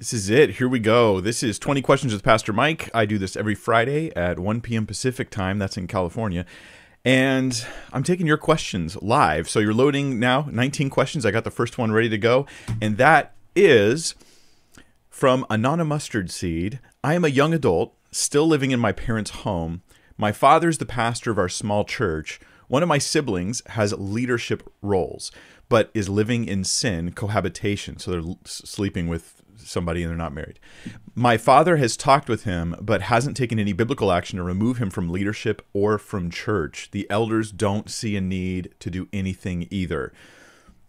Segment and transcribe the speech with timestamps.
[0.00, 0.52] This is it.
[0.52, 1.20] Here we go.
[1.20, 2.88] This is 20 Questions with Pastor Mike.
[2.94, 4.86] I do this every Friday at 1 p.m.
[4.86, 5.58] Pacific time.
[5.58, 6.46] That's in California.
[7.04, 9.46] And I'm taking your questions live.
[9.46, 11.26] So you're loading now 19 questions.
[11.26, 12.46] I got the first one ready to go.
[12.80, 14.14] And that is
[15.10, 16.80] from Anana Mustard Seed.
[17.04, 19.82] I am a young adult, still living in my parents' home.
[20.16, 22.40] My father's the pastor of our small church.
[22.68, 25.30] One of my siblings has leadership roles,
[25.68, 27.98] but is living in sin, cohabitation.
[27.98, 30.58] So they're sleeping with somebody and they're not married.
[31.14, 34.90] My father has talked with him, but hasn't taken any biblical action to remove him
[34.90, 36.90] from leadership or from church.
[36.92, 40.12] The elders don't see a need to do anything either.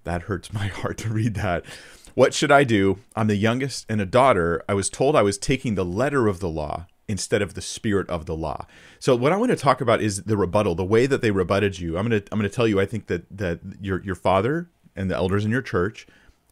[0.04, 1.66] That hurts my heart to read that.
[2.14, 3.00] What should I do?
[3.16, 4.64] I'm the youngest and a daughter.
[4.68, 8.10] I was told I was taking the letter of the law instead of the spirit
[8.10, 8.66] of the law.
[9.00, 11.80] So what I want to talk about is the rebuttal, the way that they rebutted
[11.80, 11.98] you.
[11.98, 14.70] I'm going to I'm going to tell you I think that that your your father
[14.96, 16.08] and the elders in your church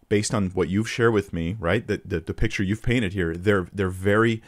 [0.09, 1.85] based on what you've shared with me, right?
[1.85, 4.41] The, the, the picture you've painted here, they're they're very,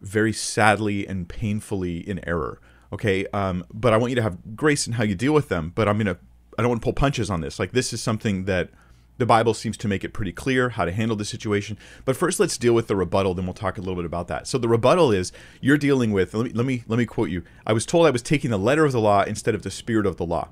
[0.00, 2.60] very sadly and painfully in error.
[2.92, 5.72] Okay, um, but I want you to have grace in how you deal with them.
[5.74, 6.18] But I'm gonna
[6.58, 7.58] I don't want to pull punches on this.
[7.58, 8.70] Like this is something that
[9.18, 11.78] the Bible seems to make it pretty clear how to handle the situation.
[12.04, 13.34] But first, let's deal with the rebuttal.
[13.34, 14.46] Then we'll talk a little bit about that.
[14.46, 16.34] So the rebuttal is you're dealing with.
[16.34, 17.42] Let me let me let me quote you.
[17.66, 20.06] I was told I was taking the letter of the law instead of the spirit
[20.06, 20.48] of the law.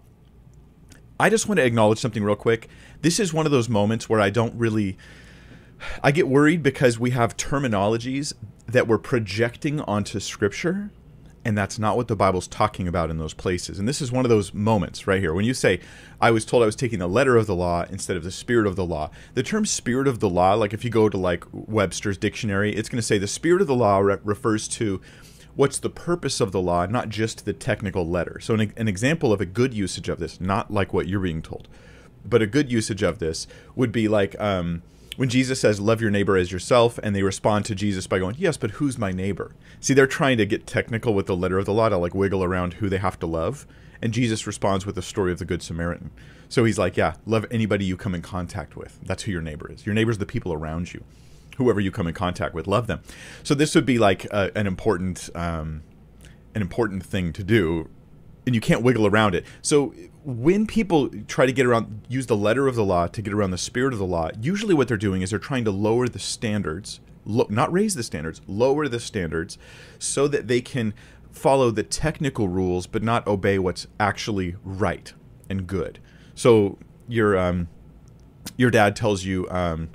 [1.19, 2.69] I just want to acknowledge something real quick.
[3.03, 4.97] This is one of those moments where I don't really.
[6.03, 8.33] I get worried because we have terminologies
[8.67, 10.91] that we're projecting onto scripture,
[11.45, 13.79] and that's not what the Bible's talking about in those places.
[13.79, 15.35] And this is one of those moments right here.
[15.35, 15.81] When you say,
[16.21, 18.67] I was told I was taking the letter of the law instead of the spirit
[18.67, 21.45] of the law, the term spirit of the law, like if you go to like
[21.53, 25.03] Webster's dictionary, it's going to say the spirit of the law re- refers to
[25.57, 28.41] what's the purpose of the law, not just the technical letter.
[28.41, 31.43] So, an, an example of a good usage of this, not like what you're being
[31.43, 31.69] told,
[32.25, 34.83] but a good usage of this would be like um,
[35.17, 38.37] when Jesus says, Love your neighbor as yourself, and they respond to Jesus by going,
[38.39, 39.53] Yes, but who's my neighbor?
[39.81, 42.43] See, they're trying to get technical with the letter of the law to like wiggle
[42.43, 43.67] around who they have to love.
[44.03, 46.11] And Jesus responds with the story of the Good Samaritan.
[46.49, 48.99] So he's like, Yeah, love anybody you come in contact with.
[49.03, 49.87] That's who your neighbor is.
[49.87, 51.05] Your neighbor's the people around you
[51.57, 53.01] whoever you come in contact with, love them.
[53.43, 55.83] So this would be like a, an important um,
[56.55, 57.89] an important thing to do,
[58.47, 59.45] and you can't wiggle around it.
[59.61, 59.93] So
[60.25, 63.51] when people try to get around, use the letter of the law to get around
[63.51, 66.19] the spirit of the law, usually what they're doing is they're trying to lower the
[66.19, 69.59] standards, lo- not raise the standards, lower the standards,
[69.99, 70.95] so that they can
[71.31, 75.13] follow the technical rules but not obey what's actually right
[75.51, 75.99] and good.
[76.37, 76.79] So
[77.09, 77.69] your um,
[78.57, 79.49] your dad tells you.
[79.51, 79.91] Um,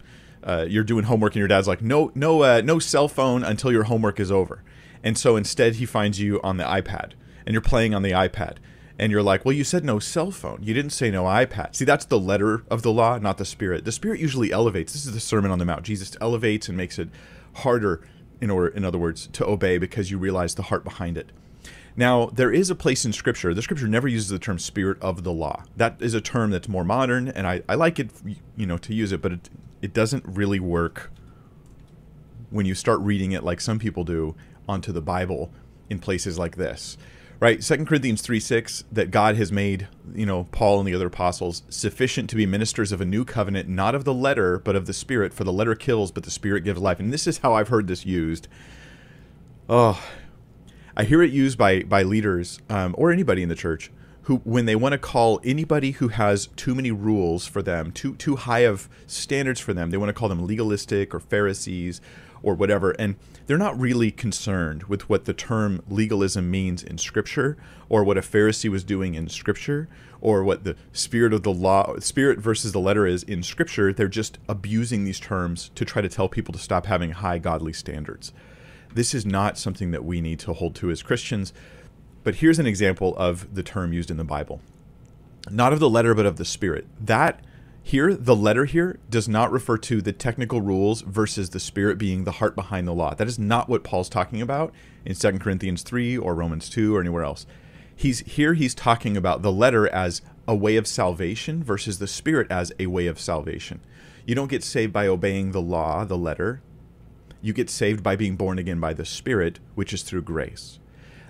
[0.50, 3.72] uh, you're doing homework and your dad's like, no, no, uh, no cell phone until
[3.72, 4.64] your homework is over.
[5.04, 7.12] And so instead, he finds you on the iPad
[7.46, 8.56] and you're playing on the iPad.
[8.98, 10.60] And you're like, well, you said no cell phone.
[10.62, 11.76] You didn't say no iPad.
[11.76, 13.86] See, that's the letter of the law, not the spirit.
[13.86, 14.92] The spirit usually elevates.
[14.92, 15.84] This is the Sermon on the Mount.
[15.84, 17.10] Jesus elevates and makes it
[17.54, 18.02] harder,
[18.42, 21.32] in order, in other words, to obey because you realize the heart behind it.
[21.96, 23.54] Now, there is a place in Scripture.
[23.54, 26.68] The Scripture never uses the term "spirit of the law." That is a term that's
[26.68, 28.10] more modern, and I, I like it,
[28.58, 29.50] you know, to use it, but it,
[29.82, 31.12] it doesn't really work
[32.50, 34.36] when you start reading it like some people do
[34.68, 35.52] onto the Bible
[35.90, 36.98] in places like this.
[37.40, 37.64] Right?
[37.64, 41.64] Second Corinthians 3 6, that God has made, you know, Paul and the other apostles
[41.70, 44.94] sufficient to be ministers of a new covenant, not of the letter, but of the
[44.94, 47.00] spirit, for the letter kills, but the spirit gives life.
[47.00, 48.50] And this is how I've heard this used.
[49.70, 50.04] Oh,
[50.98, 53.90] I hear it used by by leaders um, or anybody in the church
[54.24, 58.16] who when they want to call anybody who has too many rules for them, too
[58.16, 62.02] too high of standards for them, they want to call them legalistic or Pharisees
[62.42, 62.92] or whatever.
[62.92, 63.16] And
[63.48, 67.58] they're not really concerned with what the term legalism means in Scripture,
[67.90, 69.88] or what a Pharisee was doing in Scripture,
[70.22, 73.92] or what the spirit of the law, spirit versus the letter is in Scripture.
[73.92, 77.74] They're just abusing these terms to try to tell people to stop having high godly
[77.74, 78.32] standards.
[78.94, 81.54] This is not something that we need to hold to as Christians.
[82.24, 84.62] But here's an example of the term used in the Bible
[85.50, 86.86] not of the letter, but of the spirit.
[87.00, 87.42] That
[87.82, 92.24] here, the letter here does not refer to the technical rules versus the spirit being
[92.24, 93.16] the heart behind the law.
[93.16, 94.74] That is not what Paul's talking about
[95.06, 97.46] in 2 Corinthians 3 or Romans 2 or anywhere else.
[97.96, 102.50] He's here he's talking about the letter as a way of salvation versus the spirit
[102.52, 103.82] as a way of salvation.
[104.26, 106.62] You don't get saved by obeying the law, the letter.
[107.42, 110.80] You get saved by being born again by the spirit, which is through grace.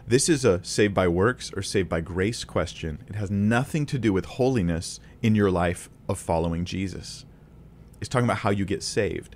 [0.09, 3.03] This is a saved by works or saved by grace question.
[3.07, 7.25] It has nothing to do with holiness in your life of following Jesus.
[8.01, 9.35] It's talking about how you get saved.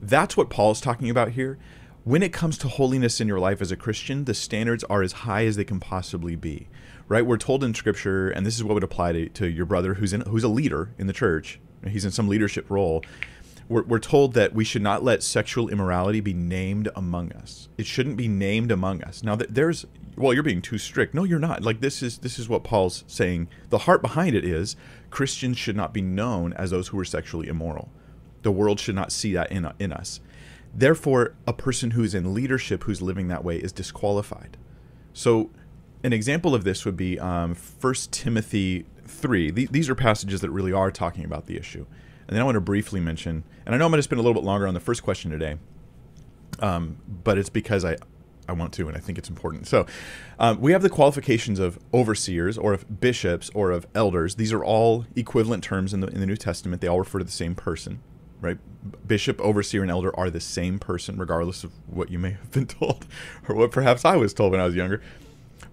[0.00, 1.58] That's what Paul is talking about here.
[2.04, 5.12] When it comes to holiness in your life as a Christian, the standards are as
[5.12, 6.70] high as they can possibly be.
[7.06, 7.26] Right?
[7.26, 10.14] We're told in Scripture, and this is what would apply to, to your brother who's
[10.14, 11.60] in, who's a leader in the church.
[11.86, 13.04] He's in some leadership role
[13.70, 17.68] we're, we're told that we should not let sexual immorality be named among us.
[17.78, 19.22] It shouldn't be named among us.
[19.22, 19.86] Now, there's
[20.16, 21.14] well, you're being too strict.
[21.14, 21.62] No, you're not.
[21.62, 23.48] Like this is this is what Paul's saying.
[23.70, 24.76] The heart behind it is
[25.08, 27.90] Christians should not be known as those who are sexually immoral.
[28.42, 30.20] The world should not see that in in us.
[30.74, 34.56] Therefore, a person who's in leadership who's living that way is disqualified.
[35.12, 35.50] So,
[36.02, 39.50] an example of this would be um, 1 Timothy 3.
[39.50, 41.86] These are passages that really are talking about the issue.
[42.30, 44.22] And then I want to briefly mention, and I know I'm going to spend a
[44.22, 45.56] little bit longer on the first question today,
[46.60, 47.96] um, but it's because I,
[48.48, 49.66] I want to, and I think it's important.
[49.66, 49.84] So,
[50.38, 54.36] um, we have the qualifications of overseers, or of bishops, or of elders.
[54.36, 56.80] These are all equivalent terms in the in the New Testament.
[56.80, 57.98] They all refer to the same person,
[58.40, 58.58] right?
[59.08, 62.66] Bishop, overseer, and elder are the same person, regardless of what you may have been
[62.68, 63.08] told,
[63.48, 65.02] or what perhaps I was told when I was younger.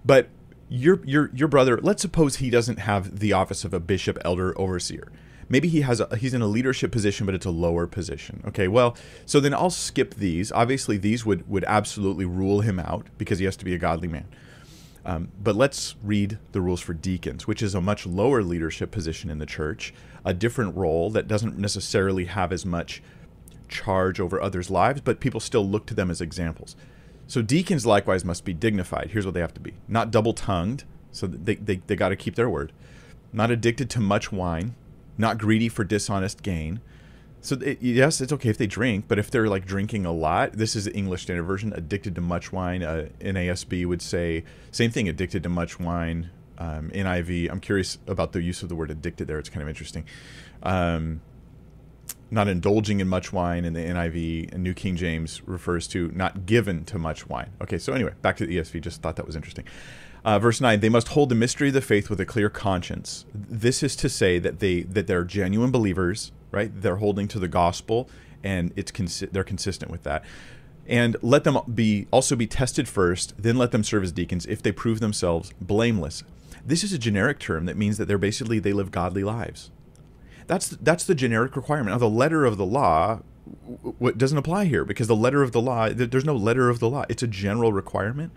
[0.04, 0.28] But
[0.68, 4.58] your your your brother, let's suppose he doesn't have the office of a bishop, elder,
[4.58, 5.12] overseer
[5.48, 8.42] maybe he has a, he's in a leadership position but it's a lower position.
[8.46, 8.96] Okay well
[9.26, 10.52] so then i'll skip these.
[10.52, 14.08] Obviously these would would absolutely rule him out because he has to be a godly
[14.08, 14.26] man.
[15.04, 19.30] Um, but let's read the rules for deacons which is a much lower leadership position
[19.30, 23.02] in the church a different role that doesn't necessarily have as much
[23.68, 26.76] charge over others lives but people still look to them as examples.
[27.26, 29.10] So deacons likewise must be dignified.
[29.10, 29.74] Here's what they have to be.
[29.86, 32.72] Not double tongued so they, they, they got to keep their word.
[33.32, 34.74] Not addicted to much wine
[35.18, 36.80] not greedy for dishonest gain.
[37.40, 40.52] So it, yes, it's okay if they drink, but if they're like drinking a lot,
[40.54, 41.72] this is the English Standard Version.
[41.72, 45.08] Addicted to much wine, uh, NASB would say same thing.
[45.08, 46.30] Addicted to much wine.
[46.60, 47.48] Um, NIV.
[47.52, 49.38] I'm curious about the use of the word addicted there.
[49.38, 50.04] It's kind of interesting.
[50.64, 51.20] Um,
[52.30, 56.46] not indulging in much wine in the NIV and New King James refers to not
[56.46, 57.50] given to much wine.
[57.62, 58.80] Okay, so anyway, back to the ESV.
[58.82, 59.64] Just thought that was interesting.
[60.24, 63.24] Uh, verse 9 they must hold the mystery of the faith with a clear conscience.
[63.34, 66.70] This is to say that they that they're genuine believers right?
[66.74, 68.08] They're holding to the gospel
[68.42, 70.24] and it's consi- they're consistent with that.
[70.86, 74.46] And let them be also be tested first then let them serve as deacons.
[74.46, 76.24] If they prove themselves blameless.
[76.64, 79.70] This is a generic term that means that they're basically they live godly lives.
[80.46, 81.94] That's that's the generic requirement.
[81.94, 83.20] Now the letter of the law
[83.98, 86.88] what doesn't apply here because the letter of the law there's no letter of the
[86.88, 87.04] law.
[87.08, 88.32] It's a general requirement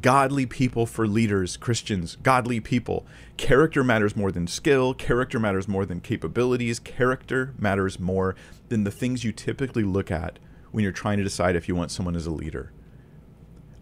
[0.00, 3.06] godly people for leaders, Christians, godly people.
[3.36, 8.34] Character matters more than skill, character matters more than capabilities, character matters more
[8.68, 10.38] than the things you typically look at
[10.72, 12.72] when you're trying to decide if you want someone as a leader.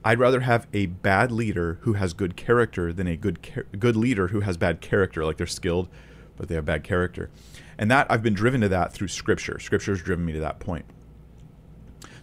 [0.05, 3.39] I'd rather have a bad leader who has good character than a good
[3.79, 5.89] good leader who has bad character, like they're skilled
[6.37, 7.31] but they have bad character.
[7.79, 9.59] And that I've been driven to that through scripture.
[9.59, 10.85] Scripture has driven me to that point.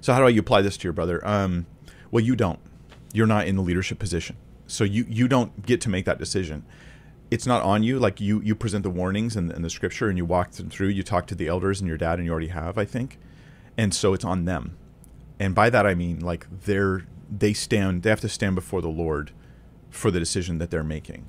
[0.02, 1.26] So how do I apply this to your brother?
[1.26, 1.66] Um,
[2.12, 2.60] well, you don't
[3.14, 4.36] you're not in the leadership position.
[4.68, 6.66] So you you don't get to make that decision.
[7.32, 8.00] It's not on you.
[8.00, 10.90] Like you you present the warnings and, and the scripture and you walk them through.
[10.90, 13.20] You talk to the elders and your dad and you already have, I think.
[13.78, 14.78] And so it's on them.
[15.40, 18.90] And by that I mean like they're they stand they have to stand before the
[18.90, 19.32] Lord
[19.90, 21.26] for the decision that they're making.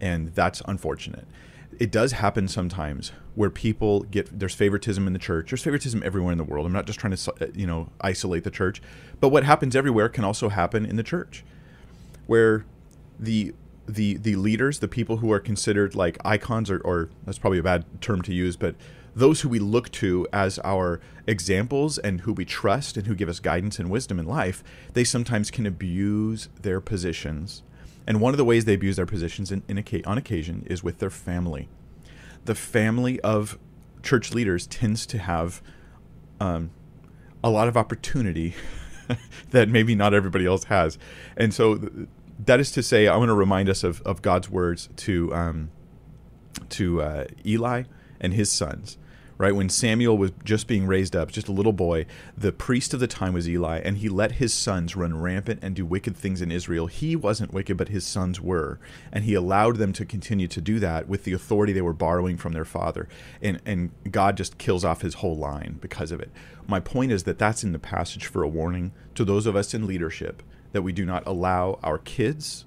[0.00, 1.26] And that's unfortunate
[1.78, 5.50] it does happen sometimes where people get there's favoritism in the church.
[5.50, 6.66] There's favoritism everywhere in the world.
[6.66, 8.82] I'm not just trying to uh, you know isolate the church,
[9.20, 11.44] but what happens everywhere can also happen in the church,
[12.26, 12.64] where
[13.18, 13.54] the
[13.86, 17.62] the the leaders, the people who are considered like icons, or, or that's probably a
[17.62, 18.74] bad term to use, but
[19.14, 23.28] those who we look to as our examples and who we trust and who give
[23.28, 27.62] us guidance and wisdom in life, they sometimes can abuse their positions
[28.06, 30.98] and one of the ways they abuse their positions in, in, on occasion is with
[30.98, 31.68] their family.
[32.44, 33.58] The family of
[34.02, 35.62] church leaders tends to have
[36.40, 36.70] um,
[37.42, 38.54] a lot of opportunity
[39.50, 40.98] that maybe not everybody else has.
[41.36, 41.78] And so
[42.38, 45.70] that is to say, I want to remind us of, of God's words to, um,
[46.70, 47.84] to uh, Eli
[48.20, 48.98] and his sons
[49.42, 49.56] right?
[49.56, 52.06] When Samuel was just being raised up, just a little boy,
[52.38, 55.74] the priest of the time was Eli, and he let his sons run rampant and
[55.74, 56.86] do wicked things in Israel.
[56.86, 58.78] He wasn't wicked, but his sons were.
[59.10, 62.36] And he allowed them to continue to do that with the authority they were borrowing
[62.36, 63.08] from their father.
[63.42, 66.30] And, and God just kills off his whole line because of it.
[66.68, 69.74] My point is that that's in the passage for a warning to those of us
[69.74, 72.64] in leadership that we do not allow our kids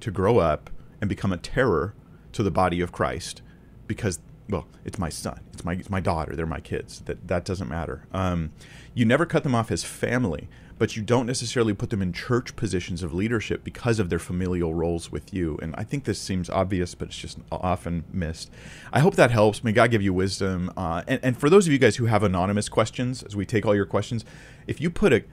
[0.00, 0.68] to grow up
[1.00, 1.94] and become a terror
[2.32, 3.40] to the body of Christ
[3.86, 7.00] because well, it's my son, it's my it's my daughter, they're my kids.
[7.06, 8.06] That that doesn't matter.
[8.12, 8.52] Um,
[8.92, 10.48] you never cut them off as family,
[10.78, 14.74] but you don't necessarily put them in church positions of leadership because of their familial
[14.74, 15.58] roles with you.
[15.62, 18.50] And I think this seems obvious, but it's just often missed.
[18.92, 19.64] I hope that helps.
[19.64, 20.72] May God give you wisdom.
[20.76, 23.64] Uh, and, and for those of you guys who have anonymous questions, as we take
[23.64, 24.24] all your questions,
[24.66, 25.24] if you put a,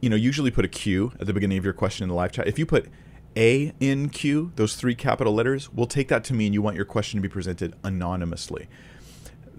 [0.00, 2.32] you know, usually put a Q at the beginning of your question in the live
[2.32, 2.46] chat.
[2.46, 2.86] If you put
[3.38, 6.84] a N Q, those three capital letters, we'll take that to mean you want your
[6.84, 8.68] question to be presented anonymously.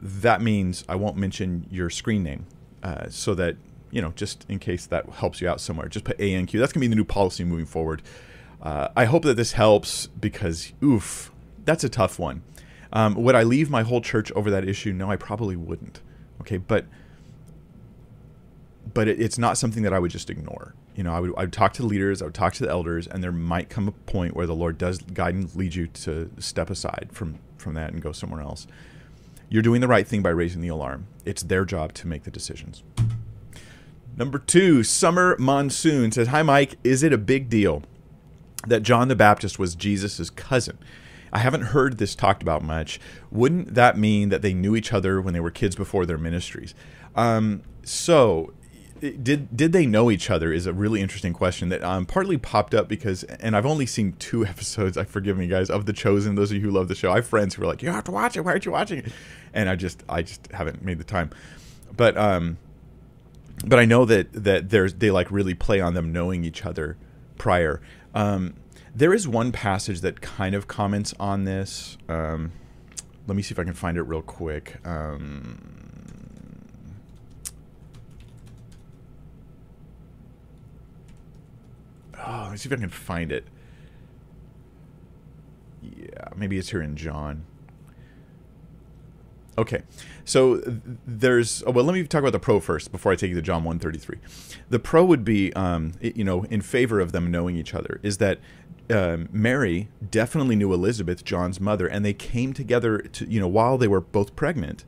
[0.02, 2.46] that means I won't mention your screen name,
[2.84, 3.58] uh, so that
[3.92, 6.60] you know, just in case that helps you out somewhere, just put ANQ.
[6.60, 8.04] That's gonna be the new policy moving forward.
[8.62, 11.32] Uh, I hope that this helps because, oof,
[11.66, 12.44] that's a tough one.
[12.94, 14.94] Um, would I leave my whole church over that issue?
[14.94, 16.02] No, I probably wouldn't.
[16.42, 16.86] Okay, but
[18.94, 20.76] but it, it's not something that I would just ignore.
[21.00, 22.70] You know, I would I would talk to the leaders, I would talk to the
[22.70, 25.88] elders, and there might come a point where the Lord does guide and lead you
[25.88, 28.68] to step aside from from that and go somewhere else.
[29.48, 31.08] You're doing the right thing by raising the alarm.
[31.24, 32.84] It's their job to make the decisions.
[34.18, 36.76] Number two, Summer Monsoon says, Hi, Mike.
[36.84, 37.84] Is it a big deal
[38.68, 40.78] that John the Baptist was Jesus' cousin?
[41.32, 43.00] I haven't heard this talked about much.
[43.32, 46.76] Wouldn't that mean that they knew each other when they were kids before their ministries?
[47.16, 48.52] Um, so,
[49.00, 52.74] did did they know each other is a really interesting question that um, partly popped
[52.74, 56.36] up because and I've only seen two episodes I forgive me guys of the chosen.
[56.36, 58.04] Those of you who love the show I have friends who are like you have
[58.06, 58.42] to watch it.
[58.42, 59.12] Why aren't you watching it?
[59.54, 61.32] And I just I just haven't made the time.
[61.96, 62.58] But um
[63.66, 66.98] but I know that that there's they like really play on them knowing each other
[67.38, 67.82] prior.
[68.14, 68.56] Um
[68.96, 71.98] there is one passage that kind of comments on this.
[72.08, 72.52] Um
[73.28, 74.78] let me see if I can find it real quick.
[74.86, 75.69] Um
[82.26, 83.46] Oh, let me see if I can find it.
[85.82, 87.46] Yeah, maybe it's here in John.
[89.58, 89.84] Okay,
[90.24, 90.62] so
[91.06, 91.84] there's oh, well.
[91.84, 94.18] Let me talk about the pro first before I take you to John 133.
[94.70, 98.00] The pro would be, um, you know, in favor of them knowing each other.
[98.02, 98.40] Is that
[98.90, 103.78] um, Mary definitely knew Elizabeth, John's mother, and they came together to, you know, while
[103.78, 104.86] they were both pregnant,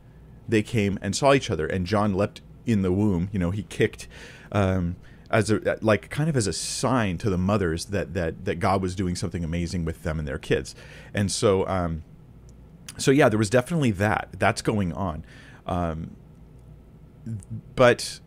[0.47, 3.29] they came and saw each other, and John leapt in the womb.
[3.33, 4.07] You know, he kicked.
[4.53, 4.95] Um,
[5.31, 8.81] as a like kind of as a sign to the mothers that that that God
[8.81, 10.75] was doing something amazing with them and their kids.
[11.13, 12.03] And so um
[12.97, 14.29] so yeah, there was definitely that.
[14.38, 15.25] That's going on.
[15.65, 16.15] Um
[17.75, 18.19] but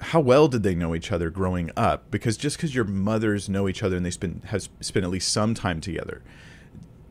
[0.00, 2.10] how well did they know each other growing up?
[2.10, 5.32] Because just because your mothers know each other and they spend have spent at least
[5.32, 6.22] some time together,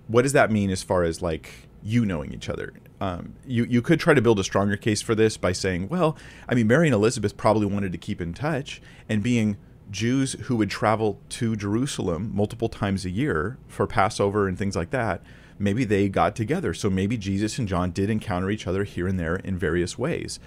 [0.08, 2.74] what does that mean as far as like you knowing each other?
[3.00, 6.18] Um, you you could try to build a stronger case for this by saying, well,
[6.50, 9.58] I mean, Mary and Elizabeth probably wanted to keep in touch, and being
[9.92, 14.90] Jews who would travel to Jerusalem multiple times a year for Passover and things like
[14.90, 15.22] that,
[15.60, 16.74] maybe they got together.
[16.74, 20.40] So maybe Jesus and John did encounter each other here and there in various ways.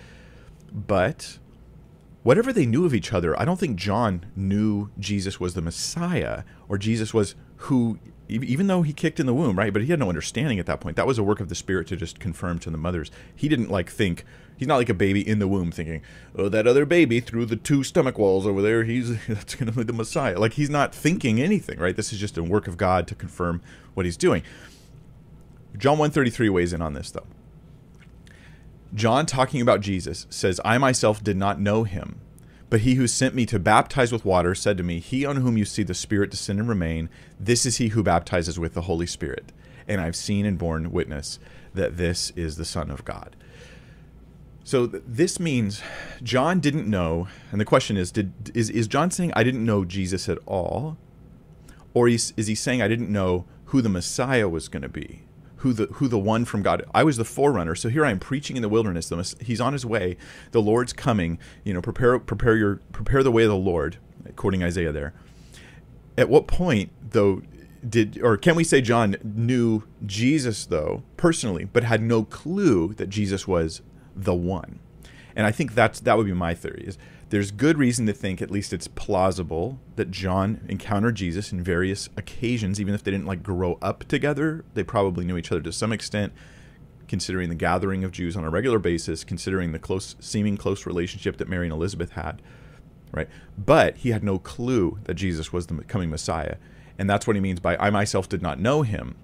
[0.72, 1.38] But
[2.22, 6.42] whatever they knew of each other, I don't think John knew Jesus was the Messiah
[6.68, 7.98] or Jesus was who
[8.30, 9.72] even though he kicked in the womb, right?
[9.72, 10.96] But he had no understanding at that point.
[10.96, 13.10] That was a work of the Spirit to just confirm to the mothers.
[13.34, 14.24] He didn't like think.
[14.56, 16.02] He's not like a baby in the womb thinking,
[16.36, 19.76] "Oh, that other baby through the two stomach walls over there, he's that's going to
[19.76, 21.96] be the Messiah." Like he's not thinking anything, right?
[21.96, 23.62] This is just a work of God to confirm
[23.94, 24.42] what he's doing.
[25.76, 27.26] John 133 weighs in on this though.
[28.94, 32.20] John talking about Jesus says, "I myself did not know him."
[32.70, 35.58] But he who sent me to baptize with water said to me, He on whom
[35.58, 39.06] you see the Spirit descend and remain, this is he who baptizes with the Holy
[39.06, 39.52] Spirit.
[39.88, 41.40] And I've seen and borne witness
[41.74, 43.34] that this is the Son of God.
[44.62, 45.82] So th- this means
[46.22, 49.84] John didn't know, and the question is, did is, is John saying I didn't know
[49.84, 50.96] Jesus at all?
[51.92, 55.22] Or is, is he saying I didn't know who the Messiah was going to be?
[55.60, 56.84] Who the who the one from God.
[56.94, 59.12] I was the forerunner, so here I am preaching in the wilderness.
[59.40, 60.16] He's on his way.
[60.52, 61.38] The Lord's coming.
[61.64, 63.98] You know, prepare prepare your prepare the way of the Lord,
[64.36, 65.12] quoting Isaiah there.
[66.16, 67.42] At what point though
[67.86, 73.08] did or can we say John knew Jesus though personally, but had no clue that
[73.10, 73.82] Jesus was
[74.16, 74.78] the one?
[75.36, 76.96] And I think that's that would be my theory is
[77.30, 82.08] there's good reason to think, at least it's plausible, that John encountered Jesus in various
[82.16, 84.64] occasions, even if they didn't like grow up together.
[84.74, 86.32] They probably knew each other to some extent,
[87.06, 91.36] considering the gathering of Jews on a regular basis, considering the close, seeming close relationship
[91.36, 92.42] that Mary and Elizabeth had,
[93.12, 93.28] right?
[93.56, 96.56] But he had no clue that Jesus was the coming Messiah,
[96.98, 99.16] and that's what he means by "I myself did not know him."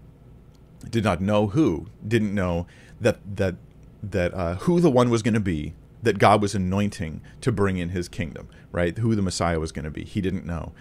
[0.88, 2.68] Did not know who, didn't know
[3.00, 3.56] that that
[4.02, 5.74] that uh, who the one was going to be
[6.06, 8.96] that God was anointing to bring in his kingdom, right?
[8.96, 10.04] Who the Messiah was going to be.
[10.04, 10.72] He didn't know.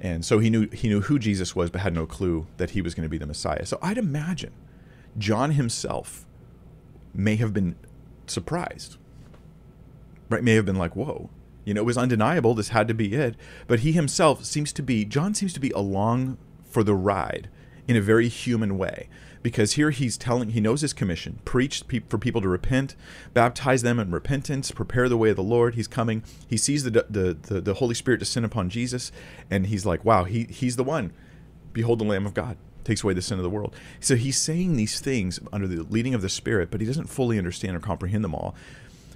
[0.00, 2.80] And so he knew he knew who Jesus was but had no clue that he
[2.80, 3.66] was going to be the Messiah.
[3.66, 4.52] So I'd imagine
[5.18, 6.24] John himself
[7.12, 7.74] may have been
[8.28, 8.96] surprised.
[10.30, 10.44] Right?
[10.44, 11.30] May have been like, "Whoa."
[11.64, 13.34] You know, it was undeniable this had to be it,
[13.66, 17.50] but he himself seems to be John seems to be along for the ride
[17.88, 19.08] in a very human way
[19.42, 22.94] because here he's telling he knows his commission preach for people to repent
[23.34, 26.90] baptize them in repentance prepare the way of the lord he's coming he sees the
[26.90, 29.12] the the, the holy spirit descend upon jesus
[29.50, 31.12] and he's like wow he he's the one
[31.72, 32.56] behold the lamb of god
[32.88, 33.76] takes away the sin of the world.
[34.00, 37.36] So he's saying these things under the leading of the Spirit, but he doesn't fully
[37.36, 38.54] understand or comprehend them all.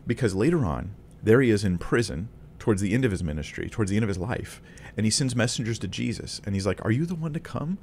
[0.06, 3.90] Because later on, there he is in prison towards the end of his ministry, towards
[3.90, 4.60] the end of his life,
[4.96, 7.78] and he sends messengers to Jesus, and he's like, Are you the one to come?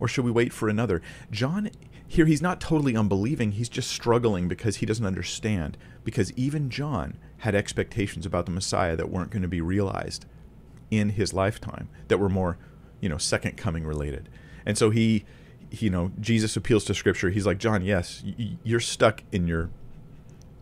[0.00, 1.02] Or should we wait for another?
[1.30, 1.70] John,
[2.06, 5.76] here, he's not totally unbelieving, he's just struggling because he doesn't understand.
[6.04, 10.26] Because even John had expectations about the Messiah that weren't going to be realized
[10.90, 12.58] in his lifetime, that were more,
[13.00, 14.28] you know, second coming related.
[14.66, 15.24] And so he,
[15.70, 17.30] you know, Jesus appeals to Scripture.
[17.30, 18.22] He's like, John, yes,
[18.62, 19.70] you're stuck in your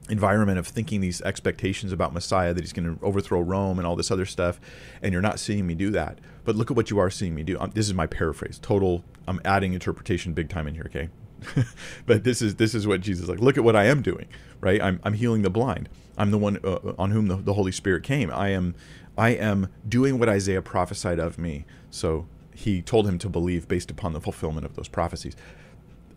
[0.08, 3.96] environment of thinking these expectations about Messiah that he's going to overthrow Rome and all
[3.96, 4.60] this other stuff,
[5.00, 6.18] and you're not seeing me do that.
[6.44, 7.58] But look at what you are seeing me do.
[7.58, 8.58] Um, this is my paraphrase.
[8.60, 9.04] Total.
[9.26, 10.84] I'm adding interpretation big time in here.
[10.86, 11.08] Okay.
[12.06, 13.40] but this is this is what Jesus is like.
[13.40, 14.26] Look at what I am doing,
[14.60, 14.80] right?
[14.80, 15.88] I'm I'm healing the blind.
[16.16, 18.30] I'm the one uh, on whom the, the Holy Spirit came.
[18.30, 18.74] I am
[19.16, 21.64] I am doing what Isaiah prophesied of me.
[21.90, 25.34] So he told him to believe based upon the fulfillment of those prophecies.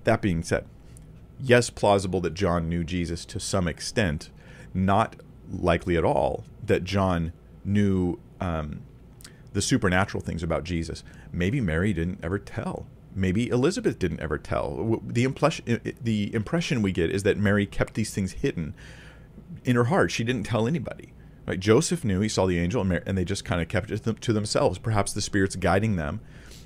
[0.04, 0.66] That being said,
[1.40, 4.30] yes, plausible that John knew Jesus to some extent,
[4.74, 5.16] not
[5.52, 7.34] likely at all that John
[7.64, 8.82] knew um,
[9.54, 11.04] the supernatural things about Jesus.
[11.32, 12.86] Maybe Mary didn't ever tell.
[13.16, 15.02] Maybe Elizabeth didn't ever tell.
[15.06, 18.74] The impression, the impression we get is that Mary kept these things hidden
[19.64, 20.12] in her heart.
[20.12, 21.14] She didn't tell anybody.
[21.48, 21.60] Right?
[21.60, 24.22] Joseph knew he saw the angel, and, Mary, and they just kind of kept it
[24.22, 24.78] to themselves.
[24.78, 26.20] Perhaps the Spirit's guiding them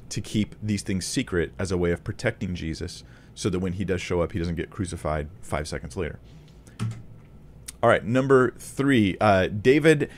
[0.10, 3.04] to keep these things secret as a way of protecting Jesus
[3.36, 6.20] so that when he does show up, he doesn't get crucified five seconds later.
[7.82, 10.10] All right, number three, uh, David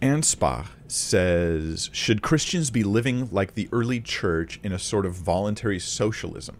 [0.00, 5.78] Anspa says Should Christians be living like the early church in a sort of voluntary
[5.78, 6.56] socialism,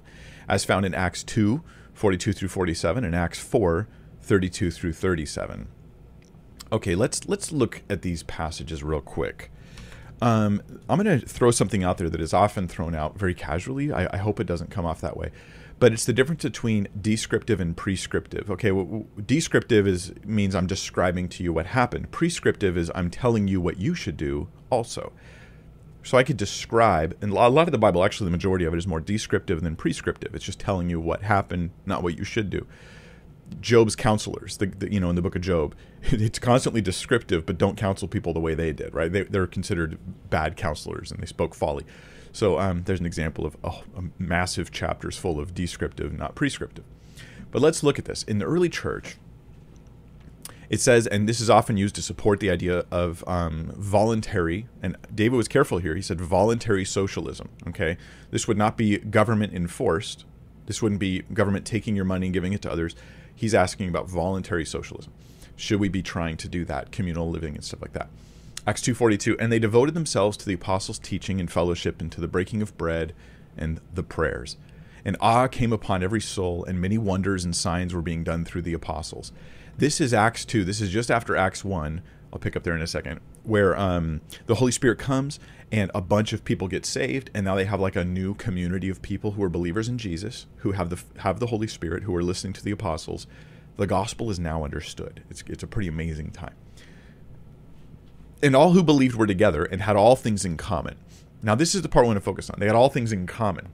[0.49, 1.63] as found in Acts 2
[1.95, 3.89] 42 through 47 and Acts 4
[4.21, 5.69] 32 through 37?
[6.71, 9.51] Okay, let's let's look at these passages real quick.
[10.21, 13.93] Um, I'm going to throw something out there that is often thrown out very casually.
[13.93, 15.31] I, I, hope it doesn't come off that way,
[15.79, 18.51] but it's the difference between descriptive and prescriptive.
[18.51, 22.11] Okay, well, descriptive is means I'm describing to you what happened.
[22.11, 25.13] Prescriptive is I'm telling you what you should do also.
[26.03, 28.79] So I could describe, and a lot of the Bible, actually, the majority of it
[28.79, 30.35] is more descriptive than prescriptive.
[30.35, 32.67] It's just telling you what happened, not what you should do.
[33.61, 37.59] Job's counselors, the, the, you know, in the book of Job, it's constantly descriptive, but
[37.59, 39.13] don't counsel people the way they did, right?
[39.13, 39.99] They, they're considered
[40.31, 41.85] bad counselors and they spoke folly.
[42.39, 43.83] So um, there's an example of oh,
[44.17, 46.85] massive chapters full of descriptive, not prescriptive.
[47.51, 48.23] But let's look at this.
[48.23, 49.17] In the early church,
[50.71, 54.97] it says, and this is often used to support the idea of um, voluntary, and
[55.13, 55.97] David was careful here.
[55.97, 57.49] He said voluntary socialism.
[57.67, 57.97] Okay,
[58.31, 60.25] this would not be government enforced.
[60.67, 62.95] This wouldn't be government taking your money and giving it to others.
[63.35, 65.13] He's asking about voluntary socialism.
[65.57, 68.09] Should we be trying to do that, communal living and stuff like that?
[68.69, 72.29] Acts 2:42 and they devoted themselves to the apostles' teaching and fellowship and to the
[72.29, 73.15] breaking of bread
[73.57, 74.59] and the prayers.
[75.07, 78.61] And awe came upon every soul and many wonders and signs were being done through
[78.61, 79.33] the apostles.
[79.79, 80.65] This is Acts 2.
[80.65, 82.03] This is just after Acts 1.
[82.31, 85.41] I'll pick up there in a second, where um, the Holy Spirit comes
[85.73, 88.91] and a bunch of people get saved, and now they have like a new community
[88.91, 92.15] of people who are believers in Jesus, who have the have the Holy Spirit, who
[92.15, 93.27] are listening to the apostles.
[93.79, 95.23] The gospel is now understood.
[95.31, 96.55] It's it's a pretty amazing time.
[98.43, 100.97] And all who believed were together and had all things in common.
[101.43, 102.59] Now this is the part I want to focus on.
[102.59, 103.69] They had all things in common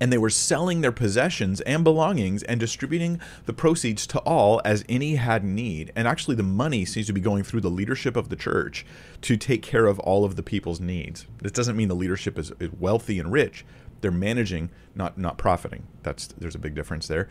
[0.00, 4.84] and they were selling their possessions and belongings and distributing the proceeds to all as
[4.88, 5.92] any had need.
[5.96, 8.86] And actually, the money seems to be going through the leadership of the church
[9.22, 11.26] to take care of all of the people's needs.
[11.42, 13.64] This doesn't mean the leadership is wealthy and rich;
[14.00, 15.86] they're managing, not not profiting.
[16.02, 17.28] That's there's a big difference there.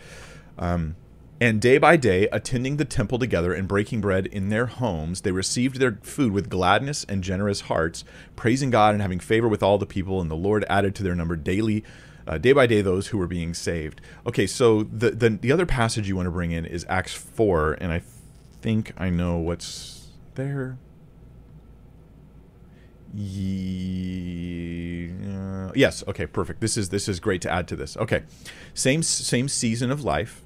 [0.58, 0.96] Um,
[1.40, 5.32] and day by day, attending the temple together and breaking bread in their homes, they
[5.32, 8.04] received their food with gladness and generous hearts,
[8.36, 10.20] praising God and having favor with all the people.
[10.20, 11.84] And the Lord added to their number daily
[12.28, 14.02] uh, day by day those who were being saved.
[14.26, 17.74] Okay, so the, the the other passage you want to bring in is Acts four,
[17.80, 18.02] and I
[18.62, 20.78] think I know what's there.
[23.14, 24.12] Yeah,
[25.74, 26.04] yes.
[26.08, 26.26] Okay.
[26.28, 26.60] Perfect.
[26.60, 27.96] This is this is great to add to this.
[27.98, 28.24] Okay,
[28.74, 30.44] same same season of life.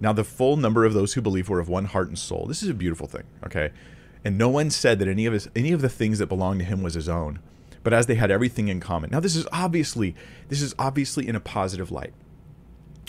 [0.00, 2.46] Now the full number of those who believe were of one heart and soul.
[2.46, 3.24] This is a beautiful thing.
[3.44, 3.70] Okay,
[4.24, 6.64] and no one said that any of his any of the things that belonged to
[6.64, 7.40] him was his own
[7.82, 9.10] but as they had everything in common.
[9.10, 10.14] Now this is obviously
[10.48, 12.12] this is obviously in a positive light.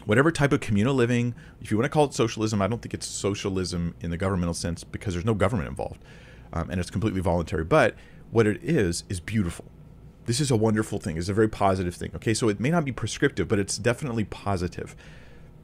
[0.06, 2.94] Whatever type of communal living, if you want to call it socialism, I don't think
[2.94, 6.02] it's socialism in the governmental sense because there's no government involved,
[6.54, 7.66] um, and it's completely voluntary.
[7.66, 7.96] But
[8.32, 9.66] what it is is beautiful.
[10.26, 11.18] This is a wonderful thing.
[11.18, 12.12] It's a very positive thing.
[12.16, 14.96] Okay, so it may not be prescriptive, but it's definitely positive.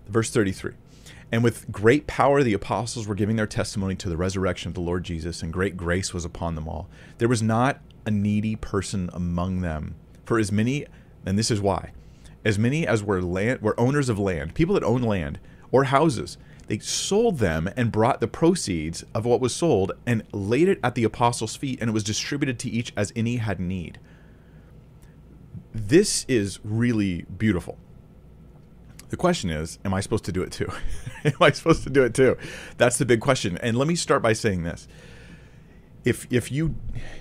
[0.08, 0.74] Verse 33.
[1.32, 4.82] And with great power, the apostles were giving their testimony to the resurrection of the
[4.82, 6.88] Lord Jesus, and great grace was upon them all.
[7.18, 9.96] There was not a needy person among them.
[10.24, 10.86] For as many,
[11.26, 11.92] and this is why,
[12.44, 15.40] as many as were land were owners of land, people that owned land
[15.72, 16.38] or houses.
[16.68, 20.96] They sold them and brought the proceeds of what was sold and laid it at
[20.96, 24.00] the apostles' feet, and it was distributed to each as any had need.
[25.74, 27.78] This is really beautiful.
[29.10, 30.72] The question is, am I supposed to do it too?
[31.26, 32.38] am I supposed to do it too?
[32.78, 33.58] That's the big question.
[33.60, 34.88] And let me start by saying this.
[36.04, 36.76] If, if you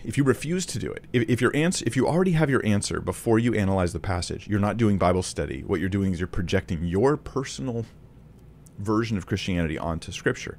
[0.05, 2.65] if you refuse to do it, if, if your answer if you already have your
[2.67, 5.63] answer before you analyze the passage, you're not doing Bible study.
[5.63, 7.87] What you're doing is you're projecting your personal
[8.79, 10.59] version of Christianity onto Scripture.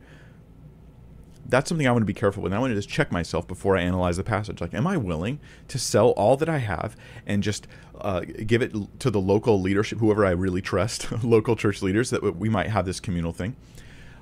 [1.48, 2.54] That's something I want to be careful with.
[2.54, 4.62] I want to just check myself before I analyze the passage.
[4.62, 7.68] Like, am I willing to sell all that I have and just
[8.02, 12.36] uh, give it to the local leadership, whoever I really trust, local church leaders, that
[12.36, 13.56] we might have this communal thing?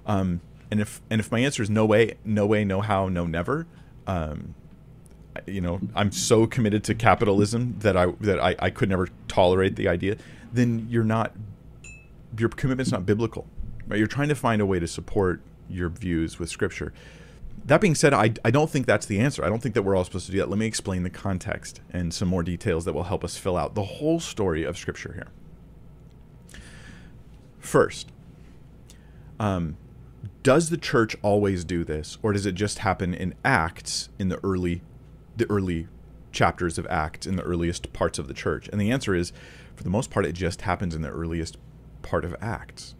[0.06, 3.26] Um, and if and if my answer is no way, no way, no how, no
[3.26, 3.68] never,
[4.08, 4.56] um,
[5.46, 9.76] you know, I'm so committed to capitalism that I that I, I could never tolerate
[9.76, 10.18] the idea.
[10.52, 11.34] Then you're not
[12.38, 13.48] your commitment's not biblical.
[13.88, 13.98] Right?
[13.98, 15.42] You're trying to find a way to support
[15.74, 16.94] your views with Scripture.
[17.66, 19.44] That being said, I, I don't think that's the answer.
[19.44, 20.50] I don't think that we're all supposed to do that.
[20.50, 23.74] Let me explain the context and some more details that will help us fill out
[23.74, 25.28] the whole story of Scripture here.
[27.60, 28.12] First,
[29.40, 29.78] um,
[30.44, 34.44] does the church always do this, or does it just happen in Acts in the
[34.44, 34.82] early,
[35.38, 35.88] the early
[36.34, 38.68] chapters of Acts in the earliest parts of the church?
[38.68, 39.32] And the answer is,
[39.76, 41.58] for the most part, it just happens in the earliest
[42.02, 42.96] part of Acts.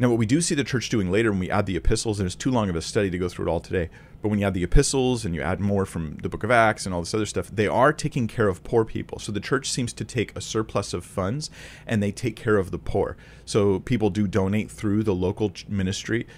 [0.00, 2.26] Now, what we do see the church doing later when we add the epistles, and
[2.26, 3.90] it's too long of a study to go through it all today,
[4.22, 6.86] but when you add the epistles and you add more from the book of Acts
[6.86, 9.18] and all this other stuff, they are taking care of poor people.
[9.18, 11.50] So the church seems to take a surplus of funds
[11.84, 13.16] and they take care of the poor.
[13.44, 16.28] So people do donate through the local ministry.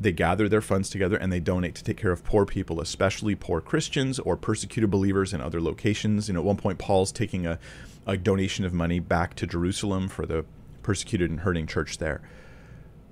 [0.00, 3.36] They gather their funds together and they donate to take care of poor people, especially
[3.36, 6.26] poor Christians or persecuted believers in other locations.
[6.26, 7.60] You know, at one point, Paul's taking a,
[8.06, 10.44] a donation of money back to Jerusalem for the
[10.82, 12.20] persecuted and hurting church there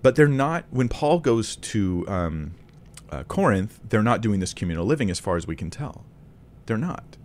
[0.03, 2.53] but they're not when paul goes to um,
[3.11, 6.05] uh, corinth they're not doing this communal living as far as we can tell.
[6.67, 7.17] They're not.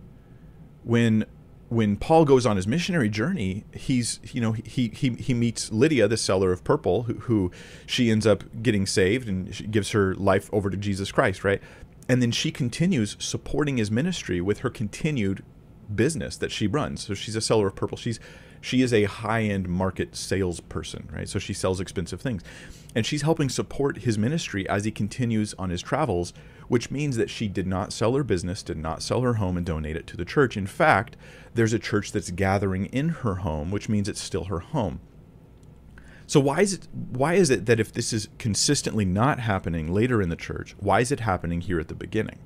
[0.84, 1.24] When
[1.68, 6.08] when paul goes on his missionary journey he's you know he he, he meets lydia
[6.08, 7.50] the seller of purple who, who
[7.84, 11.60] she ends up getting saved and she gives her life over to jesus christ right?
[12.08, 15.44] And then she continues supporting his ministry with her continued
[15.94, 17.06] business that she runs.
[17.06, 17.98] So she's a seller of purple.
[17.98, 18.18] She's
[18.60, 21.28] she is a high-end market salesperson, right?
[21.28, 22.42] So she sells expensive things.
[22.94, 26.32] And she's helping support his ministry as he continues on his travels,
[26.68, 29.66] which means that she did not sell her business, did not sell her home and
[29.66, 30.56] donate it to the church.
[30.56, 31.16] In fact,
[31.54, 35.00] there's a church that's gathering in her home, which means it's still her home.
[36.26, 40.20] So why is it why is it that if this is consistently not happening later
[40.20, 42.38] in the church, why is it happening here at the beginning?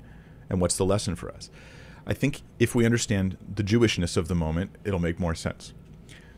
[0.49, 1.49] And what's the lesson for us?
[2.07, 5.73] I think if we understand the Jewishness of the moment, it'll make more sense.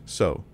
[0.06, 0.44] So,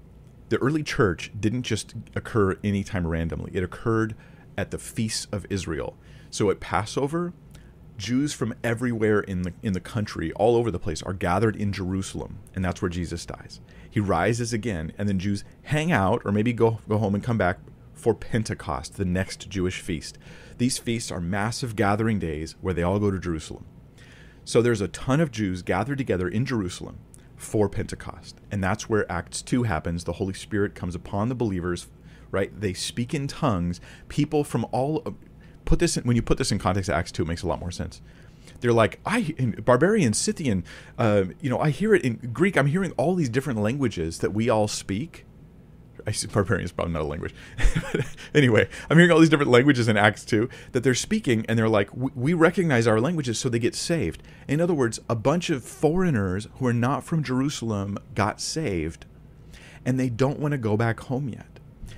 [0.48, 4.16] the early church didn't just occur anytime randomly, it occurred
[4.58, 5.96] at the feasts of Israel.
[6.30, 7.32] So, at Passover,
[7.96, 11.72] Jews from everywhere in the in the country, all over the place, are gathered in
[11.72, 13.60] Jerusalem, and that's where Jesus dies.
[13.88, 17.38] He rises again, and then Jews hang out, or maybe go go home and come
[17.38, 17.60] back
[17.94, 20.18] for Pentecost, the next Jewish feast.
[20.58, 23.66] These feasts are massive gathering days where they all go to Jerusalem.
[24.44, 26.98] So there's a ton of Jews gathered together in Jerusalem,
[27.42, 28.36] for Pentecost.
[28.50, 30.04] And that's where Acts 2 happens.
[30.04, 31.88] The Holy Spirit comes upon the believers,
[32.30, 32.58] right?
[32.58, 33.80] They speak in tongues.
[34.08, 35.16] People from all
[35.64, 37.48] put this in, when you put this in context of Acts 2, it makes a
[37.48, 38.00] lot more sense.
[38.60, 40.64] They're like, I in barbarian, Scythian,
[40.98, 42.56] uh, you know, I hear it in Greek.
[42.56, 45.24] I'm hearing all these different languages that we all speak
[46.06, 47.34] I see barbarian is probably not a language.
[48.34, 51.68] anyway, I'm hearing all these different languages in Acts 2 that they're speaking, and they're
[51.68, 54.22] like, we recognize our languages, so they get saved.
[54.48, 59.06] In other words, a bunch of foreigners who are not from Jerusalem got saved,
[59.84, 61.46] and they don't want to go back home yet.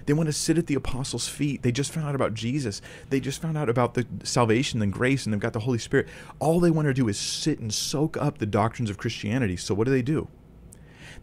[0.06, 1.62] They want to sit at the apostles' feet.
[1.62, 2.82] They just found out about Jesus.
[3.08, 6.08] They just found out about the salvation and grace, and they've got the Holy Spirit.
[6.38, 9.56] All they want to do is sit and soak up the doctrines of Christianity.
[9.56, 10.28] So, what do they do?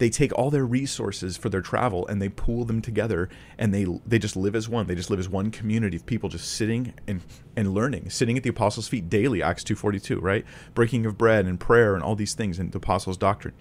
[0.02, 3.86] They take all their resources for their travel and they pool them together and they
[4.04, 6.92] they just live as one they just live as one community of people just sitting
[7.06, 7.22] and
[7.56, 11.60] and learning sitting at the apostles feet daily acts 242 right breaking of bread and
[11.60, 13.54] prayer and all these things and the apostles doctrine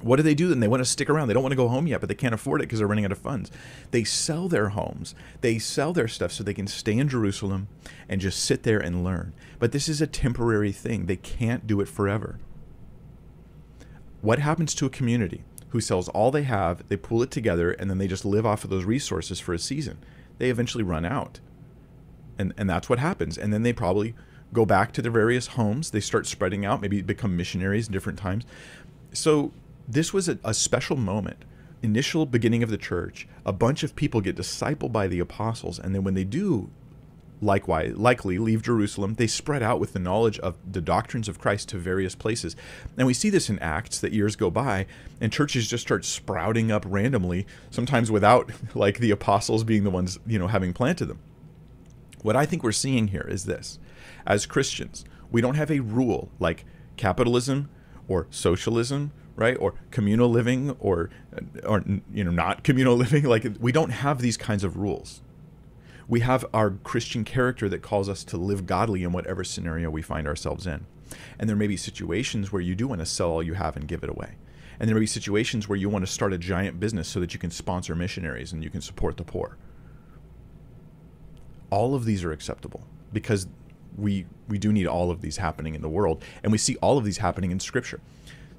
[0.00, 0.58] what do they do then?
[0.58, 1.28] They want to stick around.
[1.28, 3.04] They don't want to go home yet, but they can't afford it because they're running
[3.04, 3.52] out of funds.
[3.92, 5.14] They sell their homes.
[5.42, 7.68] They sell their stuff so they can stay in Jerusalem
[8.08, 9.32] and just sit there and learn.
[9.60, 11.06] But this is a temporary thing.
[11.06, 12.40] They can't do it forever.
[14.22, 17.90] What happens to a community who sells all they have, they pool it together, and
[17.90, 19.98] then they just live off of those resources for a season?
[20.38, 21.40] They eventually run out.
[22.38, 23.36] And, and that's what happens.
[23.36, 24.14] And then they probably
[24.52, 25.90] go back to their various homes.
[25.90, 28.44] They start spreading out, maybe become missionaries in different times.
[29.12, 29.52] So
[29.86, 31.44] this was a, a special moment
[31.82, 35.94] initial beginning of the church, a bunch of people get discipled by the apostles, and
[35.94, 36.70] then when they do
[37.42, 41.68] likewise likely leave Jerusalem, they spread out with the knowledge of the doctrines of Christ
[41.70, 42.56] to various places.
[42.96, 44.86] And we see this in Acts that years go by
[45.20, 50.18] and churches just start sprouting up randomly, sometimes without like the apostles being the ones,
[50.26, 51.18] you know, having planted them.
[52.22, 53.78] What I think we're seeing here is this.
[54.24, 56.64] As Christians, we don't have a rule like
[56.96, 57.68] capitalism
[58.06, 63.46] or socialism right or communal living or uh, or you know not communal living like
[63.60, 65.22] we don't have these kinds of rules
[66.08, 70.02] we have our Christian character that calls us to live godly in whatever scenario we
[70.02, 70.86] find ourselves in.
[71.38, 73.86] And there may be situations where you do want to sell all you have and
[73.86, 74.36] give it away.
[74.80, 77.34] And there may be situations where you want to start a giant business so that
[77.34, 79.56] you can sponsor missionaries and you can support the poor.
[81.70, 83.46] All of these are acceptable because
[83.96, 86.98] we we do need all of these happening in the world, and we see all
[86.98, 88.00] of these happening in Scripture.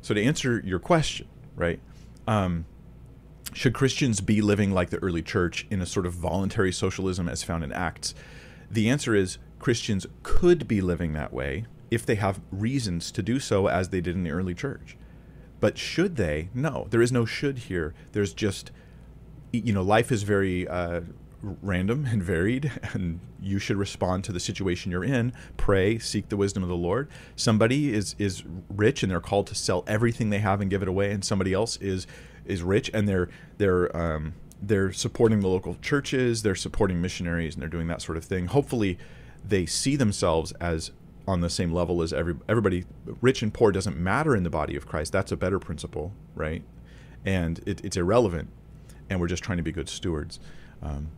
[0.01, 1.79] So to answer your question, right?
[2.27, 2.65] Um,
[3.53, 7.43] should Christians be living like the early church in a sort of voluntary socialism as
[7.43, 8.15] found in Acts?
[8.69, 13.39] The answer is Christians could be living that way if they have reasons to do
[13.39, 14.97] so as they did in the early church.
[15.59, 16.49] But should they?
[16.53, 17.93] No, there is no should here.
[18.11, 18.71] There's just,
[19.51, 21.01] you know, life is very uh,
[21.43, 25.33] random and varied, and you should respond to the situation you're in.
[25.55, 27.07] Pray, seek the wisdom of the Lord.
[27.35, 30.87] Somebody is is rich and they're called to sell everything they have and give it
[30.87, 32.07] away, and somebody else is
[32.45, 37.61] is rich and they're they're um, they're supporting the local churches, they're supporting missionaries, and
[37.61, 38.47] they're doing that sort of thing.
[38.47, 38.97] Hopefully,
[39.45, 40.91] they see themselves as
[41.27, 42.85] on the same level as every everybody.
[43.21, 45.11] Rich and poor doesn't matter in the body of Christ.
[45.11, 46.63] That's a better principle, right?
[47.25, 48.49] And it, it's irrelevant,
[49.09, 50.39] and we're just trying to be good stewards.
[50.81, 51.09] Um,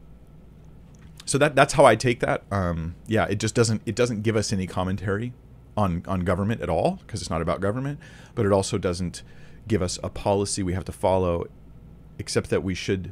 [1.26, 2.44] so that that's how I take that.
[2.52, 5.34] Um, yeah, it just doesn't it doesn't give us any commentary
[5.78, 8.00] on on government at all because it's not about government,
[8.34, 9.24] but it also doesn't
[9.68, 11.46] give us a policy we have to follow,
[12.20, 13.12] except that we should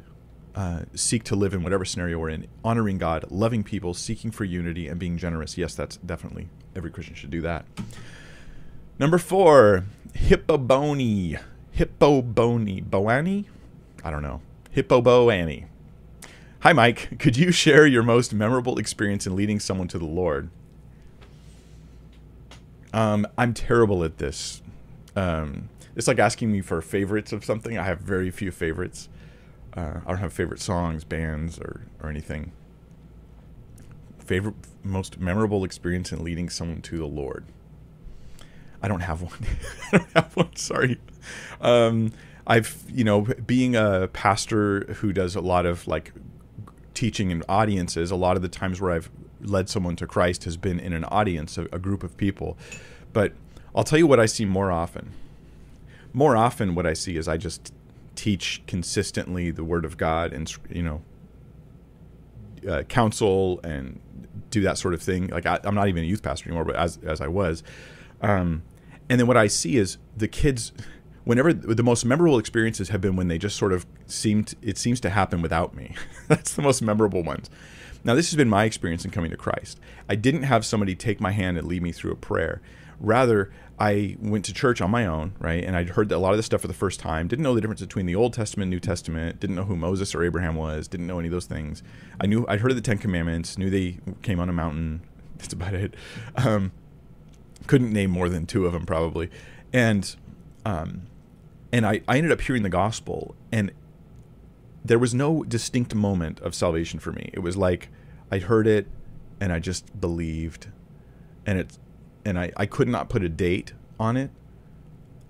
[0.54, 4.44] uh, seek to live in whatever scenario we're in, honoring God, loving people, seeking for
[4.44, 5.58] unity, and being generous.
[5.58, 7.66] Yes, that's definitely every Christian should do that.
[8.98, 11.40] Number four, hippobony.
[11.76, 12.84] Hippobony.
[12.84, 13.46] Boani?
[14.04, 14.40] I don't know.
[14.74, 15.66] Hippoboani.
[16.60, 17.18] Hi, Mike.
[17.18, 20.50] Could you share your most memorable experience in leading someone to the Lord?
[22.92, 24.62] Um, I'm terrible at this.
[25.16, 27.78] Um, it's like asking me for favorites of something.
[27.78, 29.08] I have very few favorites.
[29.76, 32.52] Uh, I don't have favorite songs, bands, or or anything.
[34.18, 37.44] Favorite, most memorable experience in leading someone to the Lord.
[38.82, 39.38] I don't have one.
[39.92, 40.56] I don't have one.
[40.56, 41.00] Sorry.
[41.60, 42.12] Um,
[42.46, 46.12] I've you know being a pastor who does a lot of like
[46.94, 48.10] teaching in audiences.
[48.10, 51.04] A lot of the times where I've led someone to Christ has been in an
[51.04, 52.56] audience, a, a group of people.
[53.12, 53.32] But
[53.74, 55.12] I'll tell you what I see more often
[56.14, 57.74] more often what I see is I just
[58.14, 61.02] teach consistently the Word of God and you know
[62.66, 64.00] uh, counsel and
[64.50, 65.26] do that sort of thing.
[65.26, 67.62] Like I, am not even a youth pastor anymore, but as as I was,
[68.22, 68.62] um,
[69.10, 70.72] and then what I see is the kids.
[71.24, 75.00] Whenever the most memorable experiences have been when they just sort of seemed it seems
[75.00, 75.94] to happen without me.
[76.28, 77.48] That's the most memorable ones.
[78.04, 79.80] Now this has been my experience in coming to Christ.
[80.06, 82.60] I didn't have somebody take my hand and lead me through a prayer.
[83.00, 85.64] Rather, I went to church on my own, right?
[85.64, 87.26] And I'd heard a lot of this stuff for the first time.
[87.26, 89.40] Didn't know the difference between the Old Testament, and New Testament.
[89.40, 90.86] Didn't know who Moses or Abraham was.
[90.86, 91.82] Didn't know any of those things.
[92.20, 93.58] I knew I'd heard of the Ten Commandments.
[93.58, 95.02] Knew they came on a mountain.
[95.38, 95.94] That's about it.
[96.36, 96.72] Um,
[97.66, 99.30] couldn't name more than two of them probably,
[99.72, 100.14] and
[100.64, 101.02] um,
[101.72, 103.72] and I, I ended up hearing the gospel, and
[104.84, 107.30] there was no distinct moment of salvation for me.
[107.32, 107.88] It was like
[108.30, 108.86] I heard it,
[109.40, 110.68] and I just believed,
[111.44, 111.78] and it
[112.24, 114.30] and I, I could not put a date on it.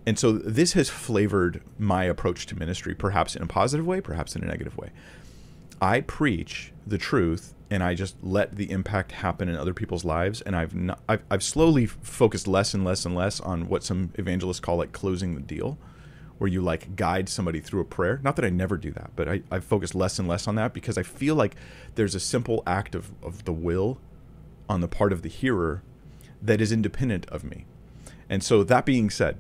[0.07, 4.37] And so this has flavored my approach to ministry, perhaps in a positive way, perhaps
[4.37, 4.91] in a negative way.
[5.81, 10.43] I preach the truth and I just let the impact happen in other people's lives.
[10.43, 14.13] And I've, not, I've, I've slowly focused less and less and less on what some
[14.15, 15.79] evangelists call like closing the deal,
[16.39, 18.21] where you like guide somebody through a prayer.
[18.23, 20.75] Not that I never do that, but I, I've focused less and less on that
[20.75, 21.57] because I feel like
[21.95, 23.99] there's a simple act of, of the will
[24.69, 25.83] on the part of the hearer
[26.45, 27.67] that is independent of me.
[28.29, 29.37] And so, that being said,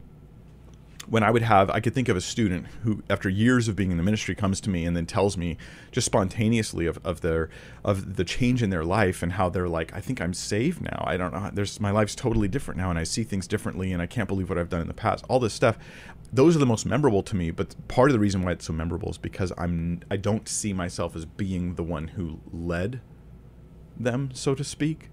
[1.08, 3.90] when I would have, I could think of a student who, after years of being
[3.90, 5.56] in the ministry, comes to me and then tells me
[5.92, 7.50] just spontaneously of, of their
[7.84, 11.04] of the change in their life and how they're like, I think I'm saved now.
[11.06, 11.50] I don't know.
[11.52, 14.48] There's my life's totally different now, and I see things differently, and I can't believe
[14.48, 15.24] what I've done in the past.
[15.28, 15.78] All this stuff,
[16.32, 17.50] those are the most memorable to me.
[17.50, 20.72] But part of the reason why it's so memorable is because I'm I don't see
[20.72, 23.00] myself as being the one who led
[23.96, 25.10] them, so to speak.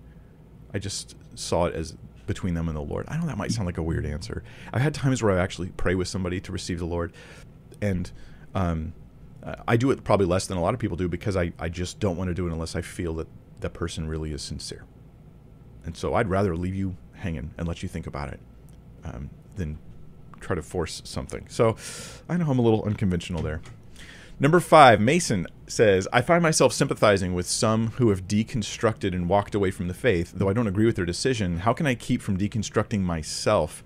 [0.73, 1.95] I just saw it as
[2.27, 3.06] between them and the Lord.
[3.10, 4.43] I know that might sound like a weird answer.
[4.71, 7.13] I've had times where I actually pray with somebody to receive the Lord,
[7.82, 8.12] and
[8.56, 8.93] um,
[9.67, 11.99] I do it probably less than a lot of people do because I, I just
[11.99, 13.27] don't want to do it unless I feel that
[13.62, 14.86] that person really is sincere.
[15.84, 18.39] And so I'd rather leave you hanging and let you think about it
[19.04, 19.80] um, than
[20.39, 21.47] try to force something.
[21.49, 21.75] So
[22.30, 23.62] I know I'm a little unconventional there.
[24.39, 29.55] Number five, Mason says, I find myself sympathizing with some who have deconstructed and walked
[29.55, 31.60] away from the faith, though I don't agree with their decision.
[31.60, 33.84] How can I keep from deconstructing myself?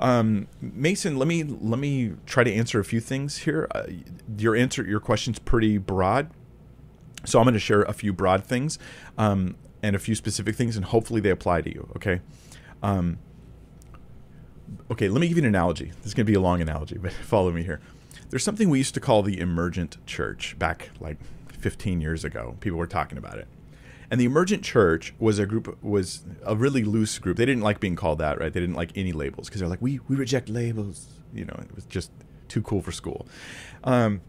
[0.00, 3.68] Um, Mason, let me let me try to answer a few things here.
[3.74, 3.82] Uh,
[4.38, 6.30] your answer, your question's pretty broad,
[7.26, 8.78] so I'm going to share a few broad things
[9.18, 11.90] um, and a few specific things, and hopefully they apply to you.
[11.96, 12.22] Okay.
[12.82, 13.18] Um,
[14.90, 15.92] okay, let me give you an analogy.
[15.98, 17.80] This is going to be a long analogy, but follow me here.
[18.30, 21.18] There's something we used to call the emergent church back like
[21.52, 22.56] 15 years ago.
[22.60, 23.48] People were talking about it.
[24.10, 27.36] And the emergent church was a group was a really loose group.
[27.36, 28.52] They didn't like being called that, right?
[28.52, 31.06] They didn't like any labels because they're like, we we reject labels.
[31.32, 32.10] You know, it was just
[32.48, 33.26] too cool for school.
[33.84, 34.20] Um,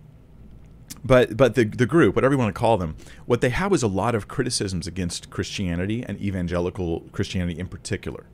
[1.04, 3.82] but but the the group, whatever you want to call them, what they had was
[3.82, 8.26] a lot of criticisms against Christianity and evangelical Christianity in particular.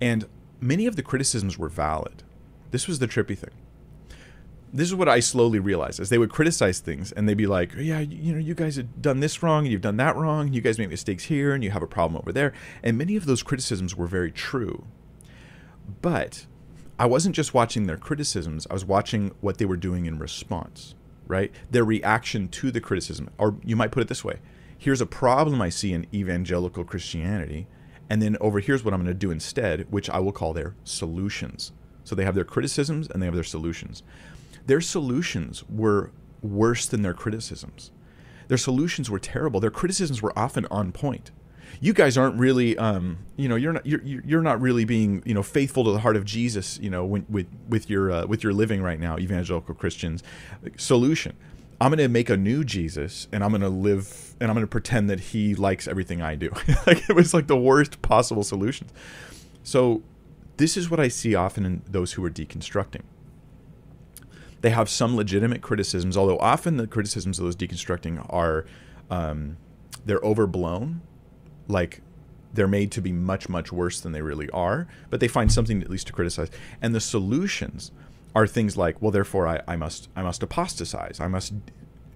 [0.00, 0.26] And
[0.60, 2.24] many of the criticisms were valid.
[2.72, 3.50] This was the trippy thing
[4.76, 7.74] this is what I slowly realized as they would criticize things and they'd be like,
[7.76, 10.52] yeah, you know, you guys have done this wrong and you've done that wrong.
[10.52, 12.52] You guys make mistakes here and you have a problem over there.
[12.82, 14.84] And many of those criticisms were very true.
[16.02, 16.46] But
[16.98, 20.94] I wasn't just watching their criticisms, I was watching what they were doing in response,
[21.26, 21.52] right?
[21.70, 23.30] Their reaction to the criticism.
[23.38, 24.40] Or you might put it this way
[24.78, 27.66] here's a problem I see in evangelical Christianity.
[28.10, 30.74] And then over here's what I'm going to do instead, which I will call their
[30.84, 31.72] solutions.
[32.04, 34.02] So they have their criticisms and they have their solutions.
[34.66, 36.10] Their solutions were
[36.42, 37.90] worse than their criticisms.
[38.48, 39.60] Their solutions were terrible.
[39.60, 41.30] Their criticisms were often on point.
[41.80, 45.34] You guys aren't really, um, you know, you're not you're, you're not really being, you
[45.34, 48.42] know, faithful to the heart of Jesus, you know, when, with with your uh, with
[48.42, 50.22] your living right now, evangelical Christians.
[50.76, 51.36] Solution:
[51.80, 54.66] I'm going to make a new Jesus, and I'm going to live, and I'm going
[54.66, 56.50] to pretend that He likes everything I do.
[56.86, 58.92] like it was like the worst possible solutions.
[59.62, 60.02] So,
[60.56, 63.02] this is what I see often in those who are deconstructing
[64.60, 68.64] they have some legitimate criticisms, although often the criticisms of those deconstructing are
[69.10, 69.56] um,
[70.04, 71.02] they're overblown,
[71.68, 72.00] like
[72.52, 74.88] they're made to be much much worse than they really are.
[75.10, 77.92] But they find something at least to criticize, and the solutions
[78.34, 81.52] are things like, well, therefore I, I must I must apostatize, I must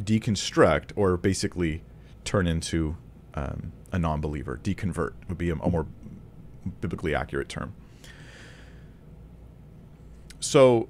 [0.03, 1.83] deconstruct, or basically
[2.25, 2.97] turn into
[3.35, 4.61] um, a non-believer.
[4.63, 5.87] Deconvert would be a, a more
[6.81, 7.75] biblically accurate term.
[10.41, 10.89] So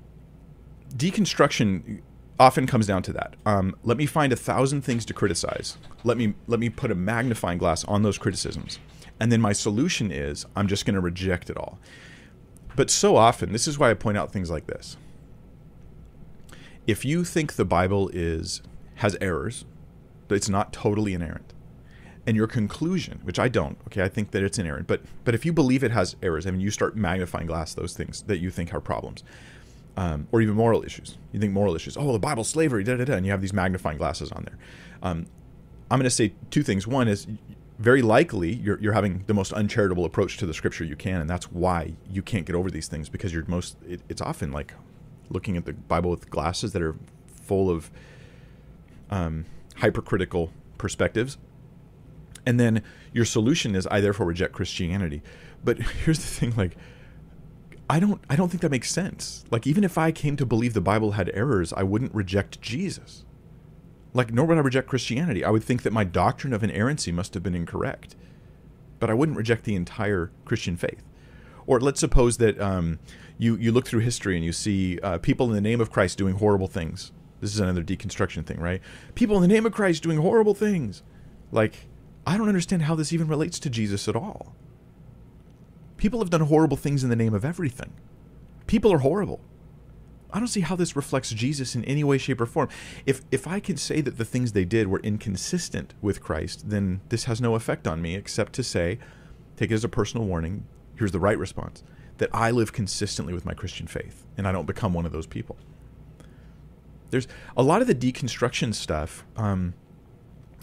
[0.97, 2.01] deconstruction
[2.41, 3.35] often comes down to that.
[3.45, 5.77] Um, let me find a thousand things to criticize.
[6.05, 8.79] Let me let me put a magnifying glass on those criticisms,
[9.21, 11.79] and then my solution is I'm just going to reject it all.
[12.77, 14.97] But so often, this is why I point out things like this.
[16.87, 18.63] If you think the Bible is
[18.97, 19.65] has errors,
[20.29, 21.53] that it's not totally inerrant,
[22.27, 25.45] and your conclusion, which I don't, okay, I think that it's inerrant, but but if
[25.45, 28.51] you believe it has errors, I mean, you start magnifying glass those things that you
[28.51, 29.23] think are problems
[29.97, 31.19] um, or even moral issues.
[31.33, 33.53] You think moral issues, oh, the Bible's slavery, da da da, and you have these
[33.53, 34.59] magnifying glasses on there.
[35.03, 35.27] Um,
[35.91, 36.87] I'm going to say two things.
[36.87, 37.27] One is
[37.79, 41.29] very likely you're, you're having the most uncharitable approach to the scripture you can, and
[41.29, 43.77] that's why you can't get over these things because you're most.
[43.89, 44.75] It, it's often like
[45.31, 46.95] looking at the Bible with glasses that are
[47.27, 47.91] full of
[49.11, 51.39] um, hypercritical perspectives.
[52.47, 55.23] And then your solution is I therefore reject Christianity.
[55.65, 56.77] But here's the thing, like
[57.91, 59.45] I don't I don't think that makes sense.
[59.51, 63.25] Like even if I came to believe the Bible had errors, I wouldn't reject Jesus.
[64.15, 65.45] Like nor would I reject Christianity.
[65.45, 68.15] I would think that my doctrine of inerrancy must have been incorrect.
[69.01, 71.03] But I wouldn't reject the entire Christian faith.
[71.67, 73.01] Or let's suppose that um,
[73.39, 76.17] you you look through history and you see uh, people in the name of Christ
[76.17, 77.11] doing horrible things.
[77.41, 78.81] This is another deconstruction thing, right?
[79.17, 81.03] People in the name of Christ doing horrible things.
[81.51, 81.89] Like
[82.25, 84.55] I don't understand how this even relates to Jesus at all.
[86.01, 87.93] People have done horrible things in the name of everything.
[88.67, 89.39] People are horrible.
[90.33, 92.71] I don't see how this reflects Jesus in any way, shape, or form.
[93.05, 97.03] If if I can say that the things they did were inconsistent with Christ, then
[97.11, 98.99] this has no effect on me except to say,
[99.57, 100.65] take it as a personal warning.
[100.97, 101.83] Here's the right response:
[102.17, 105.27] that I live consistently with my Christian faith, and I don't become one of those
[105.27, 105.59] people.
[107.11, 107.29] There's
[107.59, 109.27] a lot of the deconstruction stuff.
[109.37, 109.75] Um,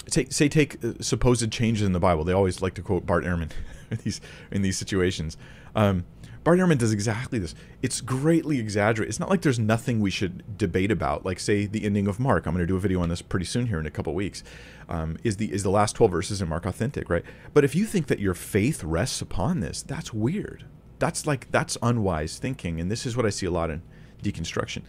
[0.07, 2.23] say, say take uh, supposed changes in the Bible.
[2.23, 3.51] They always like to quote Bart Ehrman
[3.91, 4.21] in these
[4.51, 5.37] in these situations.
[5.75, 6.05] Um,
[6.47, 7.53] Bart Ehrman does exactly this.
[7.81, 9.09] It's greatly exaggerated.
[9.09, 11.25] It's not like there's nothing we should debate about.
[11.25, 12.45] Like say the ending of Mark.
[12.45, 14.45] I'm going to do a video on this pretty soon here in a couple weeks.
[14.87, 17.25] Um, is the is the last 12 verses in Mark authentic, right?
[17.53, 20.63] But if you think that your faith rests upon this, that's weird.
[20.99, 23.81] That's like that's unwise thinking, and this is what I see a lot in
[24.23, 24.83] deconstruction.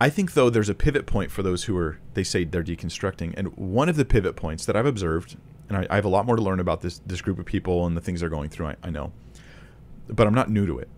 [0.00, 3.34] I think though there's a pivot point for those who are they say they're deconstructing,
[3.36, 5.36] and one of the pivot points that I've observed,
[5.72, 7.86] and I, I have a lot more to learn about this this group of people
[7.86, 8.68] and the things they're going through.
[8.68, 9.12] I, I know,
[10.08, 10.88] but I'm not new to it.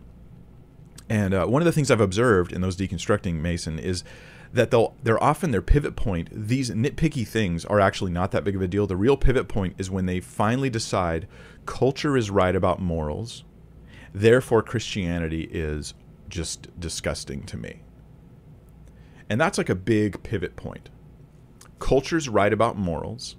[1.09, 4.05] And uh, one of the things I've observed in those deconstructing Mason is
[4.53, 6.29] that they'll they're often their pivot point.
[6.33, 8.87] These nitpicky things are actually not that big of a deal.
[8.87, 11.27] The real pivot point is when they finally decide
[11.67, 13.45] culture is right about morals,
[14.13, 15.95] therefore Christianity is
[16.29, 17.83] just disgusting to me.
[19.29, 20.91] And that's like a big pivot point.
[21.79, 23.37] Culture's right about morals,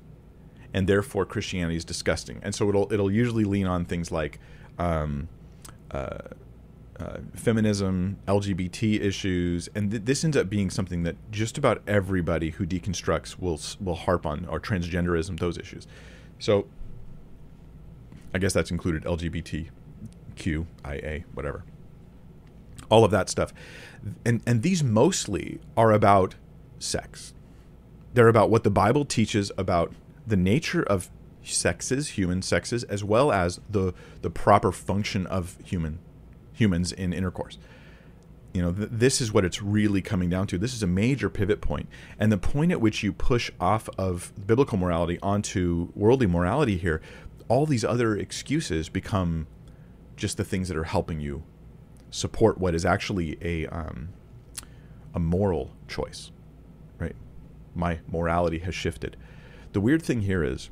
[0.76, 2.40] and therefore Christianity is disgusting.
[2.44, 4.40] And so it'll it'll usually lean on things like
[4.78, 5.30] um,
[5.90, 6.18] uh,
[7.00, 12.50] uh, feminism, LGBT issues, and th- this ends up being something that just about everybody
[12.50, 15.88] who deconstructs will will harp on, or transgenderism, those issues.
[16.40, 16.68] So,
[18.34, 21.64] I guess that's included LGBTQIA, whatever
[22.90, 23.54] all of that stuff.
[24.26, 26.36] And and these mostly are about
[26.80, 27.34] sex.
[28.14, 29.94] They're about what the Bible teaches about
[30.28, 31.10] the nature of
[31.44, 36.00] sexes, human sexes, as well as the the proper function of human
[36.54, 37.58] humans in intercourse.
[38.54, 40.58] You know, th- this is what it's really coming down to.
[40.58, 44.34] This is a major pivot point, and the point at which you push off of
[44.48, 47.02] biblical morality onto worldly morality here,
[47.48, 49.48] all these other excuses become
[50.16, 51.44] just the things that are helping you
[52.10, 54.10] support what is actually a um,
[55.14, 56.32] a moral choice,
[56.98, 57.16] right?
[57.74, 59.18] My morality has shifted.
[59.76, 60.70] The weird thing here is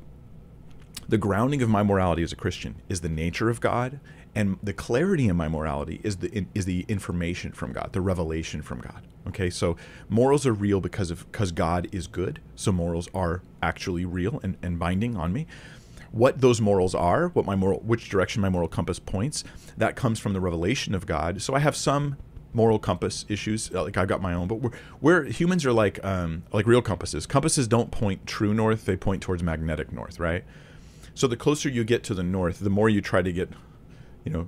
[1.09, 3.99] the grounding of my morality as a Christian is the nature of God,
[4.33, 8.61] and the clarity in my morality is the is the information from God, the revelation
[8.61, 9.05] from God.
[9.27, 9.75] Okay, so
[10.07, 12.39] morals are real because of because God is good.
[12.55, 15.47] So morals are actually real and, and binding on me
[16.13, 19.43] what those morals are, what my moral, which direction my moral compass points,
[19.75, 21.41] that comes from the revelation of God.
[21.41, 22.15] So I have some
[22.53, 23.71] moral compass issues.
[23.71, 27.25] Like I've got my own, but we're, we're humans are like um, like real compasses.
[27.25, 30.43] Compasses don't point true north; they point towards magnetic north, right?
[31.15, 33.49] So the closer you get to the north, the more you try to get,
[34.25, 34.47] you know,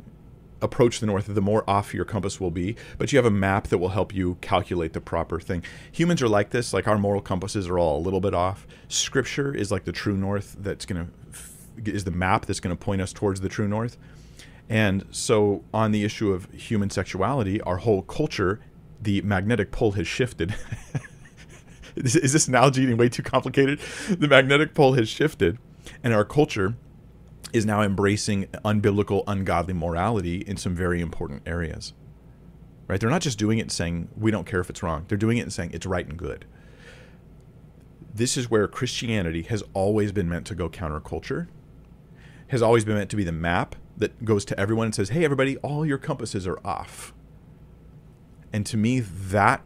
[0.62, 2.76] approach the north, the more off your compass will be.
[2.98, 5.64] But you have a map that will help you calculate the proper thing.
[5.92, 6.74] Humans are like this.
[6.74, 8.66] Like our moral compasses are all a little bit off.
[8.88, 11.12] Scripture is like the true north that's going to
[11.84, 13.98] is the map that's going to point us towards the true north.
[14.70, 18.60] And so, on the issue of human sexuality, our whole culture,
[19.02, 20.56] the magnetic pole has shifted.
[21.96, 23.80] is this analogy getting way too complicated?
[24.10, 25.60] The magnetic pole has shifted,
[26.04, 26.76] and our culture
[27.54, 31.94] is now embracing unbiblical, ungodly morality in some very important areas.
[32.88, 33.00] Right?
[33.00, 35.06] They're not just doing it and saying, we don't care if it's wrong.
[35.08, 36.46] They're doing it and saying, it's right and good.
[38.14, 41.48] This is where Christianity has always been meant to go counterculture
[42.48, 45.24] has always been meant to be the map that goes to everyone and says, hey,
[45.24, 47.14] everybody, all your compasses are off.
[48.52, 49.66] And to me, that,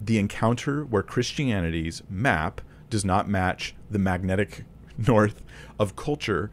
[0.00, 4.64] the encounter where Christianity's map does not match the magnetic
[4.98, 5.42] north
[5.78, 6.50] of culture,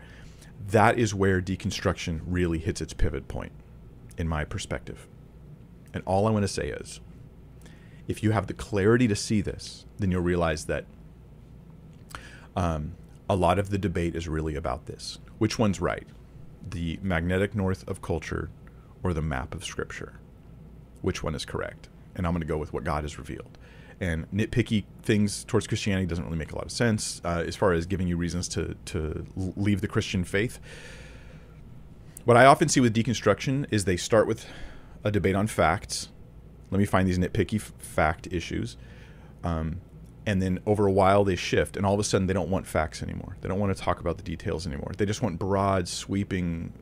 [0.67, 3.51] that is where deconstruction really hits its pivot point,
[4.17, 5.07] in my perspective.
[5.93, 6.99] And all I want to say is
[8.07, 10.85] if you have the clarity to see this, then you'll realize that
[12.55, 12.95] um,
[13.29, 16.05] a lot of the debate is really about this which one's right?
[16.67, 18.49] The magnetic north of culture
[19.03, 20.19] or the map of scripture?
[21.01, 21.89] Which one is correct?
[22.15, 23.57] And I'm going to go with what God has revealed.
[24.01, 27.73] And nitpicky things towards Christianity doesn't really make a lot of sense uh, as far
[27.73, 30.59] as giving you reasons to, to leave the Christian faith.
[32.25, 34.45] What I often see with deconstruction is they start with
[35.03, 36.09] a debate on facts.
[36.71, 38.77] Let me find these nitpicky f- fact issues.
[39.43, 39.81] Um,
[40.29, 42.67] and then over a while they shift and all of a sudden they don't want
[42.67, 43.35] facts anymore.
[43.41, 44.91] They don't want to talk about the details anymore.
[44.97, 46.73] They just want broad sweeping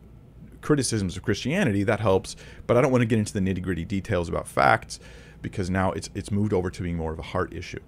[0.60, 2.36] criticisms of christianity that helps
[2.66, 5.00] but i don't want to get into the nitty gritty details about facts
[5.42, 7.80] because now it's it's moved over to being more of a heart issue.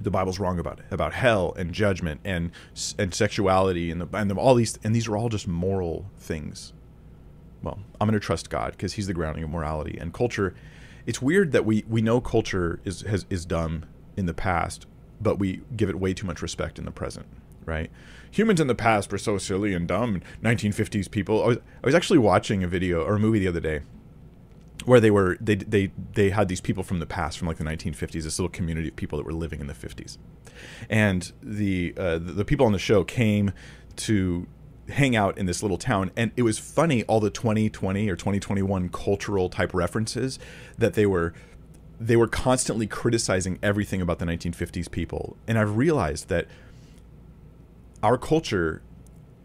[0.00, 2.50] The bible's wrong about it about hell and judgment and
[2.98, 6.72] and sexuality and the, and the, all these and these are all just moral things.
[7.62, 10.54] Well i'm going to trust god because he's the grounding of morality and culture.
[11.06, 13.86] It's weird that we we know culture is has, is dumb
[14.16, 14.86] in the past,
[15.20, 17.26] but we give it way too much respect in the present,
[17.64, 17.90] right?
[18.30, 20.22] Humans in the past were so silly and dumb.
[20.42, 21.44] 1950s people.
[21.44, 23.80] I was, I was actually watching a video or a movie the other day
[24.84, 27.64] where they were they they they had these people from the past from like the
[27.64, 30.18] 1950s this little community of people that were living in the 50s
[30.90, 33.52] and the uh, the, people on the show came
[33.96, 34.46] to
[34.88, 38.88] hang out in this little town and it was funny all the 2020 or 2021
[38.88, 40.38] cultural type references
[40.76, 41.32] that they were
[42.06, 45.36] they were constantly criticizing everything about the 1950s people.
[45.46, 46.46] And I've realized that
[48.02, 48.82] our culture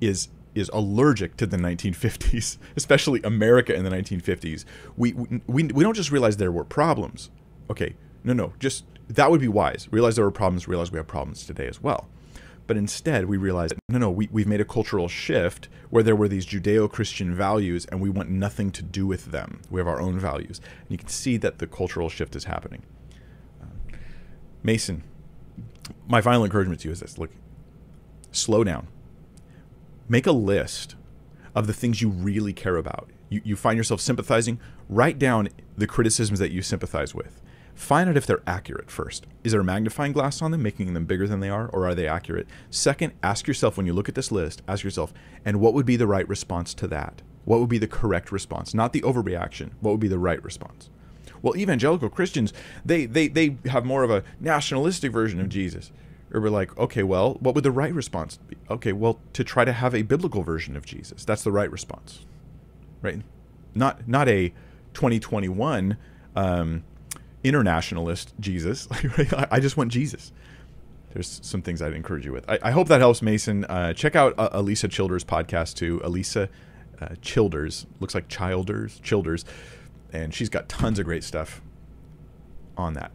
[0.01, 4.65] is is allergic to the 1950s, especially America in the 1950s.
[4.95, 7.29] We, we we don't just realize there were problems.
[7.69, 9.87] Okay, No, no, just that would be wise.
[9.91, 12.09] Realize there were problems, realize we have problems today as well.
[12.67, 16.27] But instead, we realized no, no, we, we've made a cultural shift where there were
[16.27, 19.61] these Judeo Christian values and we want nothing to do with them.
[19.69, 20.59] We have our own values.
[20.81, 22.83] And you can see that the cultural shift is happening.
[23.61, 23.71] Um,
[24.61, 25.03] Mason,
[26.07, 27.31] my final encouragement to you is this look,
[28.31, 28.87] slow down.
[30.09, 30.95] Make a list
[31.55, 33.09] of the things you really care about.
[33.29, 34.59] You, you find yourself sympathizing,
[34.89, 37.41] write down the criticisms that you sympathize with
[37.77, 39.27] Find out if they're accurate first.
[39.43, 41.93] Is there a magnifying glass on them, making them bigger than they are, or are
[41.93, 42.47] they accurate?
[42.71, 45.13] Second, ask yourself when you look at this list, ask yourself,
[45.45, 47.21] and what would be the right response to that?
[47.45, 48.73] What would be the correct response?
[48.73, 49.73] Not the overreaction.
[49.79, 50.89] What would be the right response?
[51.43, 52.51] Well, evangelical Christians,
[52.83, 55.91] they they, they have more of a nationalistic version of Jesus.
[56.33, 58.57] Or we're like, okay, well, what would the right response be?
[58.71, 61.23] Okay, well, to try to have a biblical version of Jesus.
[61.23, 62.25] That's the right response.
[63.03, 63.21] Right?
[63.75, 64.49] Not not a
[64.95, 65.95] 2021
[66.35, 66.83] um,
[67.43, 68.87] internationalist Jesus.
[69.49, 70.31] I just want Jesus.
[71.13, 72.49] There's some things I'd encourage you with.
[72.49, 73.65] I, I hope that helps, Mason.
[73.65, 76.01] Uh, check out uh, Alisa Childers' podcast too.
[76.03, 76.49] Elisa
[77.01, 79.45] uh, Childers looks like Childers, Childers,
[80.11, 81.61] and she's got tons of great stuff
[82.77, 83.11] on that.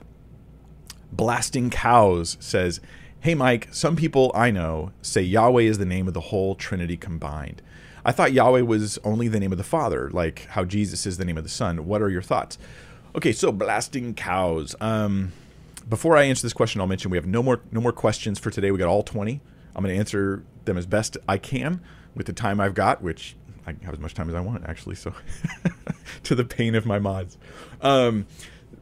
[1.13, 2.81] Blasting Cows says,
[3.21, 6.97] "Hey Mike, some people I know say Yahweh is the name of the whole Trinity
[6.97, 7.61] combined.
[8.05, 11.25] I thought Yahweh was only the name of the Father, like how Jesus is the
[11.25, 11.87] name of the Son.
[11.87, 12.59] What are your thoughts?"
[13.15, 14.75] Okay, so blasting cows.
[14.81, 15.33] Um,
[15.87, 18.51] before I answer this question, I'll mention we have no more no more questions for
[18.51, 18.71] today.
[18.71, 19.41] We got all twenty.
[19.77, 21.83] I'm going to answer them as best I can
[22.15, 23.37] with the time I've got, which
[23.67, 24.95] I have as much time as I want actually.
[24.95, 25.13] So
[26.23, 27.37] to the pain of my mods.
[27.83, 28.27] Um,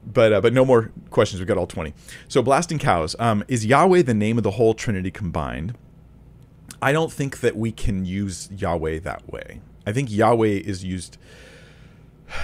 [0.06, 1.40] but uh, but no more questions.
[1.40, 1.92] We've got all twenty.
[2.28, 3.16] So blasting cows.
[3.18, 5.76] Um, is Yahweh the name of the whole Trinity combined?
[6.80, 9.60] I don't think that we can use Yahweh that way.
[9.86, 11.18] I think Yahweh is used.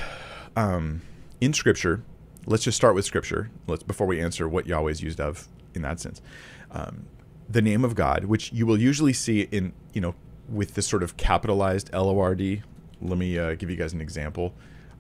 [0.59, 1.03] Um,
[1.41, 2.03] in Scripture,
[2.47, 3.51] let's just start with Scripture.
[3.67, 6.23] Let's before we answer what Yahweh is used of in that sense.
[6.71, 7.07] Um,
[7.49, 10.15] the name of God, which you will usually see in you know
[10.49, 12.63] with this sort of capitalized L O R D.
[13.01, 14.55] Let me uh, give you guys an example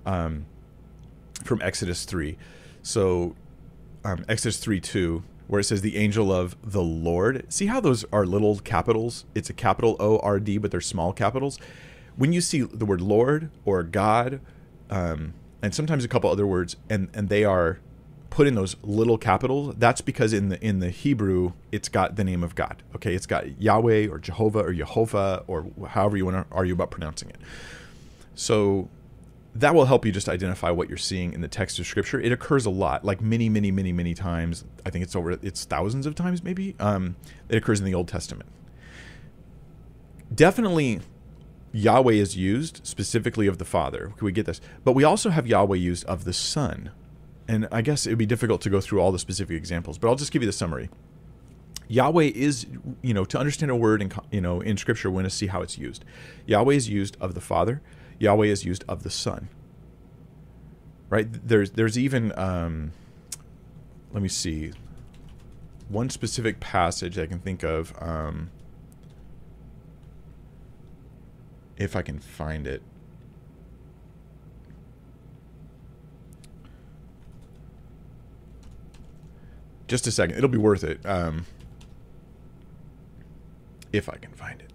[0.05, 0.47] um,
[1.45, 2.37] from Exodus three.
[2.82, 3.34] So
[4.05, 7.45] um, Exodus three two, where it says the angel of the Lord.
[7.53, 9.24] See how those are little capitals?
[9.34, 11.59] It's a capital O R D, but they're small capitals.
[12.16, 14.41] When you see the word Lord or God,
[14.91, 15.34] um,
[15.66, 17.80] and sometimes a couple other words, and and they are
[18.30, 19.74] put in those little capitals.
[19.76, 22.82] That's because in the in the Hebrew, it's got the name of God.
[22.94, 26.90] Okay, it's got Yahweh or Jehovah or Jehovah or however you want to argue about
[26.90, 27.38] pronouncing it.
[28.36, 28.88] So
[29.56, 32.20] that will help you just identify what you're seeing in the text of scripture.
[32.20, 34.64] It occurs a lot, like many, many, many, many times.
[34.84, 36.76] I think it's over, it's thousands of times maybe.
[36.78, 37.16] Um,
[37.48, 38.50] it occurs in the Old Testament.
[40.32, 41.00] Definitely
[41.77, 44.12] Yahweh is used specifically of the Father.
[44.16, 44.62] Can we get this?
[44.83, 46.91] But we also have Yahweh used of the Son.
[47.47, 50.09] And I guess it would be difficult to go through all the specific examples, but
[50.09, 50.89] I'll just give you the summary.
[51.87, 52.66] Yahweh is,
[53.03, 55.49] you know, to understand a word in, you know, in Scripture, we want to see
[55.49, 56.03] how it's used.
[56.47, 57.83] Yahweh is used of the Father.
[58.18, 59.49] Yahweh is used of the Son.
[61.11, 61.29] Right?
[61.31, 62.93] There's there's even, um,
[64.12, 64.72] let me see,
[65.89, 67.95] one specific passage I can think of.
[68.01, 68.51] Um,
[71.77, 72.83] if I can find it.
[79.87, 80.37] Just a second.
[80.37, 81.05] It'll be worth it.
[81.07, 81.47] Um,
[83.93, 84.70] if I can find it.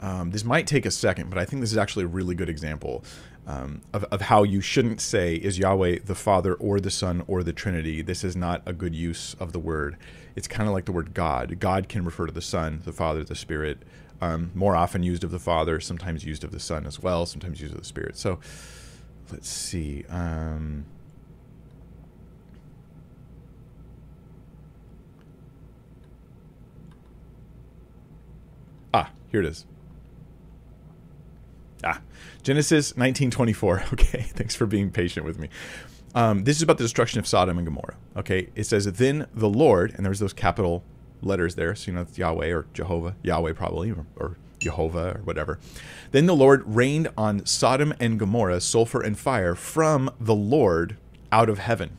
[0.00, 2.48] Um, this might take a second, but I think this is actually a really good
[2.48, 3.04] example
[3.50, 7.42] um, of, of how you shouldn't say is Yahweh the Father or the Son or
[7.42, 8.00] the Trinity.
[8.00, 9.96] This is not a good use of the word.
[10.36, 11.58] It's kind of like the word God.
[11.58, 13.78] God can refer to the Son, the Father, the Spirit.
[14.20, 17.60] Um, more often used of the Father, sometimes used of the Son as well, sometimes
[17.60, 18.16] used of the Spirit.
[18.16, 18.38] So
[19.32, 20.04] let's see.
[20.08, 20.84] Um,
[28.94, 29.66] ah, here it is.
[31.82, 32.00] Ah,
[32.42, 33.84] Genesis 1924.
[33.92, 35.48] Okay, thanks for being patient with me.
[36.14, 37.96] Um, this is about the destruction of Sodom and Gomorrah.
[38.16, 40.82] Okay, it says, Then the Lord, and there's those capital
[41.22, 45.20] letters there, so you know it's Yahweh or Jehovah, Yahweh probably, or, or Jehovah or
[45.22, 45.58] whatever.
[46.10, 50.96] Then the Lord rained on Sodom and Gomorrah sulfur and fire from the Lord
[51.32, 51.96] out of heaven.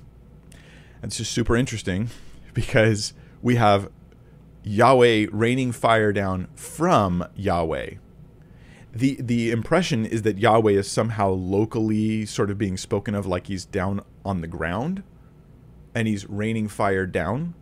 [1.01, 2.09] And it's just super interesting
[2.53, 3.89] because we have
[4.63, 7.95] Yahweh raining fire down from Yahweh
[8.93, 13.47] the the impression is that Yahweh is somehow locally sort of being spoken of like
[13.47, 15.03] he's down on the ground
[15.95, 17.53] and he's raining fire down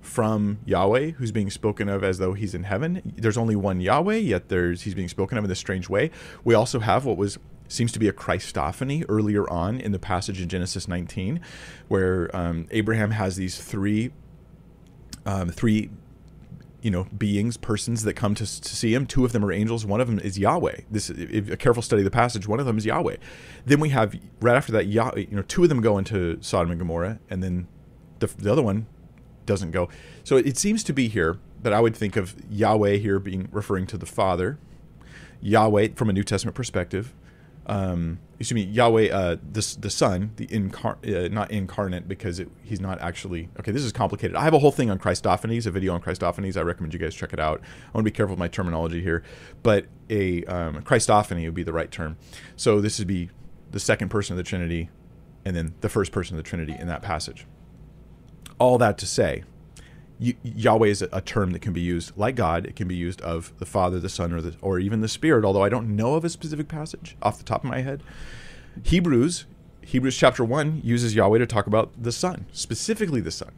[0.00, 3.12] from Yahweh, who's being spoken of as though he's in heaven.
[3.16, 6.10] There's only one Yahweh, yet there's he's being spoken of in this strange way.
[6.44, 7.38] We also have what was
[7.68, 11.40] seems to be a Christophany earlier on in the passage in Genesis 19,
[11.88, 14.10] where um, Abraham has these three
[15.26, 15.90] um, three
[16.82, 19.06] you know beings persons that come to, to see him.
[19.06, 19.84] Two of them are angels.
[19.84, 20.80] One of them is yahweh.
[20.90, 23.16] This if, a careful study of the passage one of them is yahweh.
[23.66, 26.70] Then we have right after that Yah, you know two of them go into sodom
[26.70, 27.68] and gomorrah and then
[28.20, 28.86] the, the other one
[29.46, 29.88] doesn't go.
[30.24, 33.86] So it seems to be here that i would think of yahweh here being referring
[33.86, 34.58] to the father
[35.40, 37.14] yahweh from a new testament perspective
[37.68, 42.50] um, excuse me, Yahweh, uh, the the Son, the incar- uh, not incarnate because it,
[42.62, 43.50] he's not actually.
[43.60, 44.36] Okay, this is complicated.
[44.36, 46.56] I have a whole thing on Christophanies, a video on Christophanies.
[46.56, 47.60] I recommend you guys check it out.
[47.60, 49.22] I want to be careful with my terminology here,
[49.62, 52.16] but a um, Christophany would be the right term.
[52.56, 53.30] So this would be
[53.70, 54.88] the second person of the Trinity,
[55.44, 57.46] and then the first person of the Trinity in that passage.
[58.58, 59.44] All that to say,
[60.18, 62.66] Yahweh is a term that can be used like God.
[62.66, 65.44] It can be used of the Father, the Son, or the or even the Spirit.
[65.44, 68.02] Although I don't know of a specific passage off the top of my head.
[68.82, 69.46] Hebrews,
[69.82, 73.52] Hebrews chapter one uses Yahweh to talk about the Son, specifically the Son.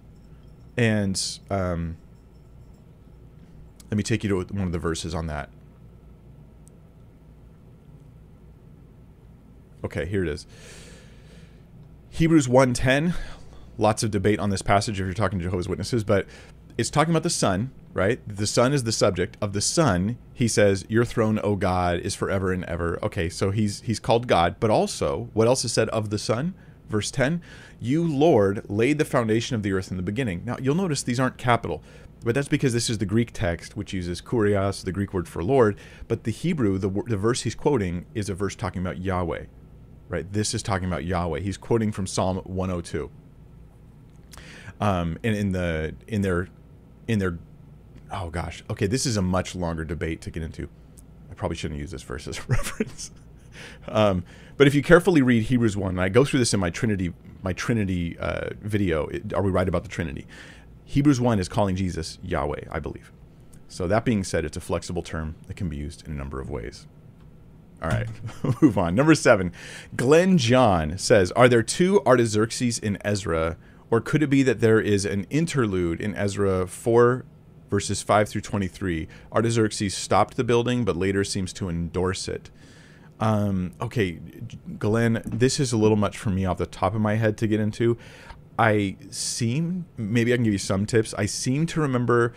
[0.76, 1.96] And um,
[3.90, 5.48] let me take you to one of the verses on that.
[9.82, 10.46] Okay, here it is.
[12.10, 13.14] Hebrews 1:10
[13.78, 16.26] lots of debate on this passage if you're talking to Jehovah's Witnesses, but
[16.80, 18.20] it's talking about the Son, right?
[18.26, 20.16] The Son is the subject of the Son.
[20.32, 24.26] He says, "Your throne, O God, is forever and ever." Okay, so he's he's called
[24.26, 26.54] God, but also what else is said of the Son?
[26.88, 27.42] Verse 10,
[27.78, 31.20] "You Lord laid the foundation of the earth in the beginning." Now, you'll notice these
[31.20, 31.82] aren't capital,
[32.24, 35.44] but that's because this is the Greek text which uses kurios, the Greek word for
[35.44, 35.76] Lord,
[36.08, 39.44] but the Hebrew, the the verse he's quoting is a verse talking about Yahweh.
[40.08, 40.32] Right?
[40.32, 41.40] This is talking about Yahweh.
[41.40, 43.10] He's quoting from Psalm 102
[44.80, 46.48] um, and in the in their
[47.06, 47.38] in their
[48.10, 48.64] oh gosh.
[48.70, 50.68] Okay this is a much longer debate to get into.
[51.30, 53.10] I probably shouldn't use this verse as a reference.
[53.88, 54.24] Um,
[54.56, 57.12] but if you carefully read hebrews 1 and i go through this in my trinity
[57.42, 60.26] my trinity uh, video it, are we right about the trinity?
[60.84, 63.12] Hebrews 1 is calling jesus yahweh i believe.
[63.68, 66.40] So that being said it's a flexible term that can be used in a number
[66.40, 66.86] of ways.
[67.82, 68.08] All right,
[68.62, 68.94] move on.
[68.94, 69.52] Number seven,
[69.96, 73.56] Glenn John says, "Are there two Artaxerxes in Ezra
[73.90, 77.24] or could it be that there is an interlude in Ezra 4,
[77.68, 79.08] verses 5 through 23?
[79.32, 82.50] Artaxerxes stopped the building, but later seems to endorse it.
[83.18, 84.18] Um, okay,
[84.78, 87.46] Glenn, this is a little much for me off the top of my head to
[87.46, 87.98] get into.
[88.58, 91.12] I seem, maybe I can give you some tips.
[91.14, 92.32] I seem to remember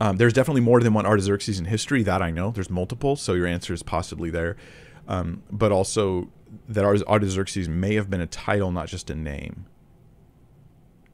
[0.00, 2.50] um, there's definitely more than one Artaxerxes in history, that I know.
[2.50, 4.56] There's multiple, so your answer is possibly there.
[5.06, 6.28] Um, but also
[6.68, 9.66] that Artaxerxes may have been a title, not just a name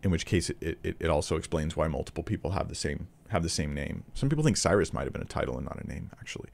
[0.02, 3.42] in which case it, it, it also explains why multiple people have the same have
[3.42, 4.04] the same name.
[4.14, 6.48] Some people think Cyrus might have been a title and not a name, actually.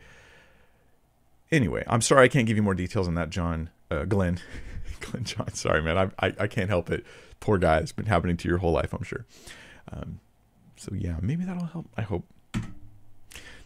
[1.52, 4.40] Anyway, I'm sorry I can't give you more details on that, John, uh, Glenn,
[5.00, 5.52] Glenn John.
[5.54, 7.04] Sorry, man, I, I, I can't help it.
[7.40, 9.24] Poor guy, it's been happening to your whole life, I'm sure.
[9.92, 10.20] Um,
[10.76, 11.86] so yeah, maybe that'll help.
[11.96, 12.24] I hope.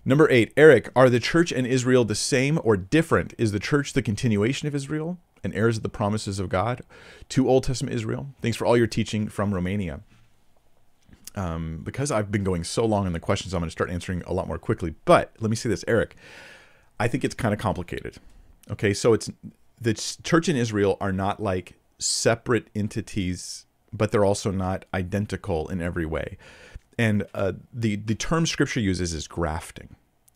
[0.05, 3.35] Number eight, Eric, are the church and Israel the same or different?
[3.37, 5.19] Is the church the continuation of Israel?
[5.45, 6.83] And heirs of the promises of God
[7.31, 8.29] to Old Testament Israel.
[8.43, 10.01] Thanks for all your teaching from Romania.
[11.35, 14.23] Um, because I've been going so long in the questions, I'm going to start answering
[14.27, 14.95] a lot more quickly.
[15.05, 16.17] But let me say this, Eric.
[16.99, 18.17] I think it's kind of complicated.
[18.71, 19.31] Okay, so it's
[19.81, 25.81] the church in Israel are not like separate entities, but they're also not identical in
[25.81, 26.37] every way.
[26.99, 29.95] And uh, the the term Scripture uses is grafting,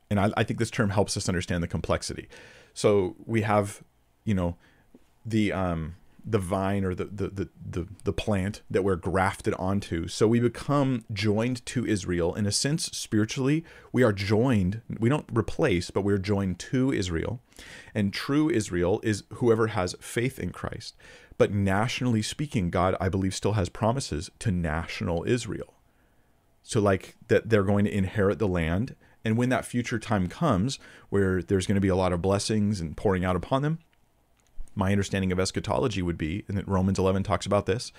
[0.08, 2.28] and I, I think this term helps us understand the complexity.
[2.72, 3.82] So we have,
[4.24, 4.56] you know,
[5.24, 5.94] the um
[6.24, 10.06] the vine or the, the the the the plant that we're grafted onto.
[10.06, 13.64] So we become joined to Israel in a sense spiritually.
[13.92, 14.82] We are joined.
[15.00, 17.40] We don't replace, but we're joined to Israel.
[17.94, 20.94] And true Israel is whoever has faith in Christ.
[21.38, 25.74] But nationally speaking, God, I believe, still has promises to national Israel.
[26.62, 28.94] So like that they're going to inherit the land.
[29.24, 32.80] And when that future time comes where there's going to be a lot of blessings
[32.80, 33.78] and pouring out upon them,
[34.74, 37.92] my understanding of eschatology would be, and that Romans 11 talks about this,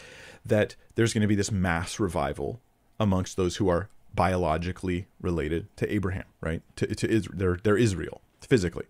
[0.45, 2.59] that there's going to be this mass revival
[2.99, 6.61] amongst those who are biologically related to Abraham, right?
[6.77, 8.85] To, to Israel, they're, they're Israel physically,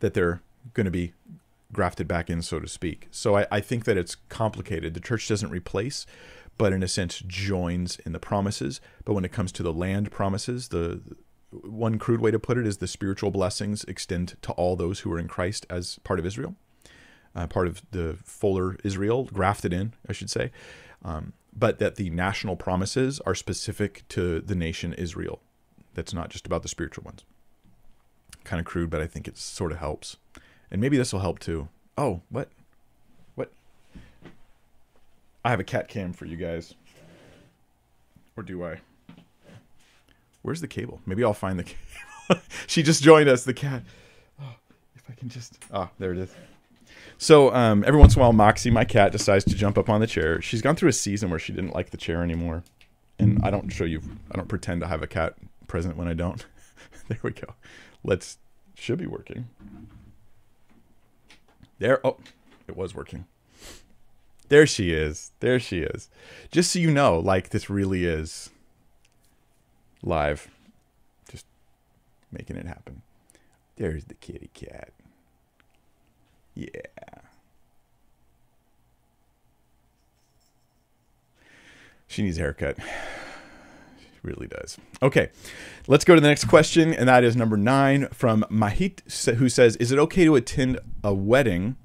[0.00, 1.12] that they're going to be
[1.72, 3.08] grafted back in, so to speak.
[3.10, 4.94] So I, I think that it's complicated.
[4.94, 6.06] The church doesn't replace,
[6.56, 8.80] but in a sense joins in the promises.
[9.04, 11.02] But when it comes to the land promises, the
[11.50, 15.12] one crude way to put it is the spiritual blessings extend to all those who
[15.12, 16.56] are in Christ as part of Israel
[17.34, 20.50] uh, part of the Fuller Israel, grafted in, I should say.
[21.04, 25.40] Um, but that the national promises are specific to the nation Israel.
[25.94, 27.24] That's not just about the spiritual ones.
[28.42, 30.16] Kind of crude, but I think it sort of helps.
[30.70, 31.68] And maybe this will help too.
[31.96, 32.48] Oh, what?
[33.36, 33.52] What?
[35.44, 36.74] I have a cat cam for you guys.
[38.36, 38.80] Or do I?
[40.42, 41.00] Where's the cable?
[41.06, 41.64] Maybe I'll find the
[42.28, 42.42] cable.
[42.66, 43.82] she just joined us, the cat.
[44.42, 44.54] Oh,
[44.96, 45.58] if I can just.
[45.72, 46.34] Ah, oh, there it is.
[47.24, 50.02] So um, every once in a while, Moxie, my cat, decides to jump up on
[50.02, 50.42] the chair.
[50.42, 52.64] She's gone through a season where she didn't like the chair anymore,
[53.18, 54.02] and I don't show you.
[54.30, 55.34] I don't pretend to have a cat
[55.66, 56.44] present when I don't.
[57.08, 57.54] there we go.
[58.02, 58.36] Let's.
[58.74, 59.48] Should be working.
[61.78, 62.06] There.
[62.06, 62.18] Oh,
[62.68, 63.24] it was working.
[64.50, 65.32] There she is.
[65.40, 66.10] There she is.
[66.50, 68.50] Just so you know, like this really is
[70.02, 70.48] live.
[71.30, 71.46] Just
[72.30, 73.00] making it happen.
[73.76, 74.90] There's the kitty cat.
[76.54, 76.68] Yeah.
[82.06, 82.78] She needs a haircut.
[83.98, 84.78] She really does.
[85.02, 85.30] Okay,
[85.88, 89.00] let's go to the next question, and that is number nine from Mahit,
[89.34, 91.76] who says, "Is it okay to attend a wedding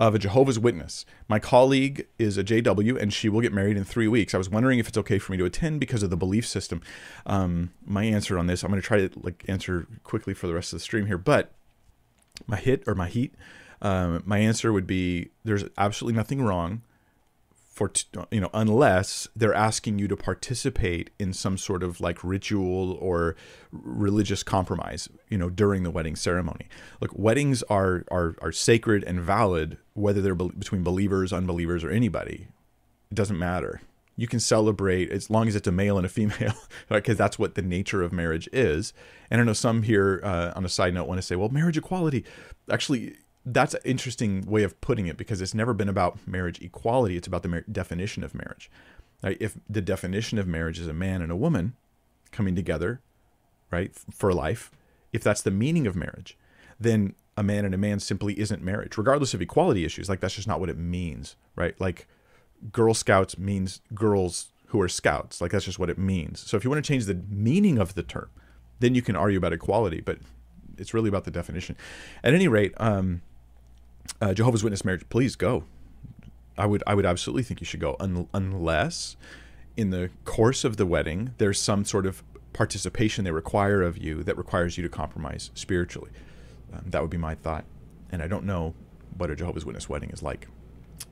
[0.00, 1.04] of a Jehovah's Witness?
[1.28, 4.34] My colleague is a JW, and she will get married in three weeks.
[4.34, 6.80] I was wondering if it's okay for me to attend because of the belief system."
[7.26, 10.54] Um, my answer on this, I'm going to try to like answer quickly for the
[10.54, 11.52] rest of the stream here, but
[12.48, 13.32] Mahit or Mahit
[13.82, 16.82] um, my answer would be there's absolutely nothing wrong
[17.78, 17.92] for
[18.32, 23.36] you know unless they're asking you to participate in some sort of like ritual or
[23.70, 26.68] religious compromise you know during the wedding ceremony.
[27.00, 31.90] Look weddings are are are sacred and valid whether they're be- between believers unbelievers or
[31.90, 32.48] anybody.
[33.12, 33.80] It doesn't matter.
[34.16, 36.54] You can celebrate as long as it's a male and a female
[36.88, 38.92] because that's what the nature of marriage is.
[39.30, 41.78] And i know some here uh, on a side note want to say well marriage
[41.78, 42.24] equality
[42.68, 43.14] actually
[43.52, 47.16] that's an interesting way of putting it because it's never been about marriage equality.
[47.16, 48.70] It's about the mar- definition of marriage.
[49.22, 49.36] Right?
[49.40, 51.74] If the definition of marriage is a man and a woman
[52.30, 53.00] coming together,
[53.70, 54.70] right, for life,
[55.12, 56.36] if that's the meaning of marriage,
[56.78, 60.08] then a man and a man simply isn't marriage, regardless of equality issues.
[60.08, 61.80] Like that's just not what it means, right?
[61.80, 62.06] Like
[62.72, 65.40] Girl Scouts means girls who are scouts.
[65.40, 66.40] Like that's just what it means.
[66.40, 68.30] So if you want to change the meaning of the term,
[68.80, 70.18] then you can argue about equality, but
[70.76, 71.76] it's really about the definition.
[72.22, 73.22] At any rate, um,
[74.20, 75.64] uh, Jehovah's Witness marriage, please go.
[76.56, 79.16] I would I would absolutely think you should go un- unless
[79.76, 84.24] in the course of the wedding there's some sort of participation they require of you
[84.24, 86.10] that requires you to compromise spiritually.
[86.72, 87.64] Um, that would be my thought,
[88.10, 88.74] and I don't know
[89.16, 90.48] what a Jehovah's Witness wedding is like,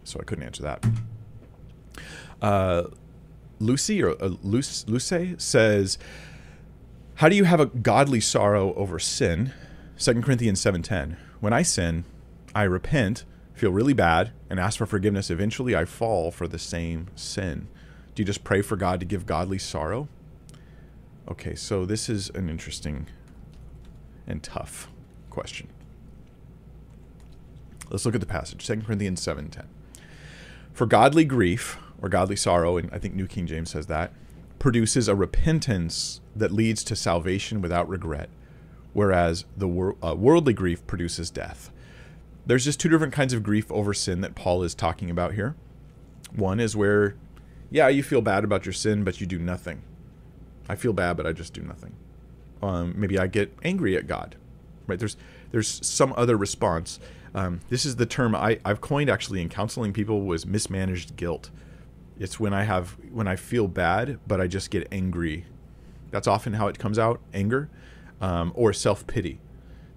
[0.03, 0.85] so I couldn't answer that.
[2.43, 2.85] Uh,
[3.61, 5.99] Lucy or uh, Luce, Luce says,
[7.17, 9.53] "How do you have a godly sorrow over sin?"
[9.97, 11.17] Second Corinthians seven ten.
[11.41, 12.05] When I sin,
[12.57, 17.09] I repent, feel really bad, and ask for forgiveness, eventually I fall for the same
[17.15, 17.69] sin.
[18.15, 20.09] Do you just pray for God to give godly sorrow?
[21.29, 23.09] Okay, so this is an interesting
[24.27, 24.89] and tough
[25.29, 25.69] question.
[27.91, 29.67] Let's look at the passage, 2 Corinthians 7:10.
[30.73, 34.15] For godly grief or godly sorrow, and I think New King James says that,
[34.59, 38.31] produces a repentance that leads to salvation without regret,
[38.95, 41.71] whereas the wor- uh, worldly grief produces death
[42.47, 45.57] there's just two different kinds of grief over sin that Paul is talking about here.
[46.35, 47.17] One is where,
[47.71, 49.83] yeah, you feel bad about your sin, but you do nothing.
[50.69, 51.95] I feel bad, but I just do nothing.
[52.63, 54.37] Um, maybe I get angry at God.
[54.87, 54.99] Right?
[54.99, 55.17] There's
[55.51, 57.01] there's some other response.
[57.35, 61.51] Um, this is the term I, I've coined actually in counseling people was mismanaged guilt.
[62.19, 65.45] It's when I have when I feel bad, but I just get angry.
[66.11, 67.69] That's often how it comes out, anger,
[68.21, 69.41] um, or self pity.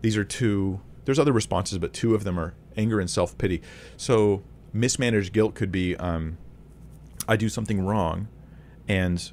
[0.02, 3.62] These are two there's other responses, but two of them are anger and self pity.
[3.98, 4.44] So
[4.74, 6.38] mismanaged guilt could be um,
[7.28, 8.28] I do something wrong,
[8.88, 9.32] and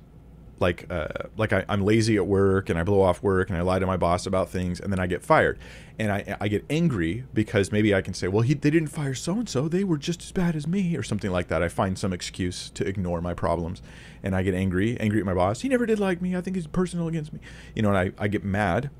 [0.61, 3.62] like uh, like I, am lazy at work and I blow off work and I
[3.62, 5.59] lie to my boss about things and then I get fired.
[5.99, 9.14] And I, I get angry because maybe I can say well he, they didn't fire
[9.14, 11.62] so and so they were just as bad as me or something like that.
[11.62, 13.83] I find some excuse to ignore my problems
[14.23, 15.61] and I get angry angry at my boss.
[15.61, 16.37] He never did like me.
[16.37, 17.41] I think he's personal against me.
[17.75, 18.91] You know and I, I get mad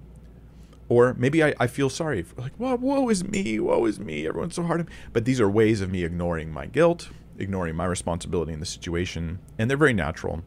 [0.89, 4.27] or maybe I, I feel sorry, for, like, well, woe is me, woe is me,
[4.27, 4.81] everyone's so hard.
[4.81, 4.93] on me.
[5.13, 7.09] But these are ways of me ignoring my guilt,
[7.39, 10.43] ignoring my responsibility in the situation, and they're very natural.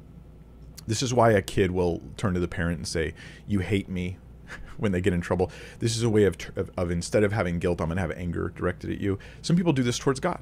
[0.88, 3.14] This is why a kid will turn to the parent and say,
[3.48, 4.18] You hate me
[4.78, 5.52] when they get in trouble.
[5.80, 8.12] This is a way of, of, of instead of having guilt, I'm going to have
[8.12, 9.20] anger directed at you.
[9.42, 10.42] Some people do this towards God.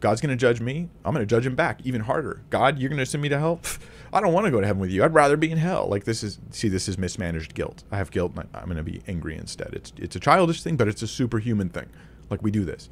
[0.00, 0.88] God's going to judge me.
[1.04, 2.42] I'm going to judge him back even harder.
[2.50, 3.60] God, you're going to send me to hell?
[4.12, 5.04] I don't want to go to heaven with you.
[5.04, 5.86] I'd rather be in hell.
[5.88, 7.84] Like this is see this is mismanaged guilt.
[7.90, 9.74] I have guilt I'm going to be angry instead.
[9.74, 11.88] It's it's a childish thing, but it's a superhuman thing.
[12.30, 12.88] Like we do this.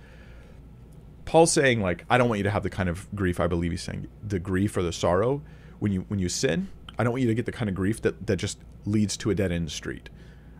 [1.25, 3.71] Paul's saying like I don't want you to have the kind of grief I believe
[3.71, 5.43] he's saying the grief or the sorrow
[5.79, 6.69] when you when you sin.
[6.99, 9.31] I don't want you to get the kind of grief that that just leads to
[9.31, 10.09] a dead end street.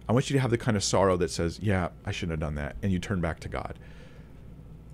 [0.09, 2.41] I want you to have the kind of sorrow that says, "Yeah, I shouldn't have
[2.41, 3.79] done that," and you turn back to God.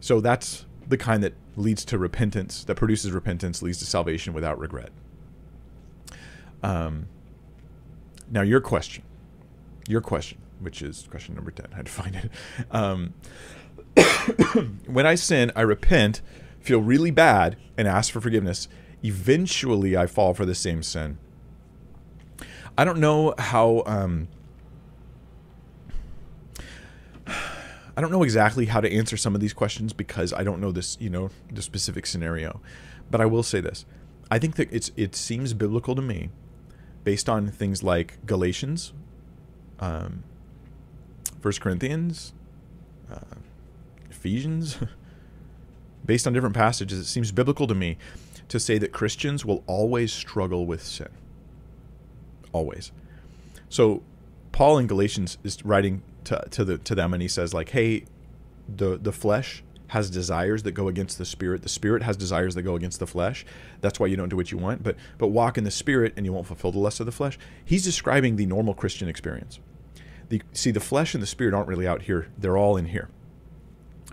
[0.00, 4.58] So that's the kind that leads to repentance, that produces repentance, leads to salvation without
[4.58, 4.90] regret.
[6.62, 7.08] Um,
[8.30, 9.04] now your question,
[9.88, 11.66] your question, which is question number ten.
[11.72, 12.30] I had to find it.
[12.70, 13.14] Um,
[14.86, 16.22] when I sin, I repent,
[16.60, 18.68] feel really bad, and ask for forgiveness.
[19.02, 21.18] Eventually, I fall for the same sin.
[22.76, 23.82] I don't know how.
[23.86, 24.28] Um,
[27.94, 30.72] I don't know exactly how to answer some of these questions because I don't know
[30.72, 32.62] this, you know, the specific scenario.
[33.10, 33.84] But I will say this:
[34.30, 36.30] I think that it's it seems biblical to me,
[37.04, 38.92] based on things like Galatians,
[39.80, 40.24] um,
[41.40, 42.32] First Corinthians,
[43.10, 43.36] uh,
[44.10, 44.78] Ephesians.
[46.04, 47.96] based on different passages, it seems biblical to me
[48.48, 51.08] to say that Christians will always struggle with sin.
[52.52, 52.92] Always.
[53.68, 54.02] So
[54.52, 58.04] Paul in Galatians is writing to, to the to them and he says like hey
[58.68, 61.62] the the flesh has desires that go against the spirit.
[61.62, 63.44] The spirit has desires that go against the flesh.
[63.82, 64.82] That's why you don't do what you want.
[64.82, 67.38] But but walk in the spirit and you won't fulfill the lust of the flesh.
[67.62, 69.60] He's describing the normal christian experience.
[70.30, 72.28] The see the flesh and the spirit aren't really out here.
[72.38, 73.10] They're all in here.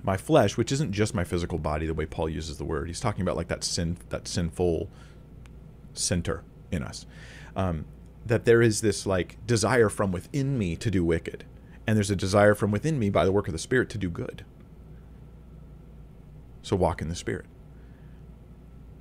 [0.04, 3.02] My flesh which isn't just my physical body the way paul uses the word he's
[3.02, 4.90] talking about like that sin that sinful
[5.94, 7.06] center in us.
[7.56, 7.86] Um,
[8.26, 11.46] that there is this like desire from within me to do wicked.
[11.88, 14.10] And there's a desire from within me by the work of the Spirit to do
[14.10, 14.46] good.
[16.62, 17.46] So walk in the Spirit.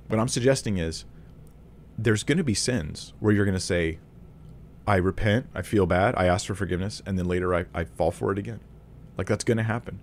[0.07, 1.05] What I'm suggesting is
[1.97, 3.99] there's going to be sins where you're going to say,
[4.87, 8.11] I repent, I feel bad, I ask for forgiveness, and then later I, I fall
[8.11, 8.59] for it again.
[9.17, 9.99] Like that's going to happen.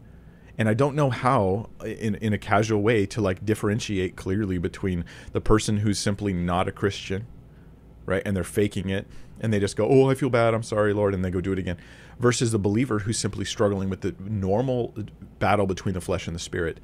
[0.59, 5.05] And I don't know how, in, in a casual way, to like differentiate clearly between
[5.33, 7.27] the person who's simply not a Christian,
[8.07, 8.23] right?
[8.25, 9.07] And they're faking it
[9.41, 10.55] and they just go, "Oh, I feel bad.
[10.55, 11.77] I'm sorry, Lord," and they go do it again.
[12.19, 14.95] Versus the believer who's simply struggling with the normal
[15.39, 16.81] battle between the flesh and the spirit.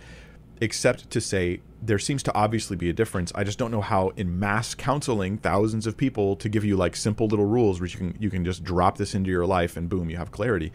[0.62, 3.32] Except to say there seems to obviously be a difference.
[3.34, 6.94] I just don't know how in mass counseling thousands of people to give you like
[6.94, 9.88] simple little rules which you can you can just drop this into your life and
[9.88, 10.70] boom, you have clarity.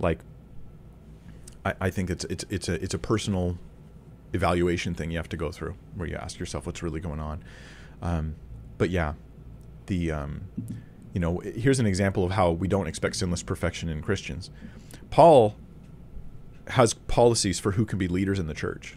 [0.00, 0.18] Like
[1.64, 3.58] I, I think it's it's it's a it's a personal
[4.32, 7.44] evaluation thing you have to go through where you ask yourself what's really going on.
[8.02, 8.34] Um,
[8.76, 9.14] but yeah,
[9.86, 10.48] the um,
[11.12, 14.50] you know here's an example of how we don't expect sinless perfection in Christians.
[15.10, 15.54] Paul
[16.68, 18.96] has policies for who can be leaders in the church,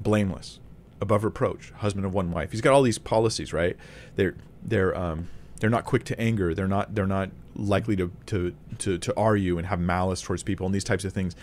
[0.00, 0.58] blameless,
[1.00, 2.50] above reproach, husband of one wife.
[2.52, 3.76] He's got all these policies, right?
[4.16, 5.28] They're they're um,
[5.60, 6.54] they're not quick to anger.
[6.54, 10.66] They're not they're not likely to to to, to argue and have malice towards people
[10.66, 11.36] and these types of things.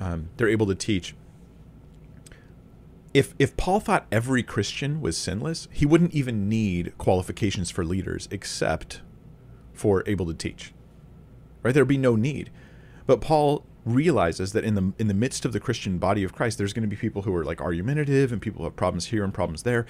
[0.00, 1.14] Um, they're able to teach
[3.16, 8.28] if if Paul thought every Christian was sinless, he wouldn't even need qualifications for leaders
[8.30, 9.00] except
[9.72, 10.74] for able to teach.
[11.62, 11.72] Right?
[11.72, 12.50] There'd be no need.
[13.06, 16.58] But Paul realizes that in the in the midst of the Christian body of Christ,
[16.58, 19.24] there's going to be people who are like argumentative and people who have problems here
[19.24, 19.86] and problems there.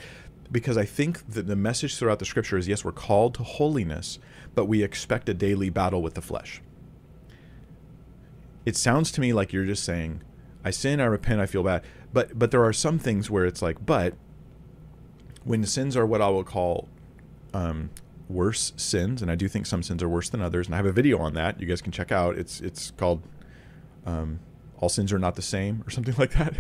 [0.52, 4.20] Because I think that the message throughout the scripture is yes, we're called to holiness,
[4.54, 6.60] but we expect a daily battle with the flesh.
[8.64, 10.22] It sounds to me like you're just saying,
[10.64, 11.82] I sin, I repent, I feel bad.
[12.12, 14.14] But but there are some things where it's like, but
[15.42, 16.88] when sins are what I will call
[17.54, 17.90] um,
[18.28, 20.86] worse sins, and I do think some sins are worse than others, and I have
[20.86, 22.36] a video on that you guys can check out.
[22.36, 23.22] It's it's called
[24.06, 24.40] um,
[24.78, 26.54] "All Sins Are Not the Same" or something like that.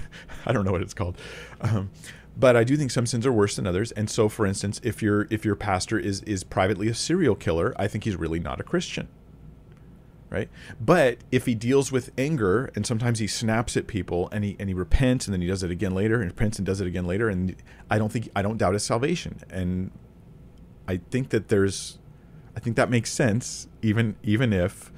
[0.44, 1.16] I don't know what it's called,
[1.60, 1.90] um,
[2.36, 3.92] but I do think some sins are worse than others.
[3.92, 7.74] And so, for instance, if your if your pastor is is privately a serial killer,
[7.76, 9.08] I think he's really not a Christian
[10.30, 10.48] right?
[10.80, 14.68] But if he deals with anger and sometimes he snaps at people and he and
[14.68, 17.06] he repents and then he does it again later and repents and does it again
[17.06, 17.54] later and
[17.90, 19.90] I don't think I don't doubt his salvation and
[20.88, 21.98] I think that there's
[22.56, 24.92] I think that makes sense even even if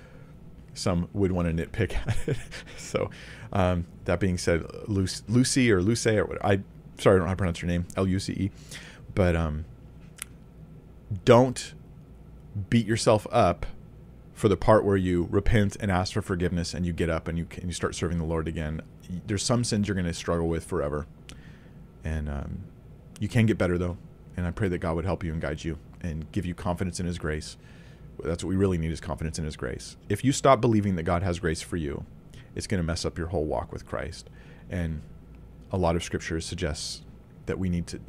[0.79, 2.39] some would want to nitpick at it.
[2.77, 3.11] so
[3.53, 6.61] um, that being said, Lucy or Luce or what I
[6.99, 8.51] sorry I don't know how to pronounce your name L U C E,
[9.15, 9.65] but um,
[11.25, 11.75] don't
[12.71, 13.67] beat yourself up
[14.35, 17.39] for the part where you repent and ask for forgiveness and you get up and
[17.39, 18.81] you you start serving the Lord again.
[19.27, 21.07] There's some sins you're going to struggle with forever,
[22.05, 22.65] and um,
[23.19, 23.97] you can get better though.
[24.37, 27.01] And I pray that God would help you and guide you and give you confidence
[27.01, 27.57] in His grace.
[28.25, 29.97] That's what we really need is confidence in His grace.
[30.09, 32.05] If you stop believing that God has grace for you,
[32.55, 34.29] it's going to mess up your whole walk with Christ.
[34.69, 35.03] And
[35.71, 37.03] a lot of scriptures suggests
[37.47, 38.01] that we need to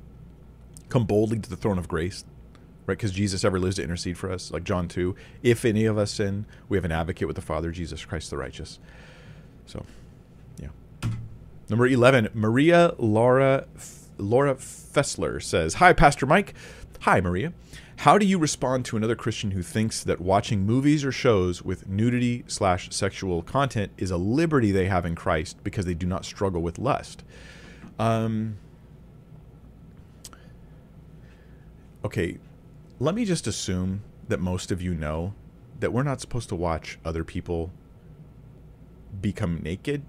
[0.89, 2.23] come boldly to the throne of grace
[2.89, 2.97] right?
[2.97, 5.15] Because Jesus ever lives to intercede for us, like John 2.
[5.43, 8.37] If any of us sin, we have an advocate with the Father, Jesus Christ the
[8.37, 8.79] righteous.
[9.67, 9.85] So,
[10.59, 10.69] yeah.
[11.69, 13.67] Number 11, Maria Laura
[14.17, 16.55] Laura Fessler says, "Hi Pastor Mike.
[17.01, 17.53] Hi Maria.
[18.03, 21.89] How do you respond to another Christian who thinks that watching movies or shows with
[21.89, 26.23] nudity slash sexual content is a liberty they have in Christ because they do not
[26.23, 27.25] struggle with lust?
[27.99, 28.55] Um,
[32.05, 32.37] okay,
[32.99, 35.33] let me just assume that most of you know
[35.81, 37.69] that we're not supposed to watch other people
[39.19, 40.03] become naked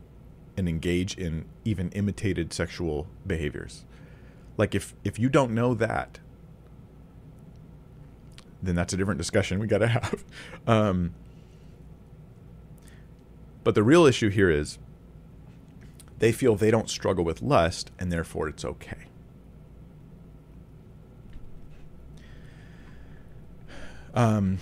[0.57, 3.85] and engage in even imitated sexual behaviors.
[4.57, 6.21] Like if if you don't know that,
[8.63, 10.25] then that's a different discussion we got to have.
[10.67, 11.15] Um,
[13.65, 14.79] but the real issue here is
[16.19, 19.07] they feel they don't struggle with lust and therefore it's okay.
[24.13, 24.59] Um,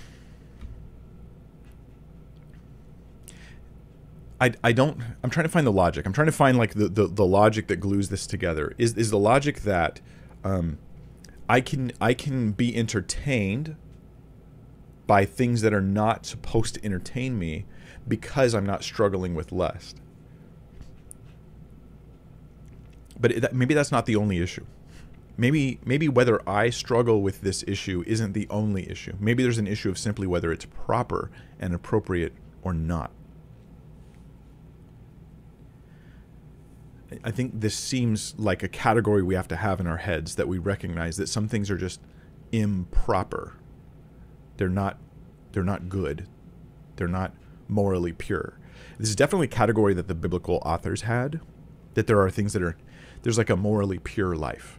[4.40, 6.06] I, I don't I'm trying to find the logic.
[6.06, 8.74] I'm trying to find like the, the, the logic that glues this together.
[8.78, 10.00] Is is the logic that
[10.44, 10.78] um,
[11.48, 13.76] I can I can be entertained
[15.08, 17.64] by things that are not supposed to entertain me
[18.06, 19.96] because I'm not struggling with lust.
[23.18, 24.64] But it, maybe that's not the only issue.
[25.36, 29.14] Maybe maybe whether I struggle with this issue isn't the only issue.
[29.18, 33.10] Maybe there's an issue of simply whether it's proper and appropriate or not.
[37.24, 40.46] I think this seems like a category we have to have in our heads that
[40.46, 42.00] we recognize that some things are just
[42.52, 43.54] improper
[44.58, 44.98] they're not
[45.52, 46.26] they're not good.
[46.96, 47.32] They're not
[47.68, 48.58] morally pure.
[48.98, 51.40] This is definitely a category that the biblical authors had
[51.94, 52.76] that there are things that are
[53.22, 54.78] there's like a morally pure life.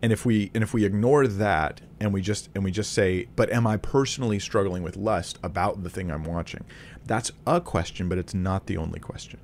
[0.00, 3.28] And if we and if we ignore that and we just and we just say,
[3.36, 6.64] but am I personally struggling with lust about the thing I'm watching?
[7.04, 9.38] That's a question, but it's not the only question.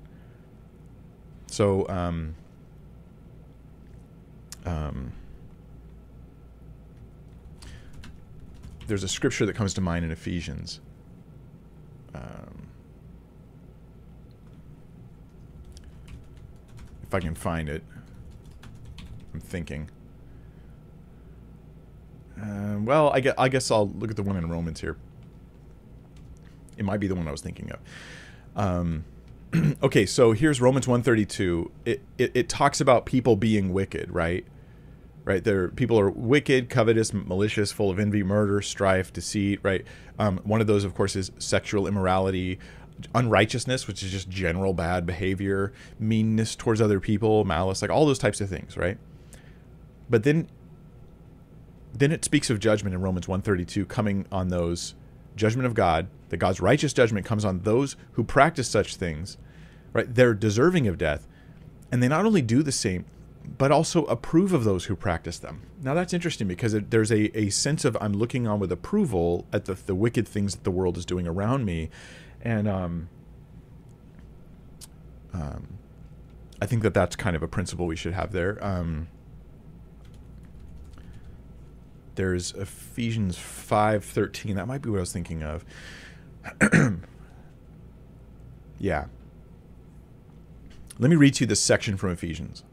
[1.47, 2.35] So um
[4.65, 5.13] um
[8.89, 10.81] there's a scripture that comes to mind in Ephesians.
[12.15, 12.69] Um,
[17.03, 17.85] if I can find it,
[19.33, 19.91] I'm thinking.
[22.41, 24.97] Uh, well, I guess, I guess I'll look at the one in Romans here.
[26.79, 27.81] It might be the one I was thinking of.
[28.57, 29.05] Um,
[29.83, 31.71] okay, so here's Romans 132.
[31.85, 34.47] It, it, it talks about people being wicked, right?
[35.29, 35.45] Right?
[35.45, 39.85] There, people are wicked, covetous, malicious, full of envy, murder, strife, deceit, right?
[40.19, 42.59] Um, one of those, of course, is sexual immorality,
[43.15, 48.19] unrighteousness, which is just general bad behavior, meanness towards other people, malice, like all those
[48.19, 48.97] types of things, right?
[50.09, 50.49] But then,
[51.93, 54.95] then it speaks of judgment in Romans 132 coming on those
[55.37, 59.37] judgment of God, that God's righteous judgment comes on those who practice such things,
[59.93, 60.07] right?
[60.13, 61.29] They're deserving of death.
[61.93, 63.05] And they not only do the same,
[63.57, 65.63] but also approve of those who practice them.
[65.83, 69.47] Now that's interesting because it, there's a, a sense of I'm looking on with approval
[69.53, 71.89] at the, the wicked things that the world is doing around me.
[72.43, 73.09] And um,
[75.33, 75.79] um,
[76.61, 78.63] I think that that's kind of a principle we should have there.
[78.65, 79.09] Um,
[82.17, 84.57] there's Ephesians 5:13.
[84.57, 85.65] That might be what I was thinking of.
[88.79, 89.07] yeah.
[90.99, 92.65] Let me read to you this section from Ephesians.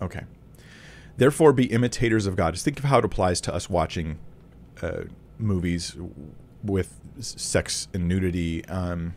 [0.00, 0.24] Okay.
[1.16, 2.54] Therefore, be imitators of God.
[2.54, 4.18] Just think of how it applies to us watching
[4.80, 5.02] uh,
[5.38, 5.96] movies
[6.62, 9.14] with sex and nudity um,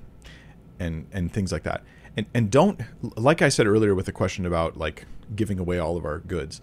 [0.79, 1.83] and and things like that.
[2.17, 2.81] And and don't
[3.15, 5.05] like I said earlier with the question about like
[5.35, 6.61] giving away all of our goods.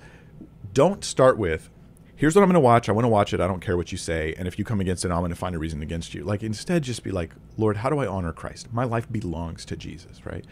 [0.72, 1.70] Don't start with
[2.18, 2.88] here's what I'm going to watch.
[2.88, 3.40] I want to watch it.
[3.40, 4.34] I don't care what you say.
[4.36, 6.24] And if you come against it, I'm going to find a reason against you.
[6.24, 8.72] Like instead, just be like, Lord, how do I honor Christ?
[8.72, 10.44] My life belongs to Jesus, right?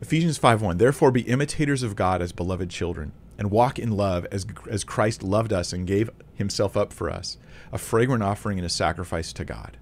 [0.00, 4.46] Ephesians 5:1 Therefore be imitators of God as beloved children and walk in love as
[4.70, 7.36] as Christ loved us and gave himself up for us
[7.72, 9.76] a fragrant offering and a sacrifice to God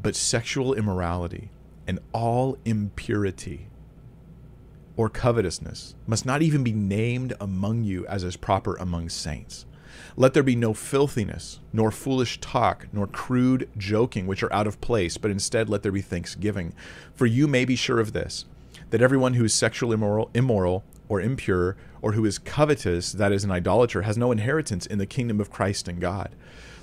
[0.00, 1.50] but sexual immorality
[1.84, 3.66] and all impurity
[4.96, 9.66] or covetousness must not even be named among you as is proper among saints
[10.16, 14.80] let there be no filthiness, nor foolish talk, nor crude joking, which are out of
[14.80, 16.72] place, but instead let there be thanksgiving.
[17.14, 18.44] For you may be sure of this
[18.90, 23.44] that everyone who is sexually immoral, immoral or impure, or who is covetous, that is,
[23.44, 26.30] an idolater, has no inheritance in the kingdom of Christ and God.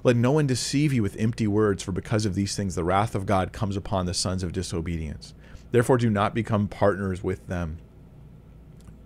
[0.04, 3.16] Let no one deceive you with empty words, for because of these things the wrath
[3.16, 5.34] of God comes upon the sons of disobedience.
[5.72, 7.80] Therefore, do not become partners with them.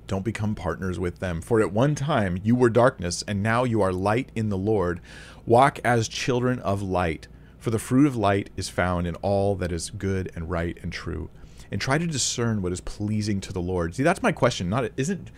[0.08, 1.42] Don't become partners with them.
[1.42, 5.00] For at one time you were darkness, and now you are light in the Lord.
[5.46, 7.28] Walk as children of light,
[7.58, 10.92] for the fruit of light is found in all that is good and right and
[10.92, 11.30] true
[11.72, 13.96] and try to discern what is pleasing to the Lord.
[13.96, 14.70] See, that's my question.
[14.70, 15.32] Not isn't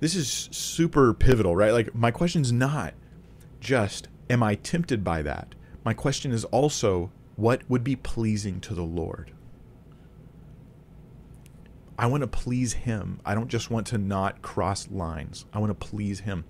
[0.00, 1.72] this is super pivotal, right?
[1.72, 2.94] Like my question's not
[3.60, 5.54] just am I tempted by that?
[5.84, 9.32] My question is also what would be pleasing to the Lord?
[11.98, 13.20] I want to please him.
[13.24, 15.46] I don't just want to not cross lines.
[15.52, 16.44] I want to please him.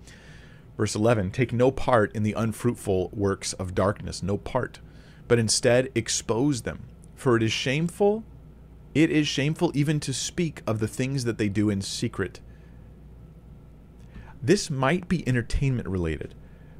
[0.77, 4.79] Verse 11 Take no part in the unfruitful works of darkness, no part,
[5.27, 6.83] but instead expose them.
[7.15, 8.23] For it is shameful,
[8.95, 12.39] it is shameful even to speak of the things that they do in secret.
[14.41, 16.33] This might be entertainment related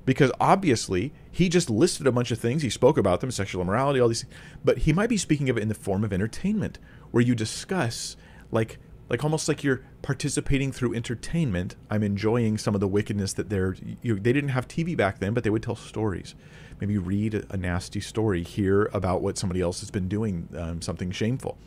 [0.06, 2.62] because obviously he just listed a bunch of things.
[2.62, 4.34] He spoke about them, sexual immorality, all these things,
[4.64, 6.80] but he might be speaking of it in the form of entertainment
[7.12, 8.16] where you discuss
[8.52, 8.80] like
[9.10, 11.76] like almost like you're participating through entertainment.
[11.90, 13.76] I'm enjoying some of the wickedness that they're.
[14.02, 16.36] You they didn't have TV back then, but they would tell stories.
[16.80, 21.12] Maybe read a, nasty story, hear about what somebody else has been doing, um, something
[21.12, 21.58] shameful.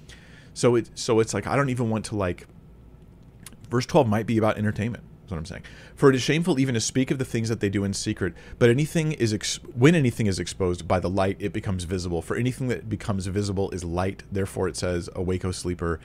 [0.55, 2.47] So it so it's like I don't even want to like.
[3.71, 5.05] Verse twelve might be about entertainment.
[5.23, 5.63] That's what I'm saying.
[5.95, 8.35] For it is shameful even to speak of the things that they do in secret.
[8.59, 12.21] But anything is ex- when anything is exposed by the light, it becomes visible.
[12.23, 14.25] For anything that becomes visible is light.
[14.31, 16.01] Therefore, it says, "Awake, O sleeper."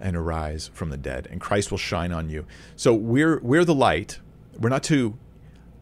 [0.00, 2.46] and arise from the dead, and Christ will shine on you.
[2.76, 4.20] So we're we're the light.
[4.58, 5.18] We're not to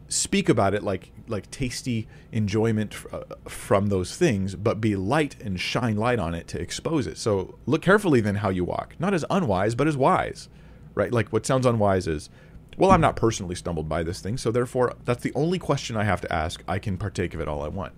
[0.09, 5.59] speak about it like like tasty enjoyment uh, from those things, but be light and
[5.59, 7.17] shine light on it to expose it.
[7.17, 10.47] So look carefully then how you walk, not as unwise, but as wise,
[10.95, 11.11] right?
[11.11, 12.29] Like what sounds unwise is,
[12.77, 16.05] well, I'm not personally stumbled by this thing, so therefore that's the only question I
[16.05, 16.63] have to ask.
[16.67, 17.93] I can partake of it all I want.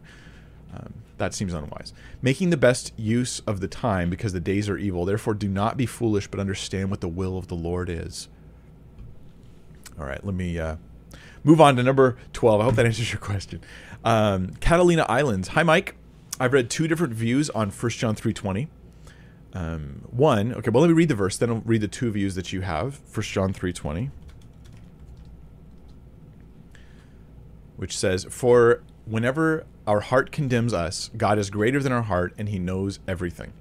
[0.74, 1.94] Um, that seems unwise.
[2.22, 5.06] Making the best use of the time because the days are evil.
[5.06, 8.30] Therefore, do not be foolish, but understand what the will of the Lord is.
[10.00, 10.78] All right, let me uh,
[11.44, 12.62] move on to number 12.
[12.62, 13.62] I hope that answers your question.
[14.04, 15.50] Um, Catalina Islands.
[15.50, 15.96] Hi, Mike.
[16.40, 18.68] I've read two different views on 1 John 3.20.
[19.52, 22.36] Um, one, okay, well, let me read the verse, then I'll read the two views
[22.36, 23.00] that you have.
[23.14, 24.12] 1 John 3.20.
[27.76, 32.50] Which says, For whenever our heart condemns us, God is greater than our heart and
[32.50, 33.54] he knows everything.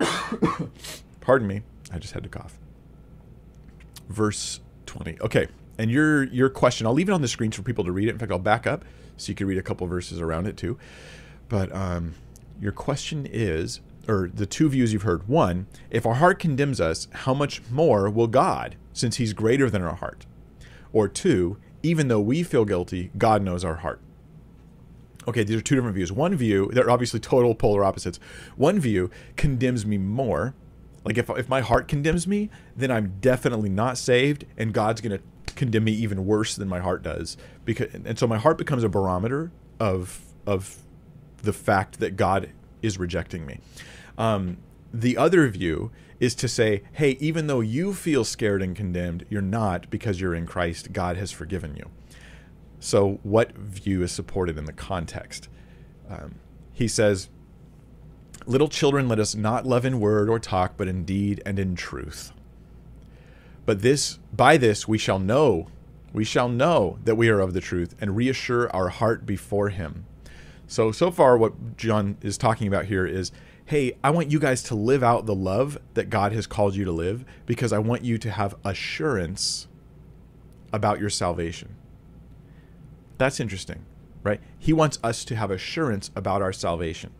[1.20, 1.62] Pardon me.
[1.92, 2.58] I just had to cough.
[4.08, 4.60] Verse
[4.90, 5.18] 20.
[5.20, 5.46] Okay.
[5.78, 8.12] And your your question, I'll leave it on the screen for people to read it.
[8.12, 8.84] In fact, I'll back up
[9.16, 10.78] so you can read a couple verses around it too.
[11.48, 12.14] But um,
[12.60, 15.28] your question is, or the two views you've heard.
[15.28, 19.82] One, if our heart condemns us, how much more will God, since He's greater than
[19.82, 20.26] our heart?
[20.92, 24.00] Or two, even though we feel guilty, God knows our heart.
[25.28, 26.10] Okay, these are two different views.
[26.10, 28.18] One view, they're obviously total polar opposites.
[28.56, 30.54] One view condemns me more.
[31.04, 35.20] Like if, if my heart condemns me, then I'm definitely not saved, and God's to
[35.56, 37.36] condemn me even worse than my heart does.
[37.64, 40.76] Because and so my heart becomes a barometer of of
[41.42, 42.50] the fact that God
[42.82, 43.60] is rejecting me.
[44.18, 44.58] Um,
[44.92, 49.40] the other view is to say, hey, even though you feel scared and condemned, you're
[49.40, 50.92] not because you're in Christ.
[50.92, 51.90] God has forgiven you.
[52.78, 55.48] So, what view is supported in the context?
[56.08, 56.36] Um,
[56.72, 57.28] he says,
[58.46, 61.74] Little children, let us not love in word or talk, but in deed and in
[61.74, 62.32] truth.
[63.66, 65.68] But this, by this, we shall know,
[66.12, 70.06] we shall know that we are of the truth and reassure our heart before Him.
[70.66, 73.32] So, so far, what John is talking about here is
[73.66, 76.84] hey, I want you guys to live out the love that God has called you
[76.84, 79.68] to live because I want you to have assurance
[80.72, 81.76] about your salvation.
[83.16, 83.84] That's interesting,
[84.24, 84.40] right?
[84.58, 87.12] He wants us to have assurance about our salvation.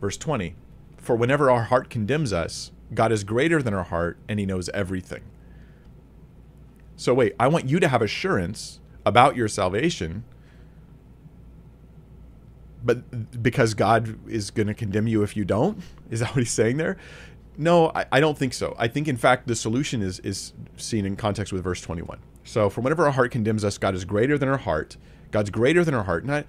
[0.00, 0.54] Verse 20
[0.96, 4.68] For whenever our heart condemns us, God is greater than our heart and he knows
[4.70, 5.22] everything.
[6.96, 10.24] So, wait, I want you to have assurance about your salvation
[12.84, 15.82] but because God is going to condemn you if you don't?
[16.10, 16.96] Is that what he's saying there?
[17.56, 18.74] No, I, I, don't think so.
[18.78, 22.18] I think, in fact, the solution is is seen in context with verse 21.
[22.44, 24.96] So, for whenever our heart condemns us, God is greater than our heart.
[25.30, 26.24] God's greater than our heart.
[26.24, 26.46] Not,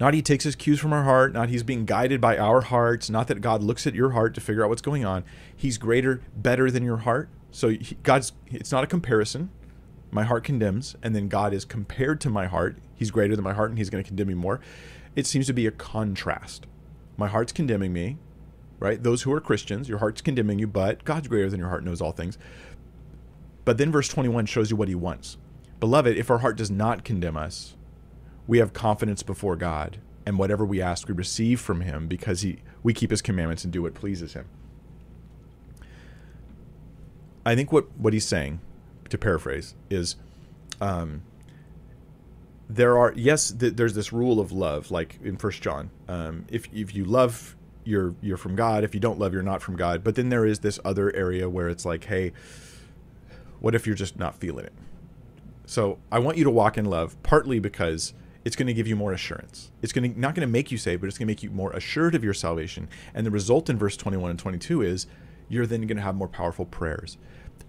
[0.00, 1.32] not he takes his cues from our heart.
[1.32, 3.10] Not he's being guided by our hearts.
[3.10, 5.24] Not that God looks at your heart to figure out what's going on.
[5.56, 7.28] He's greater, better than your heart.
[7.50, 8.32] So, he, God's.
[8.46, 9.50] It's not a comparison.
[10.10, 12.78] My heart condemns, and then God is compared to my heart.
[12.94, 14.60] He's greater than my heart, and he's going to condemn me more
[15.18, 16.68] it seems to be a contrast.
[17.16, 18.18] My heart's condemning me,
[18.78, 19.02] right?
[19.02, 22.00] Those who are Christians, your heart's condemning you, but God's greater than your heart knows
[22.00, 22.38] all things.
[23.64, 25.36] But then verse 21 shows you what he wants.
[25.80, 27.74] Beloved, if our heart does not condemn us,
[28.48, 32.58] we have confidence before God, and whatever we ask, we receive from him because he,
[32.82, 34.46] we keep his commandments and do what pleases him.
[37.46, 38.58] I think what, what he's saying,
[39.10, 40.16] to paraphrase, is
[40.80, 41.22] um,
[42.68, 46.68] there are yes th- there's this rule of love like in first john um, if,
[46.74, 47.56] if you love
[47.88, 48.84] you're you're from God.
[48.84, 50.04] If you don't love, you're not from God.
[50.04, 52.32] But then there is this other area where it's like, hey,
[53.60, 54.74] what if you're just not feeling it?
[55.64, 58.12] So I want you to walk in love, partly because
[58.48, 59.70] it's going to give you more assurance.
[59.82, 61.50] It's going to not going to make you saved, but it's going to make you
[61.50, 62.88] more assured of your salvation.
[63.12, 65.06] And the result in verse 21 and 22 is
[65.50, 67.18] you're then going to have more powerful prayers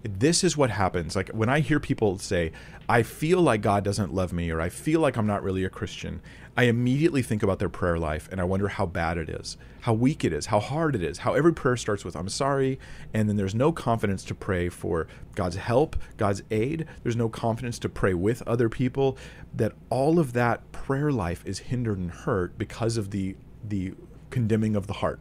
[0.02, 1.14] this is what happens.
[1.14, 2.52] Like when I hear people say,
[2.88, 5.70] I feel like God doesn't love me, or I feel like I'm not really a
[5.70, 6.20] Christian,
[6.56, 9.92] I immediately think about their prayer life and I wonder how bad it is, how
[9.92, 12.78] weak it is, how hard it is, how every prayer starts with, I'm sorry,
[13.14, 16.86] and then there's no confidence to pray for God's help, God's aid.
[17.02, 19.16] There's no confidence to pray with other people.
[19.54, 23.94] That all of that prayer life is hindered and hurt because of the the
[24.30, 25.20] condemning of the heart.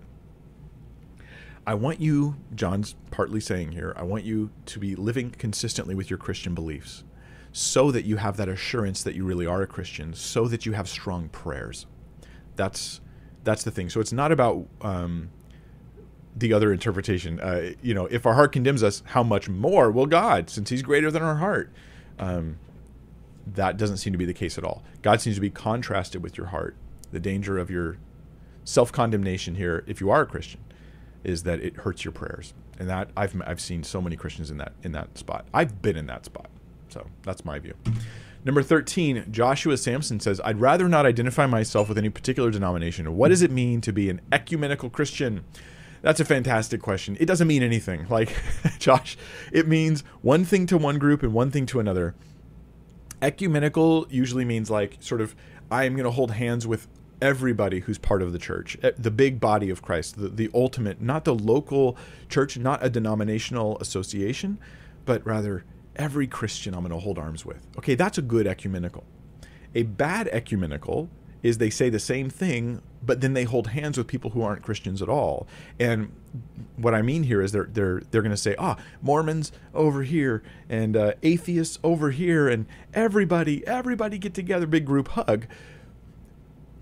[1.70, 6.10] I want you, John's partly saying here, I want you to be living consistently with
[6.10, 7.04] your Christian beliefs
[7.52, 10.72] so that you have that assurance that you really are a Christian, so that you
[10.72, 11.86] have strong prayers.
[12.56, 13.02] That's
[13.44, 13.92] that's the thing.
[13.92, 15.30] So it's not about um,
[16.36, 17.40] the other interpretation.
[17.40, 20.82] Uh, you know, if our heart condemns us, how much more will God, since He's
[20.82, 21.72] greater than our heart?
[22.18, 22.58] Um,
[23.46, 24.82] that doesn't seem to be the case at all.
[25.04, 26.76] God seems to be contrasted with your heart.
[27.12, 27.98] The danger of your
[28.64, 30.62] self condemnation here, if you are a Christian,
[31.24, 32.54] is that it hurts your prayers.
[32.80, 35.46] And that I've I've seen so many Christians in that in that spot.
[35.54, 36.50] I've been in that spot.
[36.90, 37.74] So that's my view.
[38.46, 43.18] Number 13, Joshua Sampson says, I'd rather not identify myself with any particular denomination.
[43.18, 45.44] What does it mean to be an ecumenical Christian?
[46.02, 47.18] That's a fantastic question.
[47.20, 48.08] It doesn't mean anything.
[48.10, 48.34] Like,
[48.80, 49.18] Josh,
[49.52, 52.16] it means one thing to one group and one thing to another.
[53.22, 55.36] Ecumenical usually means like sort of,
[55.70, 56.88] I am going to hold hands with
[57.22, 61.02] everybody who's part of the church, eh, the big body of Christ, the, the ultimate,
[61.02, 61.98] not the local
[62.30, 64.58] church, not a denominational association,
[65.06, 65.64] but rather
[65.96, 67.68] every Christian I'm going to hold arms with.
[67.78, 69.04] Okay, that's a good ecumenical.
[69.76, 71.10] A bad ecumenical
[71.44, 74.62] is they say the same thing, but then they hold hands with people who aren't
[74.62, 75.48] Christians at all.
[75.80, 76.12] And
[76.76, 80.44] what I mean here is they're they're they're going to say, ah, Mormons over here
[80.68, 85.46] and uh, atheists over here, and everybody everybody get together, big group hug.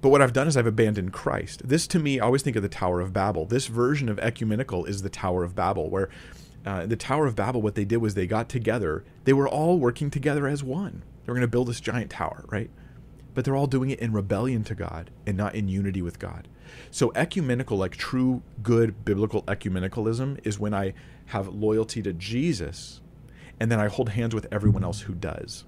[0.02, 1.68] But what I've done is I've abandoned Christ.
[1.68, 3.46] This to me, I always think of the Tower of Babel.
[3.46, 6.10] This version of ecumenical is the Tower of Babel, where
[6.66, 9.04] uh, the Tower of Babel, what they did was they got together.
[9.24, 11.04] They were all working together as one.
[11.26, 12.70] They were going to build this giant tower, right?
[13.34, 16.48] But they're all doing it in rebellion to God and not in unity with God.
[16.92, 20.94] So, ecumenical, like true, good biblical ecumenicalism, is when I
[21.28, 23.02] have loyalty to Jesus
[23.60, 25.66] and then I hold hands with everyone else who does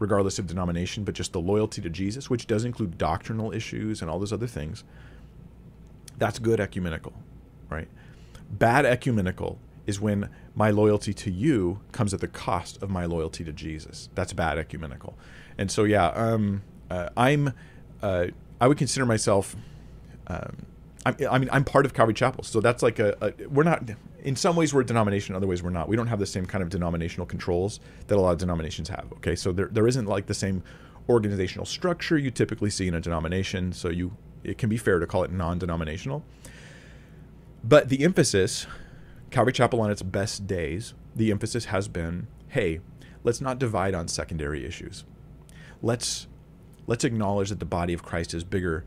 [0.00, 4.10] regardless of denomination, but just the loyalty to Jesus, which does include doctrinal issues and
[4.10, 4.82] all those other things.
[6.18, 7.12] That's good ecumenical,
[7.68, 7.86] right?
[8.50, 13.44] Bad ecumenical is when my loyalty to you comes at the cost of my loyalty
[13.44, 14.08] to Jesus.
[14.14, 15.16] That's bad ecumenical.
[15.56, 17.52] And so, yeah, um, uh, I'm,
[18.02, 18.26] uh,
[18.60, 19.54] I would consider myself,
[20.26, 20.66] um,
[21.06, 22.44] I, mean, I'm part of Calvary Chapel.
[22.44, 23.82] So that's like a, a, we're not,
[24.22, 25.88] in some ways we're a denomination, other ways we're not.
[25.88, 29.06] We don't have the same kind of denominational controls that a lot of denominations have.
[29.14, 30.62] Okay, so there, there isn't like the same
[31.08, 33.72] organizational structure you typically see in a denomination.
[33.72, 36.24] So you it can be fair to call it non-denominational.
[37.62, 38.66] But the emphasis,
[39.30, 42.80] Calvary Chapel on its best days, the emphasis has been, hey,
[43.22, 45.04] let's not divide on secondary issues.
[45.82, 46.26] Let's
[46.86, 48.84] let's acknowledge that the body of Christ is bigger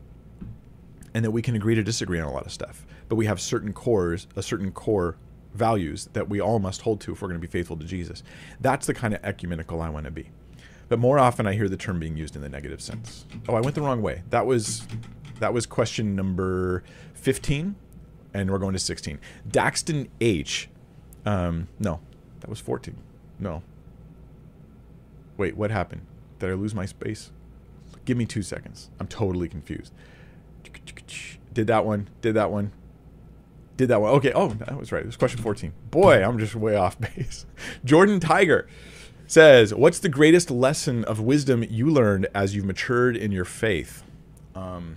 [1.14, 2.84] and that we can agree to disagree on a lot of stuff.
[3.08, 5.16] But we have certain cores, a certain core
[5.54, 8.22] values that we all must hold to if we're going to be faithful to Jesus.
[8.60, 10.30] That's the kind of ecumenical I want to be.
[10.88, 13.24] But more often I hear the term being used in the negative sense.
[13.48, 14.22] Oh, I went the wrong way.
[14.30, 14.86] That was
[15.40, 16.84] that was question number
[17.14, 17.74] 15
[18.34, 19.18] and we're going to 16.
[19.48, 20.68] Daxton H.
[21.24, 22.00] Um, no,
[22.40, 22.96] that was 14.
[23.38, 23.62] No.
[25.36, 26.02] Wait, what happened?
[26.38, 27.30] Did I lose my space?
[28.04, 28.90] Give me two seconds.
[29.00, 29.92] I'm totally confused.
[31.52, 32.08] Did that one.
[32.20, 32.72] Did that one.
[33.76, 34.10] Did that one.
[34.14, 34.32] Okay.
[34.34, 35.02] Oh, that was right.
[35.02, 35.72] It was question 14.
[35.90, 37.46] Boy, I'm just way off base.
[37.84, 38.68] Jordan Tiger
[39.26, 44.02] says, What's the greatest lesson of wisdom you learned as you've matured in your faith?
[44.54, 44.96] Um,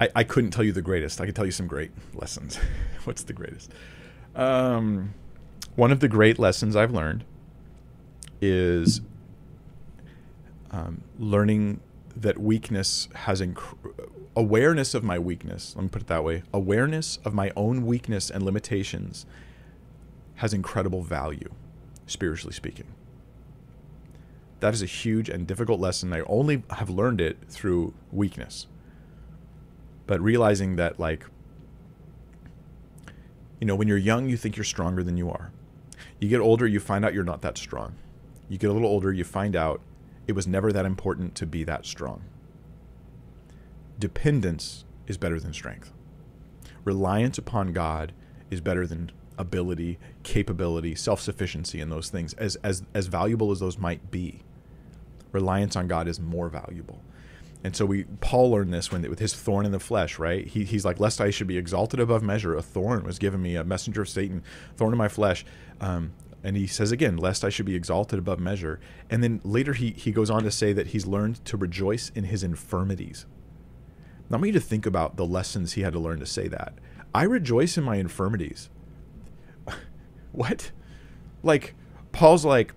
[0.00, 1.20] I, I couldn't tell you the greatest.
[1.20, 2.58] I could tell you some great lessons.
[3.04, 3.72] What's the greatest?
[4.34, 5.14] Um,
[5.74, 7.24] one of the great lessons I've learned
[8.40, 9.00] is
[10.70, 11.80] um, learning
[12.16, 13.76] that weakness has inc-
[14.34, 15.74] awareness of my weakness.
[15.76, 16.42] Let me put it that way.
[16.52, 19.26] Awareness of my own weakness and limitations
[20.36, 21.50] has incredible value,
[22.06, 22.86] spiritually speaking.
[24.60, 26.12] That is a huge and difficult lesson.
[26.12, 28.66] I only have learned it through weakness.
[30.06, 31.26] But realizing that, like,
[33.60, 35.50] you know, when you're young, you think you're stronger than you are.
[36.20, 37.94] You get older, you find out you're not that strong.
[38.48, 39.80] You get a little older, you find out
[40.26, 42.22] it was never that important to be that strong.
[43.98, 45.92] dependence is better than strength.
[46.84, 48.12] Reliance upon God
[48.50, 53.78] is better than ability, capability, self-sufficiency and those things as as as valuable as those
[53.78, 54.40] might be.
[55.32, 57.02] Reliance on God is more valuable.
[57.64, 60.46] And so we Paul learned this when with his thorn in the flesh, right?
[60.46, 63.56] He, he's like, lest I should be exalted above measure, a thorn was given me,
[63.56, 64.42] a messenger of Satan,
[64.76, 65.44] thorn in my flesh.
[65.80, 66.12] Um,
[66.46, 68.78] and he says again, lest I should be exalted above measure.
[69.10, 72.22] And then later he he goes on to say that he's learned to rejoice in
[72.22, 73.26] his infirmities.
[74.30, 76.46] Now I want you to think about the lessons he had to learn to say
[76.46, 76.74] that.
[77.12, 78.70] I rejoice in my infirmities.
[80.32, 80.70] what?
[81.42, 81.74] Like
[82.12, 82.74] Paul's like,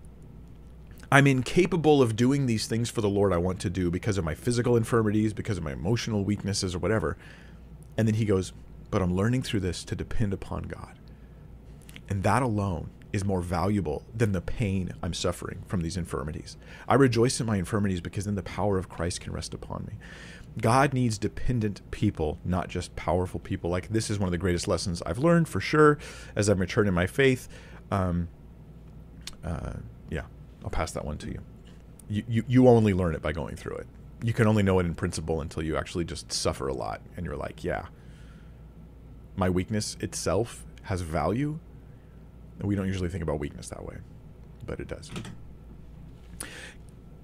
[1.11, 4.25] I'm incapable of doing these things for the Lord I want to do because of
[4.25, 7.17] my physical infirmities, because of my emotional weaknesses, or whatever.
[7.99, 8.51] And then he goes,
[8.89, 10.97] But I'm learning through this to depend upon God.
[12.09, 16.57] And that alone is more valuable than the pain I'm suffering from these infirmities.
[16.87, 19.93] I rejoice in my infirmities because then the power of Christ can rest upon me.
[20.61, 23.69] God needs dependent people, not just powerful people.
[23.69, 25.97] Like this is one of the greatest lessons I've learned for sure
[26.35, 27.47] as I've matured in my faith.
[27.91, 28.27] Um,
[29.43, 29.73] uh,
[30.09, 30.23] yeah,
[30.63, 31.41] I'll pass that one to you.
[32.09, 32.43] You, you.
[32.47, 33.87] you only learn it by going through it.
[34.21, 37.25] You can only know it in principle until you actually just suffer a lot and
[37.25, 37.85] you're like, yeah,
[39.35, 41.59] my weakness itself has value.
[42.61, 43.97] We don't usually think about weakness that way,
[44.65, 45.11] but it does.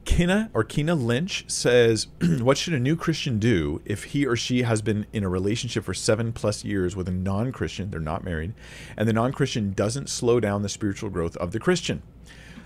[0.05, 2.07] Kina or Kina Lynch says,
[2.39, 5.83] What should a new Christian do if he or she has been in a relationship
[5.83, 8.53] for seven plus years with a non Christian, they're not married,
[8.95, 12.01] and the non Christian doesn't slow down the spiritual growth of the Christian?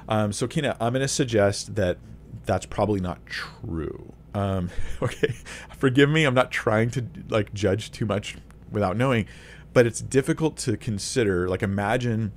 [0.07, 1.97] Um, so, Kina, I'm going to suggest that
[2.45, 4.13] that's probably not true.
[4.33, 4.69] Um,
[5.01, 5.33] okay,
[5.75, 6.25] forgive me.
[6.25, 8.37] I'm not trying to like judge too much
[8.69, 9.27] without knowing,
[9.73, 11.47] but it's difficult to consider.
[11.47, 12.33] Like, imagine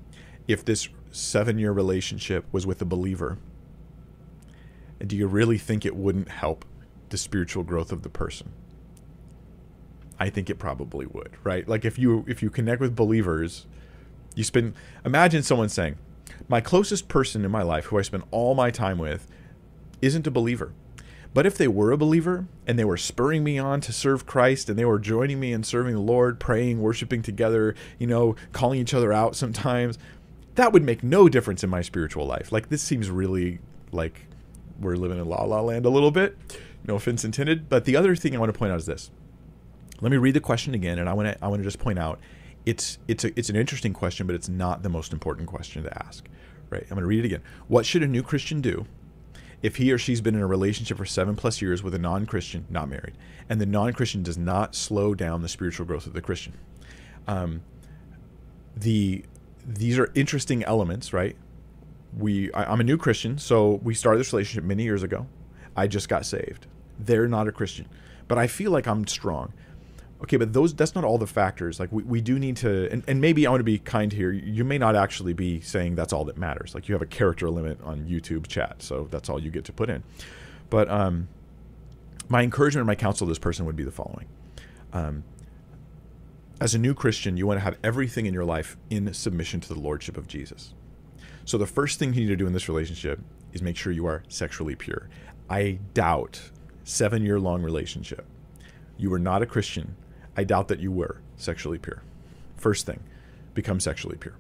[0.48, 3.38] if this seven year relationship was with a believer.
[5.04, 6.64] Do you really think it wouldn't help
[7.08, 8.52] the spiritual growth of the person?
[10.18, 11.66] I think it probably would, right?
[11.66, 13.66] Like if you if you connect with believers,
[14.34, 14.74] you spend
[15.04, 15.96] imagine someone saying,
[16.48, 19.26] my closest person in my life who I spend all my time with
[20.00, 20.72] isn't a believer.
[21.34, 24.68] But if they were a believer and they were spurring me on to serve Christ
[24.68, 28.78] and they were joining me in serving the Lord, praying, worshiping together, you know, calling
[28.80, 29.98] each other out sometimes,
[30.54, 32.52] that would make no difference in my spiritual life.
[32.52, 33.60] Like this seems really
[33.90, 34.26] like
[34.80, 36.36] we're living in la la land a little bit.
[36.86, 37.68] No offense intended.
[37.68, 39.10] But the other thing I want to point out is this.
[40.00, 41.98] Let me read the question again, and I want to I want to just point
[41.98, 42.18] out
[42.66, 46.04] it's it's a, it's an interesting question, but it's not the most important question to
[46.06, 46.28] ask.
[46.70, 46.82] Right?
[46.82, 47.42] I'm going to read it again.
[47.68, 48.86] What should a new Christian do
[49.62, 52.66] if he or she's been in a relationship for seven plus years with a non-Christian,
[52.68, 53.12] not married,
[53.48, 56.54] and the non-Christian does not slow down the spiritual growth of the Christian?
[57.28, 57.62] Um,
[58.74, 59.24] the
[59.66, 61.36] these are interesting elements, right?
[62.16, 65.26] We I, I'm a new Christian, so we started this relationship many years ago.
[65.76, 66.66] I just got saved.
[66.98, 67.88] They're not a Christian,
[68.28, 69.52] but I feel like I'm strong.
[70.22, 71.80] Okay but those that's not all the factors.
[71.80, 74.30] Like we, we do need to and, and maybe i want to be kind here.
[74.30, 76.74] You may not actually be saying that's all that matters.
[76.74, 79.72] Like you have a character limit on youtube chat so that's all you get to
[79.72, 80.04] put in.
[80.70, 81.28] But um,
[82.28, 84.26] my encouragement and my counsel to this person would be the following.
[84.92, 85.24] Um,
[86.62, 89.68] as a new christian you want to have everything in your life in submission to
[89.68, 90.74] the lordship of jesus
[91.44, 93.20] so the first thing you need to do in this relationship
[93.52, 95.08] is make sure you are sexually pure
[95.50, 96.50] i doubt
[96.84, 98.24] seven year long relationship
[98.96, 99.96] you are not a christian
[100.36, 102.02] I doubt that you were sexually pure.
[102.56, 103.00] First thing,
[103.54, 104.34] become sexually pure.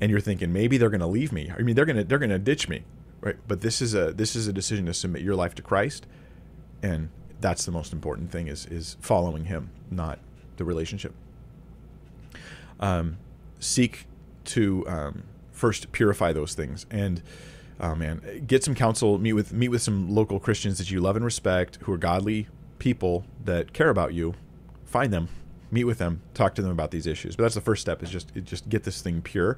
[0.00, 1.50] And you're thinking maybe they're going to leave me.
[1.56, 2.84] I mean, they're going to they're going to ditch me,
[3.20, 3.36] right?
[3.48, 6.06] But this is a this is a decision to submit your life to Christ,
[6.82, 7.08] and
[7.40, 10.18] that's the most important thing is is following Him, not
[10.56, 11.14] the relationship.
[12.80, 13.18] Um,
[13.60, 14.06] seek
[14.46, 17.20] to um, first purify those things and
[17.80, 21.16] oh man get some counsel meet with meet with some local christians that you love
[21.16, 22.46] and respect who are godly
[22.78, 24.34] people that care about you,
[24.84, 25.28] find them,
[25.70, 27.36] meet with them, talk to them about these issues.
[27.36, 29.56] But that's the first step is just just get this thing pure.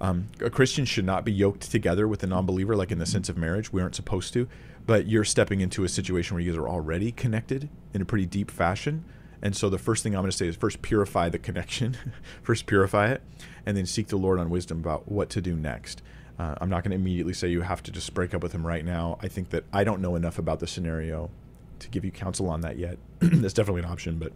[0.00, 3.28] Um, a Christian should not be yoked together with a non-believer, like in the sense
[3.28, 3.72] of marriage.
[3.72, 4.48] We aren't supposed to,
[4.86, 8.26] but you're stepping into a situation where you guys are already connected in a pretty
[8.26, 9.04] deep fashion.
[9.42, 11.96] And so the first thing I'm going to say is first purify the connection,
[12.42, 13.22] first purify it,
[13.66, 16.02] and then seek the Lord on wisdom about what to do next.
[16.38, 18.66] Uh, I'm not going to immediately say you have to just break up with him
[18.66, 19.18] right now.
[19.22, 21.30] I think that I don't know enough about the scenario
[21.78, 22.98] to give you counsel on that yet.
[23.20, 24.32] That's definitely an option, but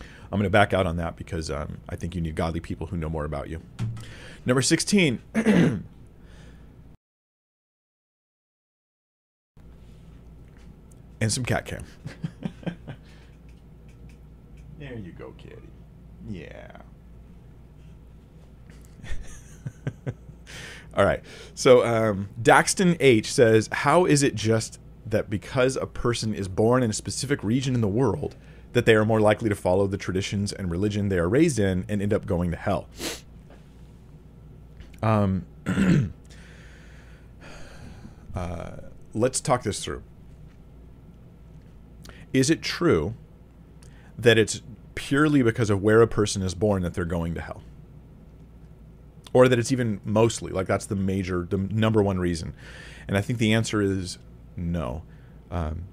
[0.00, 2.86] I'm going to back out on that because um, I think you need godly people
[2.86, 3.60] who know more about you.
[4.46, 5.20] Number 16.
[5.34, 5.82] and
[11.28, 11.84] some cat cam.
[14.78, 15.56] there you go, kitty.
[16.30, 16.78] Yeah.
[20.94, 21.22] All right.
[21.54, 26.82] So um, Daxton H says, "How is it just that because a person is born
[26.82, 28.36] in a specific region in the world,
[28.72, 31.84] that they are more likely to follow the traditions and religion they are raised in
[31.88, 32.88] and end up going to hell.
[35.02, 35.46] Um,
[38.34, 38.70] uh,
[39.14, 40.02] let's talk this through.
[42.32, 43.14] Is it true
[44.18, 44.62] that it's
[44.94, 47.62] purely because of where a person is born that they're going to hell?
[49.32, 52.54] Or that it's even mostly, like that's the major, the number one reason?
[53.06, 54.18] And I think the answer is
[54.56, 55.02] no.
[55.50, 55.84] Um,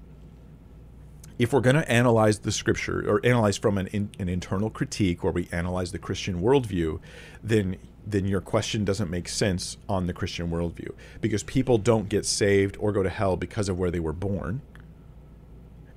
[1.38, 5.22] if we're going to analyze the scripture or analyze from an, in, an internal critique
[5.22, 7.00] where we analyze the Christian worldview,
[7.42, 7.76] then
[8.06, 10.90] then your question doesn't make sense on the Christian worldview
[11.20, 14.60] because people don't get saved or go to hell because of where they were born,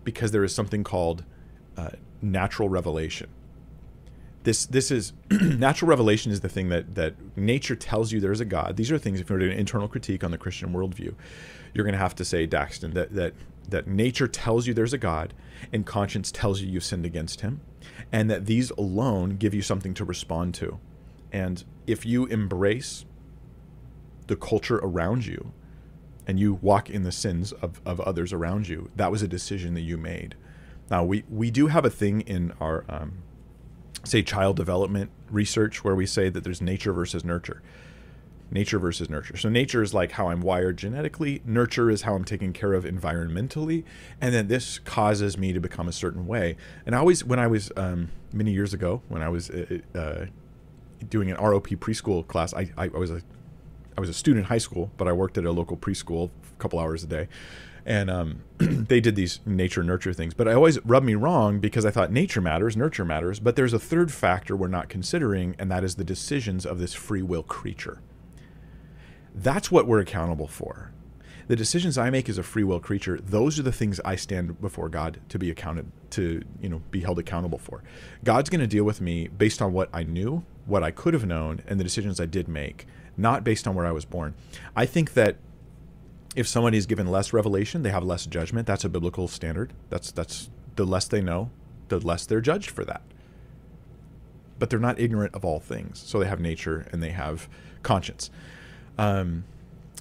[0.04, 1.24] because there is something called
[1.76, 1.90] uh,
[2.22, 3.30] natural revelation.
[4.44, 8.46] This this is natural revelation is the thing that that nature tells you there's a
[8.46, 8.78] God.
[8.78, 11.14] These are things if you're doing an internal critique on the Christian worldview,
[11.74, 13.34] you're going to have to say Daxton that that
[13.70, 15.34] that nature tells you there's a God
[15.74, 17.60] and conscience tells you you've sinned against him
[18.12, 20.80] and that these alone give you something to respond to.
[21.32, 23.06] And if you embrace
[24.28, 25.54] the culture around you
[26.26, 29.74] and you walk in the sins of, of others around you, that was a decision
[29.76, 30.36] that you made.
[30.90, 33.20] Now, we, we do have a thing in our, um,
[34.04, 37.62] say, child development research where we say that there's nature versus nurture
[38.52, 39.38] nature versus nurture.
[39.38, 42.86] So nature is like how I'm wired genetically, nurture is how I'm taken care of
[42.86, 43.84] environmentally,
[44.22, 46.56] and then this causes me to become a certain way.
[46.86, 50.26] And I always, when I was um, many years ago, when I was uh, uh
[51.10, 53.22] doing an ROP preschool class, I, I, I, was a
[53.98, 56.62] I was a student in high school, but I worked at a local preschool a
[56.62, 57.28] couple hours a day.
[57.86, 61.86] And um, they did these nature nurture things, but I always rubbed me wrong because
[61.86, 63.40] I thought nature matters, nurture matters.
[63.40, 66.94] But there's a third factor we're not considering, and that is the decisions of this
[66.94, 68.02] free will creature.
[69.34, 70.92] That's what we're accountable for.
[71.48, 74.60] The decisions I make as a free will creature, those are the things I stand
[74.60, 77.84] before God to be accounted to, you know, be held accountable for.
[78.24, 81.26] God's going to deal with me based on what I knew, what I could have
[81.26, 84.36] known, and the decisions I did make, not based on where I was born.
[84.76, 85.38] I think that
[86.36, 88.68] if somebody is given less revelation, they have less judgment.
[88.68, 89.74] That's a biblical standard.
[89.90, 91.50] That's that's the less they know,
[91.88, 93.02] the less they're judged for that.
[94.60, 96.00] But they're not ignorant of all things.
[96.06, 97.48] So they have nature and they have
[97.84, 98.30] conscience.
[98.98, 99.46] Um,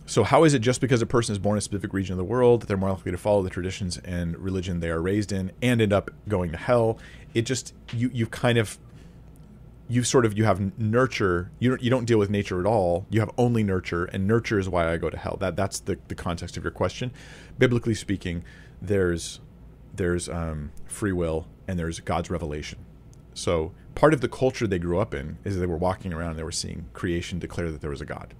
[0.09, 2.19] so, how is it just because a person is born in a specific region of
[2.19, 5.33] the world that they're more likely to follow the traditions and religion they are raised
[5.33, 6.99] in and end up going to hell?
[7.35, 8.79] It just you you kind of
[9.89, 13.05] you sort of you have nurture you don't, you don't deal with nature at all.
[13.11, 15.37] You have only nurture and nurture is why i go to hell.
[15.41, 17.11] That that's the, the context of your question.
[17.59, 18.45] Biblically speaking
[18.81, 19.41] there's
[19.93, 22.79] there's um, free will and there's god's revelation.
[23.35, 26.39] So part of the culture they grew up in is they were walking around and
[26.39, 28.35] they were seeing creation declare that there was a god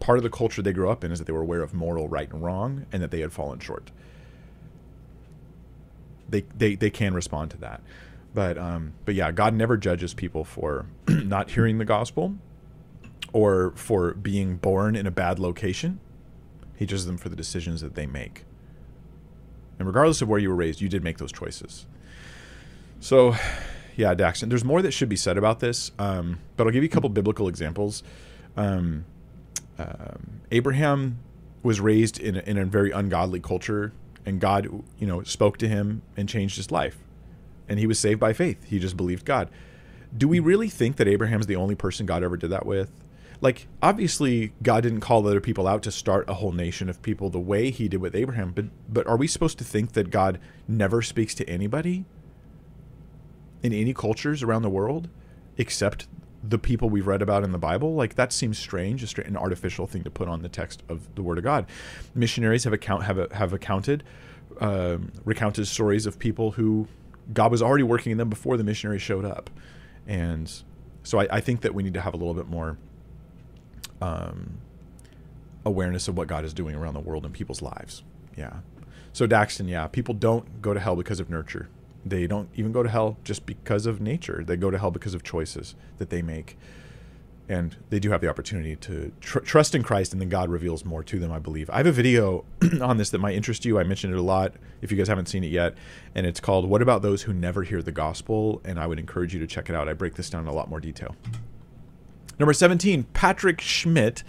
[0.00, 2.08] part of the culture they grew up in is that they were aware of moral
[2.08, 3.90] right and wrong and that they had fallen short.
[6.28, 7.80] They they, they can respond to that.
[8.34, 12.34] But um, but yeah, God never judges people for not hearing the gospel
[13.32, 16.00] or for being born in a bad location.
[16.76, 18.44] He judges them for the decisions that they make.
[19.78, 21.86] And regardless of where you were raised, you did make those choices.
[23.00, 23.36] So,
[23.96, 26.88] yeah, Daxton, there's more that should be said about this, um, but I'll give you
[26.88, 28.02] a couple biblical examples.
[28.56, 29.04] Um,
[29.78, 31.18] um, Abraham
[31.62, 33.92] was raised in a, in a very ungodly culture,
[34.24, 34.68] and God,
[34.98, 36.98] you know, spoke to him and changed his life,
[37.68, 38.64] and he was saved by faith.
[38.64, 39.50] He just believed God.
[40.16, 42.90] Do we really think that Abraham's the only person God ever did that with?
[43.40, 47.30] Like, obviously, God didn't call other people out to start a whole nation of people
[47.30, 48.52] the way He did with Abraham.
[48.52, 52.04] But but are we supposed to think that God never speaks to anybody
[53.62, 55.08] in any cultures around the world,
[55.56, 56.08] except
[56.42, 59.86] the people we've read about in the Bible, like that seems strange, just an artificial
[59.86, 61.66] thing to put on the text of the Word of God.
[62.14, 64.04] Missionaries have account have have accounted,
[64.60, 66.86] um, recounted stories of people who
[67.32, 69.50] God was already working in them before the missionaries showed up,
[70.06, 70.50] and
[71.02, 72.78] so I, I think that we need to have a little bit more
[74.00, 74.58] um,
[75.64, 78.02] awareness of what God is doing around the world in people's lives.
[78.36, 78.58] Yeah.
[79.12, 81.68] So Daxton, yeah, people don't go to hell because of nurture.
[82.04, 84.42] They don't even go to hell just because of nature.
[84.46, 86.56] They go to hell because of choices that they make.
[87.48, 90.84] And they do have the opportunity to tr- trust in Christ, and then God reveals
[90.84, 91.70] more to them, I believe.
[91.70, 92.44] I have a video
[92.82, 93.78] on this that might interest you.
[93.78, 94.52] I mentioned it a lot
[94.82, 95.74] if you guys haven't seen it yet.
[96.14, 98.60] And it's called What About Those Who Never Hear the Gospel?
[98.64, 99.88] And I would encourage you to check it out.
[99.88, 101.16] I break this down in a lot more detail.
[102.38, 104.22] Number 17, Patrick Schmidt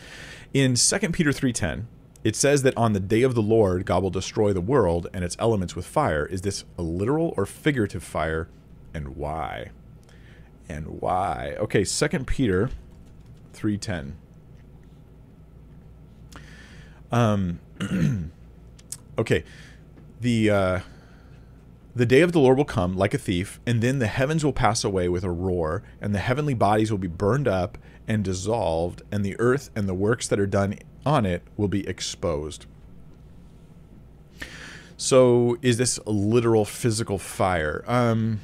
[0.54, 1.86] in 2 Peter 3.10
[2.24, 5.24] it says that on the day of the Lord, God will destroy the world and
[5.24, 6.26] its elements with fire.
[6.26, 8.50] Is this a literal or figurative fire,
[8.94, 9.72] and why?
[10.68, 11.56] And why?
[11.60, 12.70] Okay, Second Peter
[13.54, 14.18] three ten.
[17.12, 17.60] Um,
[19.18, 19.44] okay,
[20.20, 20.80] the uh,
[21.96, 24.54] the day of the Lord will come like a thief, and then the heavens will
[24.54, 27.78] pass away with a roar, and the heavenly bodies will be burned up
[28.08, 30.76] and dissolved, and the earth and the works that are done
[31.10, 32.66] on it will be exposed.
[34.96, 37.84] So, is this a literal physical fire?
[37.88, 38.42] Um,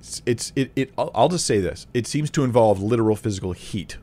[0.00, 3.52] it's, it's it, it I'll, I'll just say this: it seems to involve literal physical
[3.52, 3.98] heat.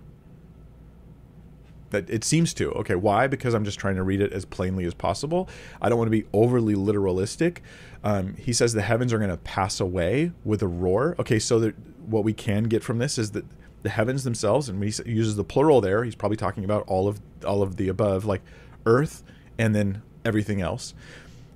[1.90, 2.72] That it seems to.
[2.74, 3.28] Okay, why?
[3.28, 5.50] Because I'm just trying to read it as plainly as possible.
[5.82, 7.60] I don't want to be overly literalistic.
[8.04, 11.16] Um, he says the heavens are going to pass away with a roar.
[11.18, 11.76] Okay, so that
[12.06, 13.46] what we can get from this is that
[13.88, 16.04] the heavens themselves, and when he uses the plural there.
[16.04, 18.42] He's probably talking about all of all of the above, like
[18.86, 19.24] Earth
[19.58, 20.94] and then everything else.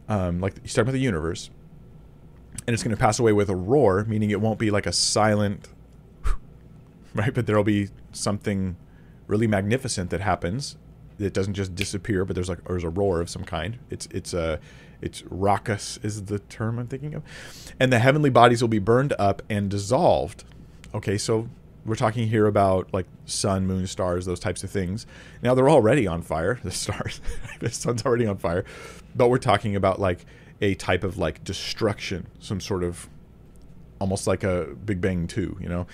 [0.08, 1.50] Um, like he's talking about the universe,
[2.66, 4.94] and it's going to pass away with a roar, meaning it won't be like a
[4.94, 5.68] silent,
[7.14, 7.34] right?
[7.34, 8.78] But there'll be something
[9.28, 10.78] really magnificent that happens.
[11.20, 13.78] It doesn't just disappear, but there's like there's a roar of some kind.
[13.90, 14.62] It's it's a
[15.02, 17.24] it's raucous is the term I'm thinking of,
[17.78, 20.46] and the heavenly bodies will be burned up and dissolved.
[20.94, 21.50] Okay, so
[21.86, 25.06] we're talking here about like sun, moon, stars, those types of things.
[25.42, 26.60] Now they're already on fire.
[26.64, 27.22] The stars,
[27.60, 28.66] the sun's already on fire,
[29.16, 30.26] but we're talking about like
[30.62, 33.10] a type of like destruction, some sort of
[34.00, 35.88] almost like a Big Bang 2, you know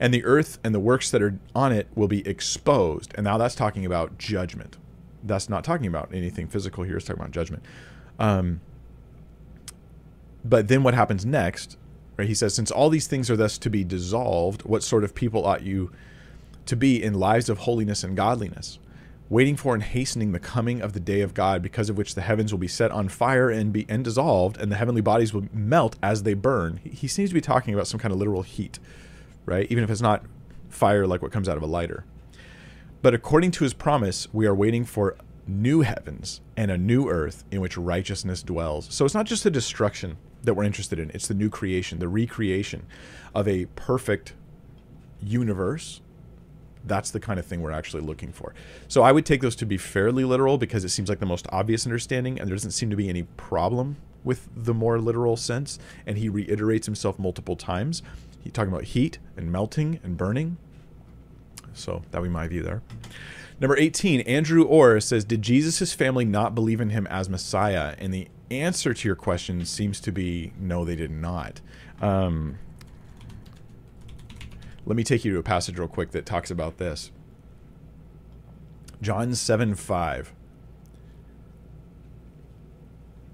[0.00, 3.12] and the earth and the works that are on it will be exposed.
[3.14, 4.76] And now that's talking about judgment.
[5.22, 6.96] That's not talking about anything physical here.
[6.96, 7.62] It's talking about judgment.
[8.18, 8.60] Um,
[10.44, 11.78] but then what happens next?
[12.16, 12.28] Right?
[12.28, 15.44] He says, since all these things are thus to be dissolved, what sort of people
[15.46, 15.90] ought you
[16.66, 18.78] to be in lives of holiness and godliness?
[19.30, 22.20] waiting for and hastening the coming of the day of God, because of which the
[22.20, 25.46] heavens will be set on fire and be and dissolved, and the heavenly bodies will
[25.50, 26.78] melt as they burn.
[26.84, 28.78] He seems to be talking about some kind of literal heat
[29.46, 29.66] right?
[29.70, 30.24] Even if it's not
[30.68, 32.04] fire like what comes out of a lighter.
[33.02, 35.16] But according to his promise, we are waiting for
[35.46, 38.86] new heavens and a new earth in which righteousness dwells.
[38.90, 42.08] So it's not just the destruction that we're interested in, it's the new creation, the
[42.08, 42.86] recreation
[43.34, 44.34] of a perfect
[45.22, 46.00] universe.
[46.86, 48.54] That's the kind of thing we're actually looking for.
[48.88, 51.46] So I would take those to be fairly literal because it seems like the most
[51.50, 55.78] obvious understanding, and there doesn't seem to be any problem with the more literal sense.
[56.06, 58.02] And he reiterates himself multiple times.
[58.42, 60.58] He's talking about heat and melting and burning.
[61.72, 62.82] So that would be my view there.
[63.60, 67.94] Number 18, Andrew Orr says, Did Jesus' family not believe in him as Messiah?
[67.98, 71.60] And the answer to your question seems to be no, they did not.
[72.00, 72.58] Um,
[74.86, 77.10] let me take you to a passage real quick that talks about this.
[79.00, 80.32] John 7 5.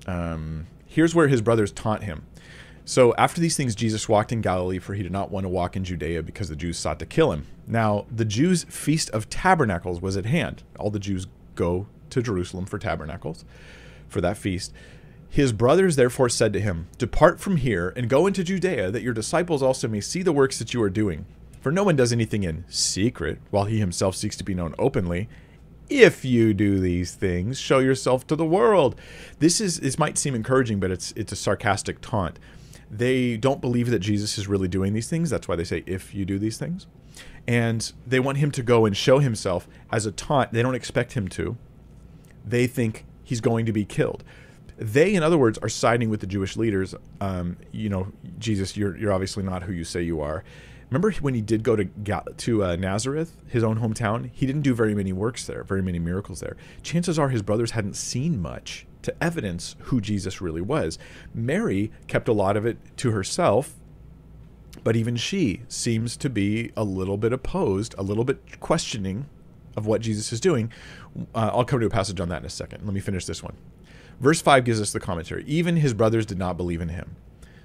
[0.07, 2.27] Um, here's where his brothers taunt him.
[2.85, 5.77] So after these things, Jesus walked in Galilee, for he did not want to walk
[5.77, 7.47] in Judea because the Jews sought to kill him.
[7.67, 10.65] Now, the Jews' feast of tabernacles was at hand.
[10.79, 13.45] All the Jews go to Jerusalem for tabernacles,
[14.09, 14.73] for that feast.
[15.31, 19.15] His brothers therefore said to him, Depart from here and go into Judea, that your
[19.15, 21.25] disciples also may see the works that you are doing.
[21.61, 25.29] For no one does anything in secret, while he himself seeks to be known openly.
[25.89, 28.97] If you do these things, show yourself to the world.
[29.39, 32.39] This is this might seem encouraging, but it's it's a sarcastic taunt
[32.91, 35.31] they don't believe that Jesus is really doing these things.
[35.31, 36.89] That's why they say, if you do these things.
[37.47, 40.53] And they want him to go and show himself as a taunt.
[40.53, 41.57] They don't expect him to.
[42.45, 44.25] They think he's going to be killed.
[44.81, 46.95] They, in other words, are siding with the Jewish leaders.
[47.21, 50.43] Um, you know, Jesus, you're, you're obviously not who you say you are.
[50.89, 51.85] Remember when he did go to
[52.39, 54.31] to uh, Nazareth, his own hometown?
[54.33, 56.57] He didn't do very many works there, very many miracles there.
[56.83, 60.99] Chances are his brothers hadn't seen much to evidence who Jesus really was.
[61.33, 63.75] Mary kept a lot of it to herself,
[64.83, 69.27] but even she seems to be a little bit opposed, a little bit questioning
[69.77, 70.73] of what Jesus is doing.
[71.35, 72.85] Uh, I'll come to a passage on that in a second.
[72.85, 73.57] Let me finish this one.
[74.21, 75.45] Verse 5 gives us the commentary.
[75.47, 77.17] Even his brothers did not believe in him.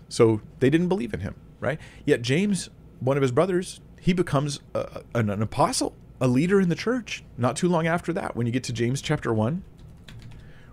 [0.07, 1.80] So they didn't believe in him, right?
[2.06, 2.69] Yet James,
[2.99, 7.23] one of his brothers, he becomes a, an, an apostle, a leader in the church
[7.38, 8.36] not too long after that.
[8.36, 9.64] When you get to James chapter 1,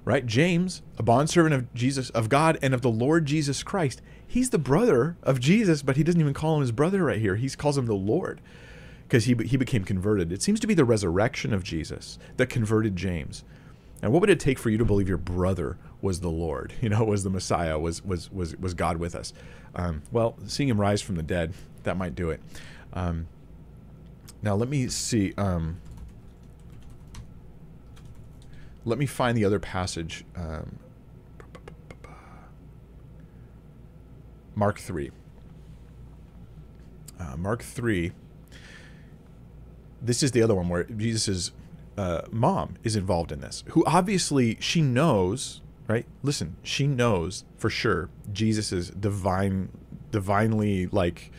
[0.05, 0.27] right?
[0.27, 4.03] James, a bondservant of Jesus, of God, and of the Lord Jesus Christ.
[4.27, 7.37] He's the brother of Jesus, but he doesn't even call him his brother right here.
[7.37, 8.41] He calls him the Lord
[9.03, 10.33] because he, he became converted.
[10.33, 13.45] It seems to be the resurrection of Jesus that converted James.
[14.03, 16.75] And what would it take for you to believe your brother was the Lord?
[16.83, 17.79] You know, was the Messiah?
[17.79, 19.33] Was was was was God with us?
[19.75, 21.55] Um, well, seeing him rise from the dead,
[21.85, 22.41] that might do it.
[22.93, 23.29] Um,
[24.43, 25.33] now let me see.
[25.39, 25.81] Um,
[28.85, 30.25] let me find the other passage.
[30.35, 30.81] Um,
[34.55, 35.11] Mark 3.
[37.19, 38.13] Uh, Mark 3.
[40.03, 41.53] This is the other one where Jesus is
[41.97, 46.07] uh, mom is involved in this, who obviously she knows, right?
[46.23, 49.71] Listen, she knows for sure Jesus is divine,
[50.11, 51.31] divinely like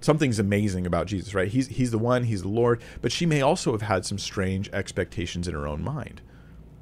[0.00, 1.48] something's amazing about Jesus, right?
[1.48, 4.68] He's he's the one, he's the Lord, but she may also have had some strange
[4.70, 6.20] expectations in her own mind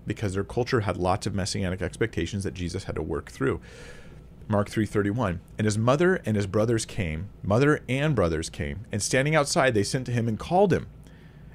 [0.06, 3.60] because their culture had lots of messianic expectations that Jesus had to work through.
[4.48, 9.36] Mark 3:31 And his mother and his brothers came mother and brothers came and standing
[9.36, 10.88] outside they sent to him and called him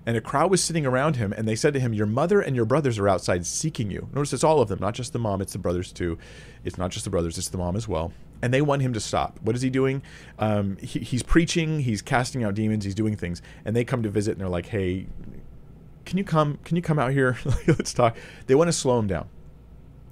[0.05, 2.55] and a crowd was sitting around him, and they said to him, Your mother and
[2.55, 4.07] your brothers are outside seeking you.
[4.13, 6.17] Notice it's all of them, not just the mom, it's the brothers too.
[6.63, 8.13] It's not just the brothers, it's the mom as well.
[8.41, 9.39] And they want him to stop.
[9.41, 10.03] What is he doing?
[10.37, 13.41] Um, he, he's preaching, he's casting out demons, he's doing things.
[13.63, 15.07] And they come to visit, and they're like, Hey,
[16.05, 16.59] can you come?
[16.63, 17.37] Can you come out here?
[17.67, 18.15] Let's talk.
[18.45, 19.27] They want to slow him down.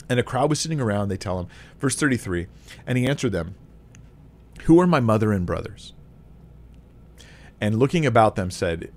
[0.10, 1.10] And a crowd was sitting around.
[1.10, 1.48] They tell him,
[1.80, 2.48] verse 33,
[2.86, 3.56] and he answered them,
[4.64, 5.94] Who are my mother and brothers?
[7.62, 8.92] And looking about them, said,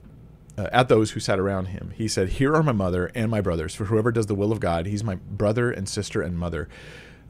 [0.58, 1.92] uh, at those who sat around him.
[1.94, 3.74] He said, Here are my mother and my brothers.
[3.74, 6.68] For whoever does the will of God, he's my brother and sister and mother.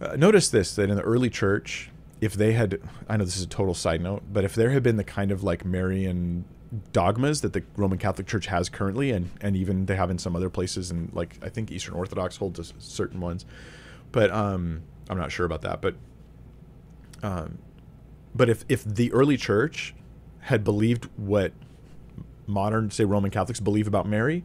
[0.01, 1.91] Uh, notice this that in the early church,
[2.21, 4.83] if they had, I know this is a total side note, but if there had
[4.83, 6.45] been the kind of like Marian
[6.93, 10.37] dogmas that the Roman Catholic Church has currently, and, and even they have in some
[10.37, 13.45] other places, and like I think Eastern Orthodox hold to certain ones,
[14.13, 15.81] but um, I'm not sure about that.
[15.81, 15.95] But
[17.23, 17.59] um,
[18.35, 19.95] but if if the early church
[20.41, 21.53] had believed what
[22.47, 24.45] modern, say, Roman Catholics believe about Mary,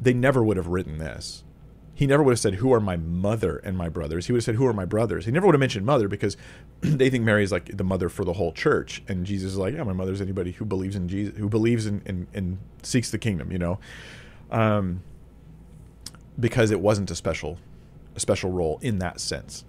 [0.00, 1.44] they never would have written this.
[2.00, 4.24] He never would have said, Who are my mother and my brothers?
[4.24, 5.26] He would have said, Who are my brothers?
[5.26, 6.36] He never would have mentioned mother because
[6.80, 9.02] they think Mary is like the mother for the whole church.
[9.06, 12.00] And Jesus is like, Yeah, my mother's anybody who believes in Jesus, who believes in
[12.06, 13.78] and, and seeks the kingdom, you know?
[14.50, 15.02] Um,
[16.38, 17.58] because it wasn't a special,
[18.16, 19.66] a special role in that sense.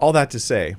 [0.00, 0.74] All that to say,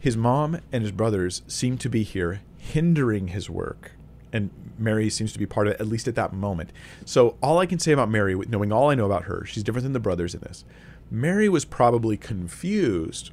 [0.00, 3.92] his mom and his brothers seem to be here hindering his work
[4.36, 6.70] and Mary seems to be part of it, at least at that moment.
[7.04, 9.84] So all I can say about Mary, knowing all I know about her, she's different
[9.84, 10.64] than the brothers in this.
[11.10, 13.30] Mary was probably confused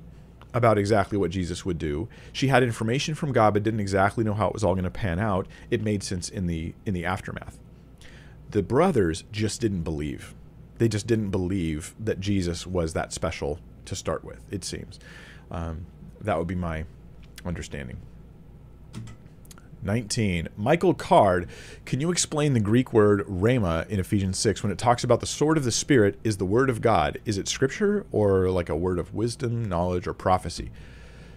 [0.54, 2.08] about exactly what Jesus would do.
[2.32, 4.92] She had information from God, but didn't exactly know how it was all going to
[4.92, 5.48] pan out.
[5.72, 7.58] It made sense in the in the aftermath.
[8.52, 10.36] The brothers just didn't believe.
[10.78, 14.42] They just didn't believe that Jesus was that special to start with.
[14.52, 15.00] It seems
[15.50, 15.88] um,
[16.22, 16.86] that would be my
[17.46, 17.98] understanding.
[19.86, 20.50] 19.
[20.58, 21.48] Michael Card,
[21.86, 25.26] can you explain the Greek word rhema in Ephesians 6 when it talks about the
[25.26, 27.20] sword of the Spirit is the word of God?
[27.26, 30.72] Is it scripture or like a word of wisdom, knowledge, or prophecy?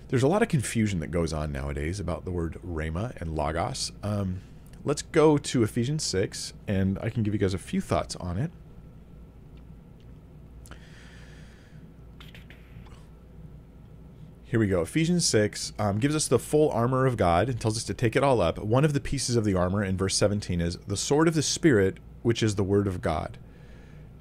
[0.09, 3.91] There's a lot of confusion that goes on nowadays about the word rhema and logos.
[4.03, 4.41] Um,
[4.85, 8.39] let's go to Ephesians 6, and I can give you guys a few thoughts on
[8.39, 8.53] it.
[14.49, 14.81] Here we go.
[14.81, 18.15] Ephesians 6 um, gives us the full armor of God and tells us to take
[18.15, 18.59] it all up.
[18.59, 21.43] One of the pieces of the armor in verse 17 is the sword of the
[21.43, 23.39] Spirit, which is the word of God.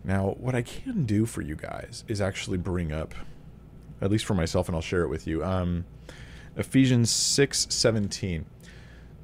[0.03, 3.13] Now, what I can do for you guys is actually bring up,
[4.01, 5.85] at least for myself, and I'll share it with you, um,
[6.57, 8.47] Ephesians 6 17.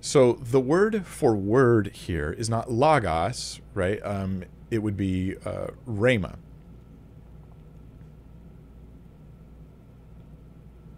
[0.01, 3.99] So the word for word here is not logos, right?
[4.05, 6.35] Um, it would be uh, rhema.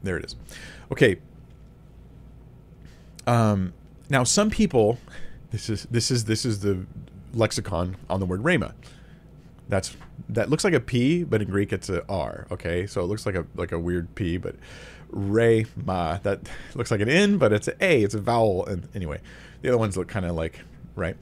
[0.04, 0.36] There it is.
[0.92, 1.18] Okay.
[3.26, 3.74] Um,
[4.10, 5.00] now, some people,
[5.52, 6.86] this is this is this is the
[7.34, 8.74] lexicon on the word rhema.
[9.70, 9.96] That's
[10.30, 12.48] that looks like a P, but in Greek it's a R.
[12.52, 14.56] Okay, so it looks like a like a weird P, but
[15.12, 16.42] rhema that
[16.76, 18.04] looks like an N, but it's an A.
[18.04, 18.66] It's a vowel.
[18.66, 19.20] And anyway,
[19.62, 20.60] the other ones look kind of like
[20.96, 21.16] right.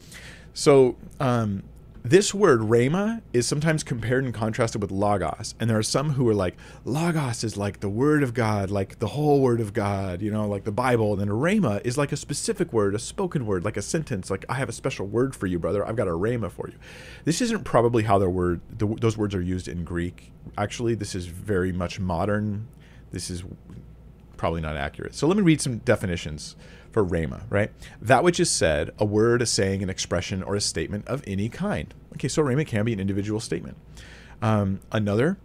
[0.54, 1.64] So um,
[2.04, 5.54] this word rhema is sometimes compared and contrasted with logos.
[5.60, 8.98] And there are some who are like logos is like the word of god like
[9.00, 11.12] the whole word of god you know like the bible.
[11.12, 14.46] And then rhema is like a specific word a spoken word like a sentence like
[14.50, 15.88] i have a special word for you brother.
[15.88, 16.76] I've got a rhema for you.
[17.24, 20.32] This isn't probably how their word the, those words are used in greek.
[20.58, 22.68] Actually this is very much modern.
[23.12, 23.44] This is
[24.38, 25.14] probably not accurate.
[25.14, 26.56] So let me read some definitions
[26.92, 27.72] for rhema, right?
[28.02, 31.50] That which is said, a word, a saying, an expression, or a statement of any
[31.50, 31.94] kind.
[32.14, 33.78] Okay, so rhema can be an individual statement.
[34.42, 35.38] Um, another,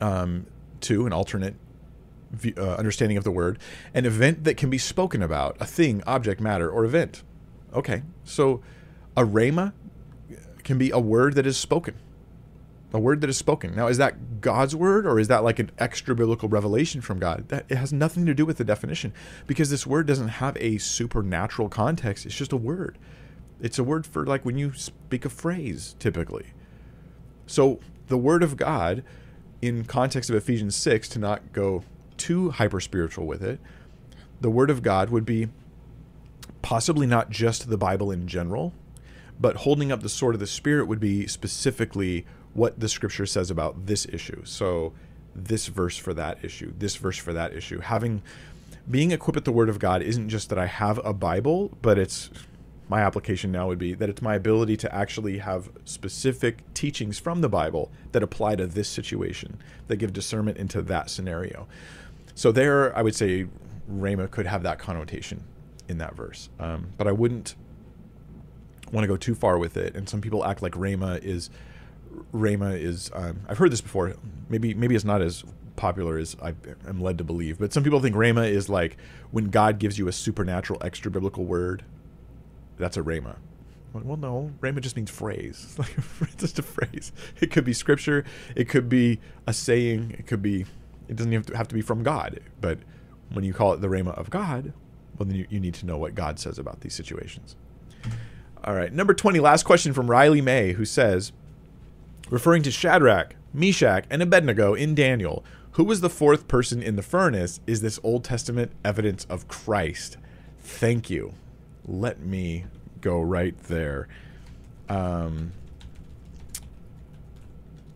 [0.00, 0.46] um,
[0.80, 1.54] two, an alternate
[2.30, 3.58] view, uh, understanding of the word,
[3.94, 7.22] an event that can be spoken about, a thing, object, matter, or event.
[7.72, 8.60] Okay, so
[9.16, 9.72] a rhema
[10.64, 11.94] can be a word that is spoken
[12.92, 13.74] a word that is spoken.
[13.74, 17.48] Now, is that God's word or is that like an extra biblical revelation from God?
[17.48, 19.12] That it has nothing to do with the definition
[19.46, 22.24] because this word doesn't have a supernatural context.
[22.24, 22.98] It's just a word.
[23.60, 26.46] It's a word for like when you speak a phrase typically.
[27.46, 29.02] So, the word of God
[29.60, 31.82] in context of Ephesians 6 to not go
[32.16, 33.60] too hyper spiritual with it,
[34.40, 35.48] the word of God would be
[36.62, 38.72] possibly not just the Bible in general,
[39.40, 42.24] but holding up the sword of the Spirit would be specifically
[42.58, 44.42] what the Scripture says about this issue.
[44.44, 44.92] So,
[45.34, 47.80] this verse for that issue, this verse for that issue.
[47.80, 48.22] Having
[48.90, 51.98] being equipped with the Word of God isn't just that I have a Bible, but
[51.98, 52.30] it's
[52.88, 57.42] my application now would be that it's my ability to actually have specific teachings from
[57.42, 59.58] the Bible that apply to this situation,
[59.88, 61.68] that give discernment into that scenario.
[62.34, 63.46] So there, I would say
[63.92, 65.44] Rhema could have that connotation
[65.88, 67.54] in that verse, um, but I wouldn't
[68.90, 69.94] want to go too far with it.
[69.94, 71.50] And some people act like Rhema is
[72.32, 73.10] Rhema is.
[73.14, 74.14] Um, I've heard this before.
[74.48, 75.44] Maybe maybe it's not as
[75.76, 76.54] popular as I
[76.86, 78.96] am led to believe, but some people think Rhema is like
[79.30, 81.84] when God gives you a supernatural, extra biblical word
[82.78, 83.36] that's a rhema.
[83.92, 85.64] Well, no, rhema just means phrase.
[85.64, 87.12] It's like it's just a phrase.
[87.40, 88.24] It could be scripture.
[88.54, 90.14] It could be a saying.
[90.18, 90.64] It could be.
[91.08, 92.40] It doesn't have to, have to be from God.
[92.60, 92.78] But
[93.32, 94.72] when you call it the rhema of God,
[95.18, 97.56] well, then you, you need to know what God says about these situations.
[98.62, 99.40] All right, number twenty.
[99.40, 101.32] Last question from Riley May, who says,
[102.30, 107.02] referring to Shadrach, Meshach, and Abednego in Daniel, who was the fourth person in the
[107.02, 107.60] furnace?
[107.66, 110.16] Is this Old Testament evidence of Christ?
[110.60, 111.34] Thank you
[111.88, 112.66] let me
[113.00, 114.06] go right there.
[114.88, 115.52] Um,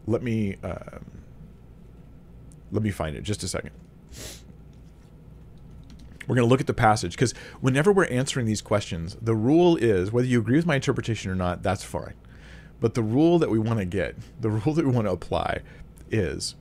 [0.06, 0.98] let me uh,
[2.72, 3.70] let me find it just a second.
[6.26, 9.76] We're going to look at the passage because whenever we're answering these questions, the rule
[9.76, 12.14] is whether you agree with my interpretation or not, that's fine.
[12.82, 15.60] But the rule that we want to get, the rule that we want to apply
[16.10, 16.56] is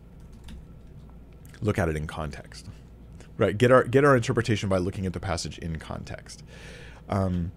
[1.61, 2.67] look at it in context.
[3.37, 3.57] Right?
[3.57, 6.43] Get our get our interpretation by looking at the passage in context.
[7.09, 7.51] Um,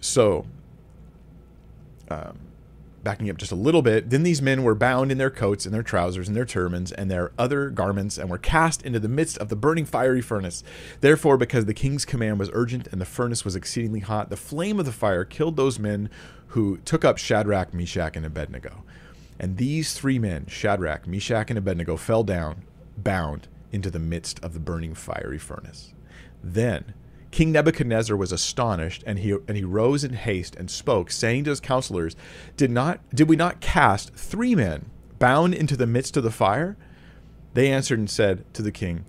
[0.00, 0.44] so,
[2.10, 2.38] um,
[3.02, 5.74] backing up just a little bit, then these men were bound in their coats and
[5.74, 9.38] their trousers and their turbans and their other garments and were cast into the midst
[9.38, 10.62] of the burning fiery furnace.
[11.00, 14.78] Therefore, because the king's command was urgent and the furnace was exceedingly hot, the flame
[14.78, 16.10] of the fire killed those men
[16.48, 18.84] who took up Shadrach, Meshach, and Abednego.
[19.38, 22.64] And these three men, Shadrach, Meshach, and Abednego, fell down,
[22.96, 25.92] bound, into the midst of the burning fiery furnace.
[26.42, 26.94] Then
[27.30, 31.50] King Nebuchadnezzar was astonished, and he and he rose in haste and spoke, saying to
[31.50, 32.16] his counselors,
[32.56, 34.86] "Did not did we not cast three men
[35.18, 36.76] bound into the midst of the fire?"
[37.54, 39.04] They answered and said to the king,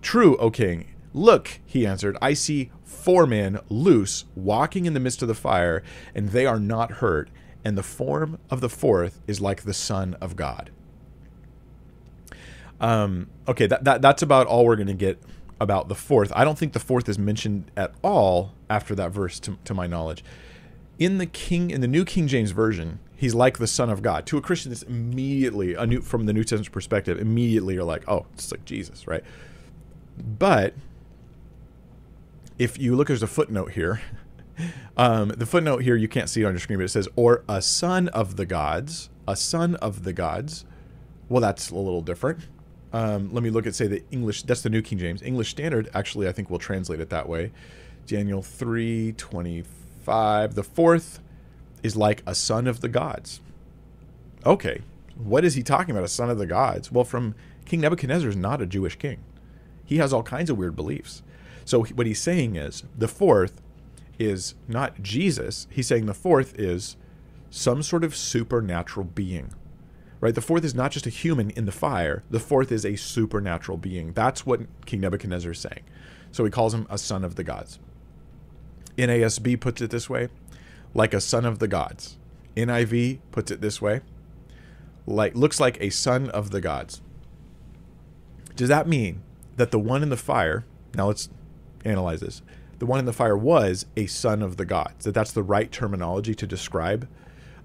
[0.00, 0.86] "True, O king.
[1.12, 5.82] Look," he answered, "I see four men loose walking in the midst of the fire,
[6.14, 7.28] and they are not hurt,
[7.64, 10.70] and the form of the fourth is like the Son of God."
[12.80, 15.20] Um, okay, that, that that's about all we're going to get
[15.60, 16.32] about the fourth.
[16.34, 19.86] I don't think the fourth is mentioned at all after that verse, to, to my
[19.86, 20.24] knowledge.
[20.98, 24.26] In the King, in the New King James Version, he's like the Son of God.
[24.26, 27.20] To a Christian, it's immediately a new from the New Testament perspective.
[27.20, 29.22] Immediately, you're like, oh, it's like Jesus, right?
[30.16, 30.74] But
[32.58, 34.00] if you look, there's a footnote here.
[34.96, 37.44] Um, the footnote here you can't see it on your screen, but it says, "or
[37.48, 40.64] a son of the gods, a son of the gods."
[41.28, 42.40] Well, that's a little different.
[42.92, 44.42] Um, let me look at say the English.
[44.44, 45.90] That's the New King James English Standard.
[45.94, 47.52] Actually, I think we'll translate it that way.
[48.06, 49.64] Daniel three twenty
[50.04, 50.54] five.
[50.54, 51.20] The fourth
[51.82, 53.40] is like a son of the gods.
[54.46, 54.80] Okay,
[55.16, 56.04] what is he talking about?
[56.04, 56.90] A son of the gods?
[56.90, 57.34] Well, from
[57.66, 59.18] King Nebuchadnezzar is not a Jewish king.
[59.84, 61.22] He has all kinds of weird beliefs.
[61.64, 63.60] So what he's saying is the fourth
[64.18, 65.66] is not Jesus.
[65.70, 66.96] He's saying the fourth is
[67.50, 69.54] some sort of supernatural being
[70.20, 70.34] right?
[70.34, 73.78] The fourth is not just a human in the fire, the fourth is a supernatural
[73.78, 74.12] being.
[74.12, 75.84] That's what King Nebuchadnezzar is saying.
[76.32, 77.78] So he calls him a son of the gods.
[78.96, 80.28] NASB puts it this way
[80.94, 82.18] like a son of the gods.
[82.56, 84.00] NIV puts it this way
[85.06, 87.00] like looks like a son of the gods.
[88.56, 89.22] Does that mean
[89.56, 90.64] that the one in the fire,
[90.94, 91.28] now let's
[91.84, 92.42] analyze this.
[92.78, 95.04] The one in the fire was a son of the gods.
[95.04, 97.08] That that's the right terminology to describe.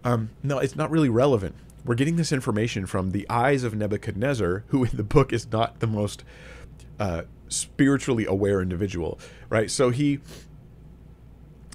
[0.04, 4.64] Um, no, it's not really relevant we're getting this information from the eyes of Nebuchadnezzar,
[4.68, 6.23] who in the book is not the most
[6.99, 9.19] uh, spiritually aware individual,
[9.49, 9.69] right?
[9.69, 10.19] So he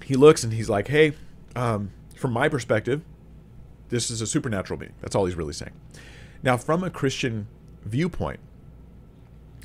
[0.05, 1.12] he looks and he's like, "Hey,
[1.55, 3.02] um, from my perspective,
[3.89, 5.72] this is a supernatural being." That's all he's really saying.
[6.43, 7.48] Now, from a Christian
[7.85, 8.40] viewpoint,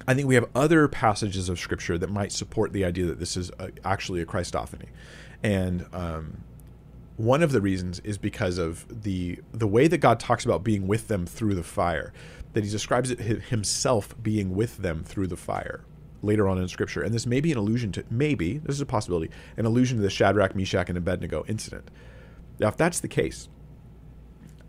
[0.08, 3.38] I think we have other passages of Scripture that might support the idea that this
[3.38, 4.88] is a, actually a Christophany,
[5.42, 6.44] and um,
[7.24, 10.88] one of the reasons is because of the the way that God talks about being
[10.88, 12.12] with them through the fire,
[12.52, 15.86] that He describes it Himself being with them through the fire
[16.22, 18.86] later on in Scripture, and this may be an allusion to maybe this is a
[18.86, 21.90] possibility, an allusion to the Shadrach, Meshach, and Abednego incident.
[22.60, 23.48] Now, if that's the case,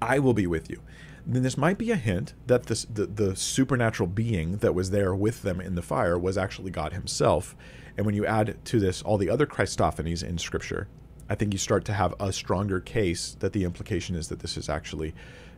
[0.01, 0.81] I will be with you.
[1.27, 5.15] Then this might be a hint that this, the the supernatural being that was there
[5.15, 7.57] with them in the fire was actually God Himself.
[7.97, 10.87] And when you add to this all the other Christophanies in Scripture,
[11.29, 14.57] I think you start to have a stronger case that the implication is that this
[14.57, 15.15] is actually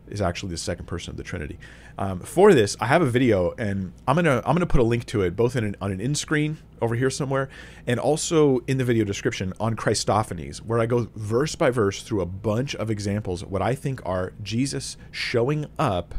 [0.08, 1.58] is actually the second person of the Trinity.
[1.98, 5.04] Um, for this, I have a video, and I'm gonna I'm gonna put a link
[5.06, 7.48] to it both in an, on an in screen over here somewhere,
[7.86, 12.20] and also in the video description on Christophanies, where I go verse by verse through
[12.20, 16.14] a bunch of examples of what I think are Jesus showing up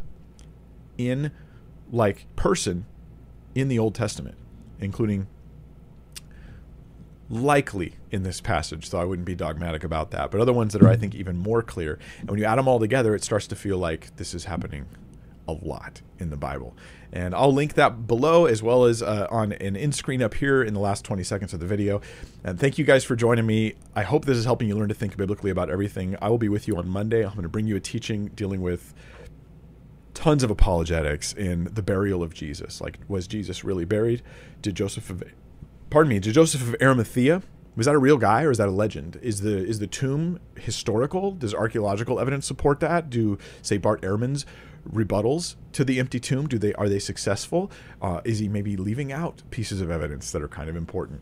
[0.97, 1.31] in
[1.91, 2.85] like person
[3.55, 4.37] in the Old Testament,
[4.79, 5.27] including
[7.29, 10.81] likely in this passage, so I wouldn't be dogmatic about that, but other ones that
[10.81, 11.99] are, I think, even more clear.
[12.19, 14.85] And when you add them all together, it starts to feel like this is happening
[15.47, 16.75] a lot in the Bible.
[17.11, 20.61] And I'll link that below as well as uh, on an in screen up here
[20.61, 22.01] in the last 20 seconds of the video.
[22.43, 23.75] And thank you guys for joining me.
[23.95, 26.17] I hope this is helping you learn to think biblically about everything.
[26.21, 27.23] I will be with you on Monday.
[27.23, 28.93] I'm going to bring you a teaching dealing with
[30.13, 32.81] tons of apologetics in the burial of Jesus.
[32.81, 34.21] Like, was Jesus really buried?
[34.61, 35.09] Did Joseph
[35.89, 37.41] pardon me, Joseph of Arimathea
[37.77, 39.19] was that a real guy or is that a legend?
[39.21, 41.31] Is the is the tomb historical?
[41.31, 43.09] Does archaeological evidence support that?
[43.09, 44.45] Do say Bart Ehrman's
[44.91, 47.71] rebuttals to the empty tomb do they are they successful?
[48.01, 51.21] Uh, is he maybe leaving out pieces of evidence that are kind of important?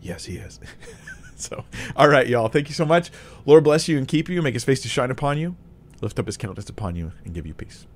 [0.00, 0.60] Yes, he is.
[1.34, 1.64] so,
[1.96, 2.48] all right, y'all.
[2.48, 3.10] Thank you so much.
[3.44, 4.40] Lord bless you and keep you.
[4.42, 5.56] Make His face to shine upon you,
[6.00, 7.86] lift up His countenance upon you, and give you peace.